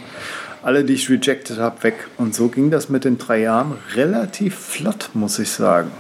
[0.64, 2.08] alle, die ich rejected habe, weg.
[2.16, 5.90] Und so ging das mit den drei Jahren relativ flott, muss ich sagen.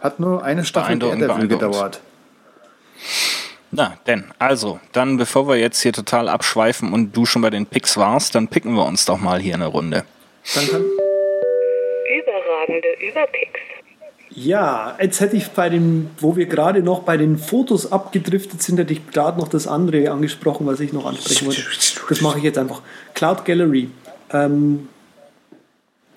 [0.00, 1.48] Hat nur eine Staffel beeindruckend.
[1.48, 2.00] gedauert.
[3.70, 7.66] Na, denn, also, dann bevor wir jetzt hier total abschweifen und du schon bei den
[7.66, 10.04] Picks warst, dann picken wir uns doch mal hier eine Runde.
[10.54, 10.76] Danke.
[10.76, 13.60] Überragende Überpicks.
[14.30, 18.78] Ja, jetzt hätte ich bei den, wo wir gerade noch bei den Fotos abgedriftet sind,
[18.78, 21.62] hätte ich gerade noch das andere angesprochen, was ich noch ansprechen wollte.
[22.08, 22.82] Das mache ich jetzt einfach.
[23.14, 23.90] Cloud Gallery.
[24.34, 24.88] Ähm,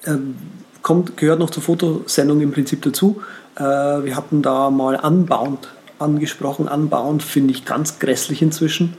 [0.06, 0.36] ähm,
[0.82, 3.22] kommt, gehört noch zur Fotosendung im Prinzip dazu.
[3.56, 5.70] Äh, wir hatten da mal Unbound
[6.00, 6.68] angesprochen.
[6.68, 8.96] Unbound finde ich ganz grässlich inzwischen,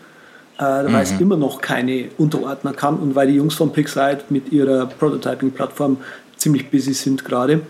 [0.58, 4.52] äh, weil es immer noch keine Unterordner kann und weil die Jungs von Pixite mit
[4.52, 5.98] ihrer Prototyping-Plattform
[6.36, 7.60] ziemlich busy sind gerade.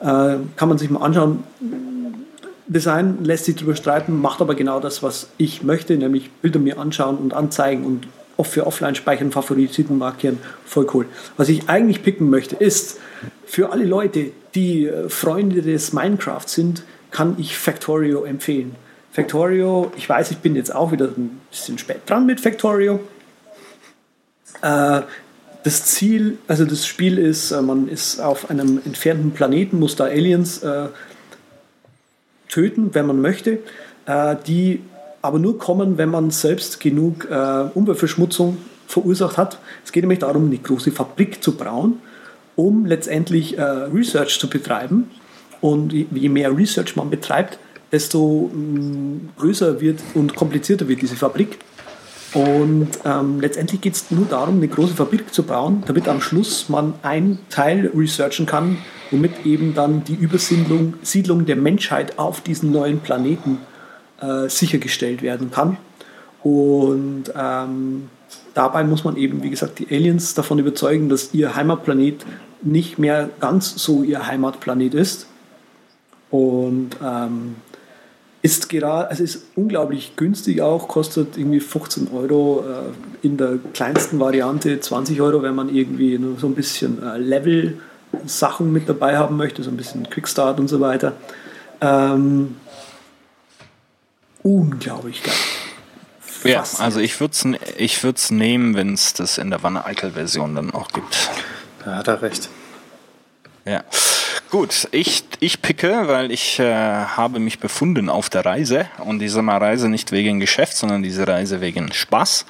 [0.00, 1.42] Äh, kann man sich mal anschauen.
[2.66, 6.78] Design lässt sich darüber streiten, macht aber genau das, was ich möchte, nämlich Bilder mir
[6.78, 8.06] anschauen und anzeigen und
[8.38, 10.38] oft für Offline-Speichern, Favoriten markieren.
[10.64, 11.06] Voll cool.
[11.36, 12.98] Was ich eigentlich picken möchte, ist
[13.44, 18.76] für alle Leute, die äh, Freunde des Minecraft sind, kann ich Factorio empfehlen.
[19.12, 23.00] Factorio, ich weiß, ich bin jetzt auch wieder ein bisschen spät dran mit Factorio.
[24.62, 25.02] Äh,
[25.64, 30.04] das Ziel, also das Spiel ist, äh, man ist auf einem entfernten Planeten, muss da
[30.04, 30.64] Aliens
[32.48, 33.58] töten, wenn man möchte,
[34.46, 34.80] die
[35.22, 39.58] aber nur kommen, wenn man selbst genug äh, Umweltverschmutzung verursacht hat.
[39.84, 42.00] Es geht nämlich darum, eine große Fabrik zu bauen,
[42.56, 45.10] um letztendlich äh, Research zu betreiben.
[45.60, 47.58] Und je mehr Research man betreibt,
[47.90, 51.58] desto mh, größer wird und komplizierter wird diese Fabrik.
[52.34, 56.68] Und ähm, letztendlich geht es nur darum, eine große Fabrik zu bauen, damit am Schluss
[56.68, 58.76] man ein Teil researchen kann,
[59.10, 63.58] womit eben dann die Übersiedlung Siedlung der Menschheit auf diesen neuen Planeten
[64.20, 65.76] äh, sichergestellt werden kann.
[66.42, 68.08] Und ähm,
[68.54, 72.24] dabei muss man eben, wie gesagt, die Aliens davon überzeugen, dass ihr Heimatplanet
[72.62, 75.26] nicht mehr ganz so ihr Heimatplanet ist.
[76.30, 77.56] Und ähm,
[78.40, 84.20] Ist gerade, also ist unglaublich günstig auch, kostet irgendwie 15 Euro, äh, in der kleinsten
[84.20, 89.36] Variante 20 Euro, wenn man irgendwie nur so ein bisschen äh, Level-Sachen mit dabei haben
[89.36, 91.14] möchte, so ein bisschen Quickstart und so weiter.
[91.80, 92.56] Ähm,
[94.42, 95.34] unglaublich geil.
[96.44, 97.44] Ja, also ich würde es
[97.76, 101.30] ich würd's nehmen, wenn es das in der Wanne Eickel Version dann auch gibt.
[101.84, 102.48] Da hat er recht.
[103.64, 103.82] Ja.
[104.50, 109.44] Gut, ich, ich picke, weil ich äh, habe mich befunden auf der Reise und diese
[109.44, 112.46] Reise nicht wegen Geschäft, sondern diese Reise wegen Spaß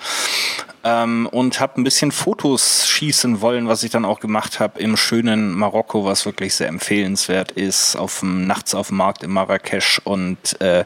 [0.89, 4.97] ähm, und habe ein bisschen Fotos schießen wollen, was ich dann auch gemacht habe im
[4.97, 10.01] schönen Marokko, was wirklich sehr empfehlenswert ist, auf dem, nachts auf dem Markt in Marrakesch
[10.05, 10.85] und äh,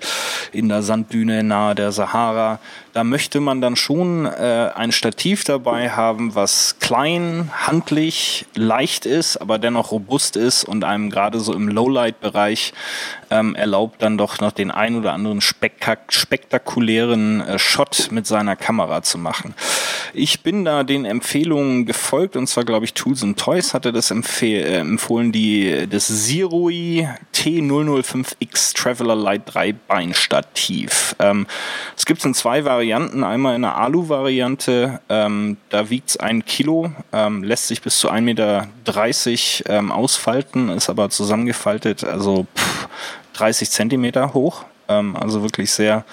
[0.52, 2.58] in der Sanddüne nahe der Sahara.
[2.92, 9.38] Da möchte man dann schon äh, ein Stativ dabei haben, was klein, handlich, leicht ist,
[9.38, 12.74] aber dennoch robust ist und einem gerade so im Lowlight-Bereich
[13.30, 18.56] ähm, erlaubt dann doch noch den ein oder anderen spektak spektakulären äh, Shot mit seiner
[18.56, 19.54] Kamera zu machen.
[20.12, 24.10] Ich bin da den Empfehlungen gefolgt und zwar glaube ich Tools and Toys hatte das
[24.10, 31.16] äh, empfohlen, die das Zirui T005X Traveler Light 3 Beinstativ.
[31.18, 31.46] Ähm,
[31.96, 36.90] es gibt in zwei Varianten, einmal in der Alu-Variante, ähm, da wiegt es ein Kilo,
[37.12, 38.68] ähm, lässt sich bis zu 1,30 Meter
[39.68, 42.88] ähm, ausfalten, ist aber zusammengefaltet, also pff,
[43.34, 44.64] 30 Zentimeter hoch.
[44.88, 46.04] Ähm, also wirklich sehr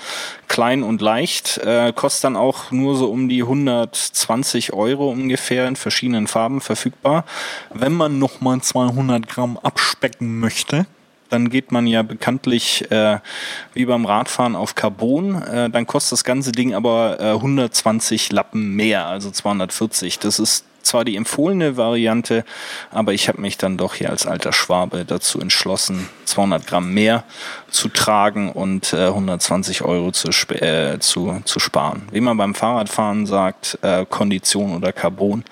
[0.47, 1.57] klein und leicht.
[1.59, 7.25] Äh, kostet dann auch nur so um die 120 Euro ungefähr in verschiedenen Farben verfügbar.
[7.73, 10.85] Wenn man nochmal 200 Gramm abspecken möchte,
[11.30, 13.19] dann geht man ja bekanntlich äh,
[13.73, 15.41] wie beim Radfahren auf Carbon.
[15.41, 20.19] Äh, dann kostet das ganze Ding aber äh, 120 Lappen mehr, also 240.
[20.19, 22.43] Das ist zwar die empfohlene Variante,
[22.91, 27.23] aber ich habe mich dann doch hier als alter Schwabe dazu entschlossen, 200 Gramm mehr
[27.69, 32.03] zu tragen und äh, 120 Euro zu, äh, zu, zu sparen.
[32.11, 35.43] Wie man beim Fahrradfahren sagt, äh, Kondition oder Carbon.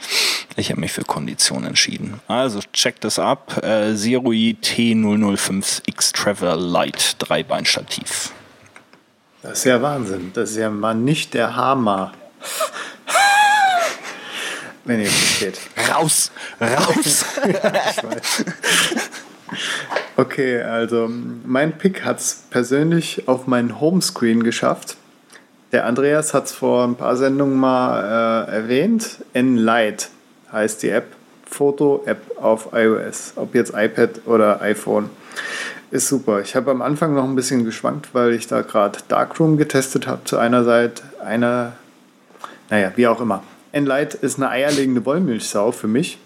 [0.56, 2.20] Ich habe mich für Kondition entschieden.
[2.28, 3.64] Also checkt das ab.
[3.64, 8.32] Äh, Zerui T005X Travel Light Dreibeinstativ.
[9.44, 10.32] Das ist ja Wahnsinn.
[10.34, 12.12] Das ist ja mal nicht der Hammer.
[14.88, 15.60] Wenn ihr versteht.
[15.90, 16.32] Raus!
[16.60, 17.26] Raus!
[17.46, 18.46] Ich weiß.
[20.18, 21.10] Okay, also
[21.46, 24.98] mein Pick hat es persönlich auf meinen Homescreen geschafft.
[25.72, 29.18] Der Andreas hat es vor ein paar Sendungen mal äh, erwähnt.
[29.34, 30.10] Enlight
[30.52, 31.06] heißt die App.
[31.46, 33.34] Foto-App auf iOS.
[33.36, 35.10] Ob jetzt iPad oder iPhone.
[35.92, 36.42] Ist super.
[36.42, 40.24] Ich habe am Anfang noch ein bisschen geschwankt, weil ich da gerade Darkroom getestet habe
[40.26, 41.04] zu einer Seite.
[41.24, 41.74] Einer,
[42.70, 43.44] naja, wie auch immer.
[43.72, 46.18] Enlight ist eine eierlegende Wollmilchsau für mich.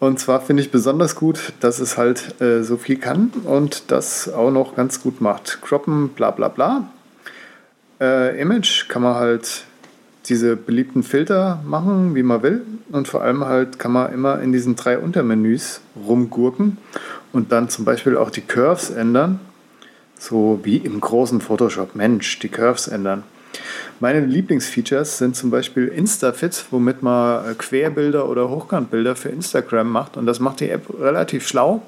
[0.00, 4.32] Und zwar finde ich besonders gut, dass es halt äh, so viel kann und das
[4.32, 5.60] auch noch ganz gut macht.
[5.60, 6.88] Croppen, bla bla bla.
[8.00, 9.64] Äh, Image kann man halt
[10.26, 12.62] diese beliebten Filter machen, wie man will.
[12.90, 16.78] Und vor allem halt kann man immer in diesen drei Untermenüs rumgurken
[17.32, 19.40] und dann zum Beispiel auch die Curves ändern.
[20.16, 21.96] So wie im großen Photoshop.
[21.96, 23.24] Mensch, die Curves ändern.
[24.00, 30.16] Meine Lieblingsfeatures sind zum Beispiel InstaFit, womit man äh, Querbilder oder Hochkantbilder für Instagram macht.
[30.16, 31.82] Und das macht die App relativ schlau.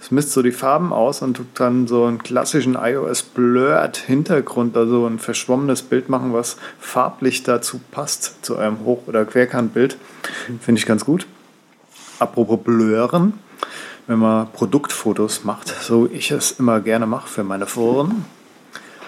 [0.00, 4.76] Es misst so die Farben aus und tut dann so einen klassischen iOS Blurred Hintergrund,
[4.76, 9.96] also ein verschwommenes Bild machen, was farblich dazu passt, zu einem Hoch- oder Querkantbild.
[10.60, 11.26] Finde ich ganz gut.
[12.20, 13.32] Apropos Blurren,
[14.06, 18.24] wenn man Produktfotos macht, so ich es immer gerne mache für meine Foren,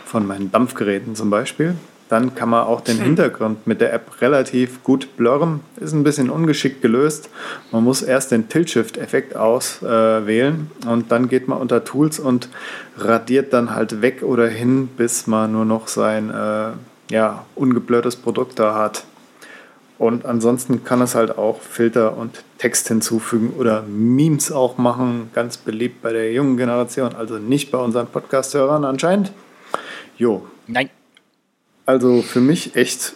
[0.04, 1.76] von meinen Dampfgeräten zum Beispiel,
[2.08, 5.60] dann kann man auch den Hintergrund mit der App relativ gut blurren.
[5.76, 7.28] Ist ein bisschen ungeschickt gelöst.
[7.70, 12.48] Man muss erst den Tilt-Shift-Effekt auswählen äh, und dann geht man unter Tools und
[12.96, 16.70] radiert dann halt weg oder hin, bis man nur noch sein äh,
[17.10, 19.04] ja, ungeblurrtes Produkt da hat.
[19.98, 25.30] Und ansonsten kann es halt auch Filter und Text hinzufügen oder Memes auch machen.
[25.34, 29.32] Ganz beliebt bei der jungen Generation, also nicht bei unseren Podcast-Hörern anscheinend.
[30.16, 30.90] Jo, Nein.
[31.88, 33.14] Also für mich echt,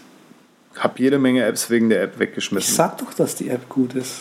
[0.76, 2.74] hab jede Menge Apps wegen der App Ich weggeschmissen.
[2.74, 4.12] sag doch, dass die App gut ist.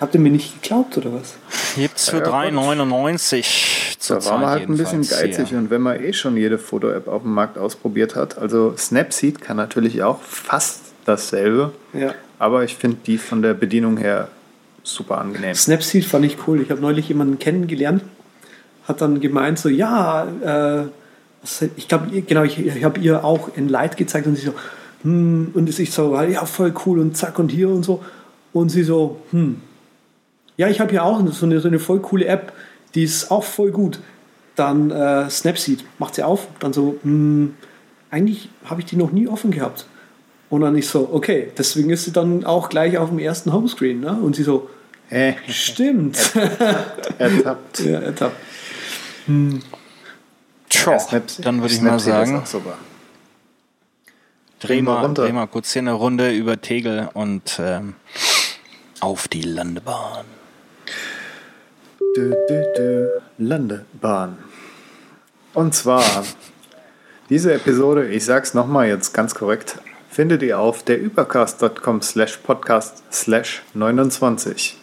[0.00, 1.34] Habt ihr mir nicht geglaubt oder was?
[1.76, 2.32] Gibt's für Ja, gut.
[2.32, 5.58] 3,99 zur Da war man halt ein bisschen geizig hier.
[5.58, 9.58] und wenn man eh schon jede Foto-App auf dem Markt ausprobiert hat, also Snapseed kann
[9.58, 12.14] natürlich auch fast dasselbe, Ja.
[12.38, 14.28] aber ich finde die von der Bedienung her
[14.82, 15.54] super angenehm.
[15.54, 16.62] Snapseed fand ich cool.
[16.62, 18.02] Ich habe neulich jemanden kennengelernt,
[18.88, 20.26] hat dann gemeint so, ja,
[20.82, 20.84] äh,
[21.76, 24.54] ich glaube, genau, ich, ich habe ihr auch in Light gezeigt und sie so,
[25.02, 28.04] hm, und ich so, ja, voll cool und zack und hier und so.
[28.52, 29.60] Und sie so, hm,
[30.56, 32.52] ja, ich habe hier auch so eine, so eine voll coole App,
[32.94, 34.00] die ist auch voll gut.
[34.56, 37.54] dann äh, Snapseed, macht sie auf, dann so, hm,
[38.10, 39.86] eigentlich habe ich die noch nie offen gehabt.
[40.50, 44.00] Und dann ich so, okay, deswegen ist sie dann auch gleich auf dem ersten Homescreen.
[44.00, 44.18] Ne?
[44.20, 44.68] Und sie so,
[45.08, 46.18] Äh, stimmt.
[47.18, 47.80] ertappt.
[47.84, 48.36] ja, ertappt.
[50.70, 50.98] Tja,
[51.40, 52.42] dann würde ich mal sagen,
[54.60, 55.24] drehen mal runter.
[55.24, 57.94] drehen wir kurz hier eine Runde über Tegel und ähm,
[59.00, 60.24] auf die Landebahn.
[62.16, 64.38] Dö, dö, dö, Landebahn.
[65.54, 66.24] Und zwar,
[67.28, 69.78] diese Episode, ich sag's nochmal jetzt ganz korrekt,
[70.08, 74.76] findet ihr auf der übercast.com slash podcast slash 29.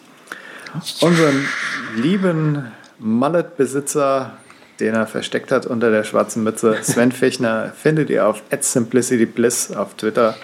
[1.00, 1.48] Unseren
[1.96, 4.36] lieben Mallet-Besitzer,
[4.80, 9.94] den er versteckt hat unter der schwarzen Mütze, Sven Fechner, findet ihr auf @simplicitybliss auf
[9.94, 10.36] Twitter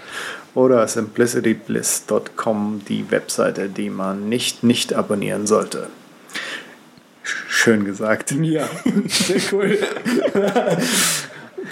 [0.54, 5.88] oder simplicitybliss.com, die Webseite, die man nicht nicht abonnieren sollte.
[7.24, 8.32] Schön gesagt.
[8.32, 8.68] Ja,
[9.06, 9.78] sehr cool.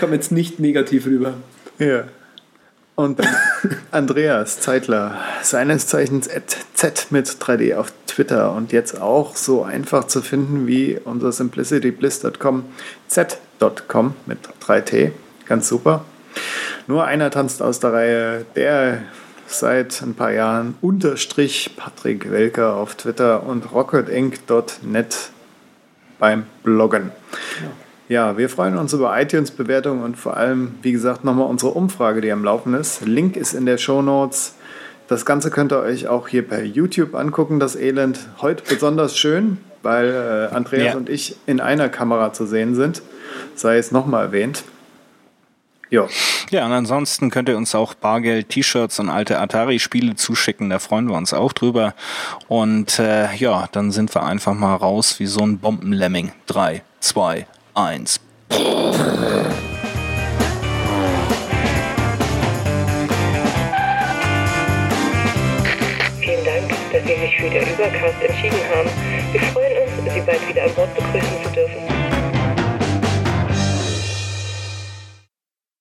[0.00, 1.34] Kommt jetzt nicht negativ rüber.
[1.78, 2.04] Ja.
[2.94, 3.20] Und
[3.90, 6.28] Andreas Zeitler, seines Zeichens
[6.74, 12.64] Z mit 3D auf Twitter und jetzt auch so einfach zu finden wie unser simplicitybliss.com,
[13.08, 15.12] z.com mit 3T.
[15.46, 16.04] Ganz super.
[16.86, 19.02] Nur einer tanzt aus der Reihe, der
[19.46, 25.30] seit ein paar Jahren unterstrich Patrick Welker auf Twitter und rocketinc.net
[26.18, 27.10] beim Bloggen.
[27.60, 27.70] Ja,
[28.08, 32.44] wir freuen uns über iTunes-Bewertungen und vor allem, wie gesagt, nochmal unsere Umfrage, die am
[32.44, 33.02] Laufen ist.
[33.06, 34.54] Link ist in der Show Notes.
[35.08, 38.18] Das Ganze könnt ihr euch auch hier per YouTube angucken, das Elend.
[38.40, 40.96] Heute besonders schön, weil äh, Andreas Ja.
[40.96, 43.02] und ich in einer Kamera zu sehen sind.
[43.54, 44.64] Sei es nochmal erwähnt.
[45.90, 46.06] Ja,
[46.50, 51.06] Ja, und ansonsten könnt ihr uns auch Bargeld, T-Shirts und alte Atari-Spiele zuschicken, da freuen
[51.08, 51.94] wir uns auch drüber.
[52.48, 56.32] Und äh, ja, dann sind wir einfach mal raus wie so ein Bombenlemming.
[56.46, 58.20] Drei, zwei, eins.
[66.20, 68.90] Vielen Dank, dass Sie sich für den Übercast entschieden haben.
[69.32, 71.81] Wir freuen uns, Sie bald wieder an Bord begrüßen zu dürfen.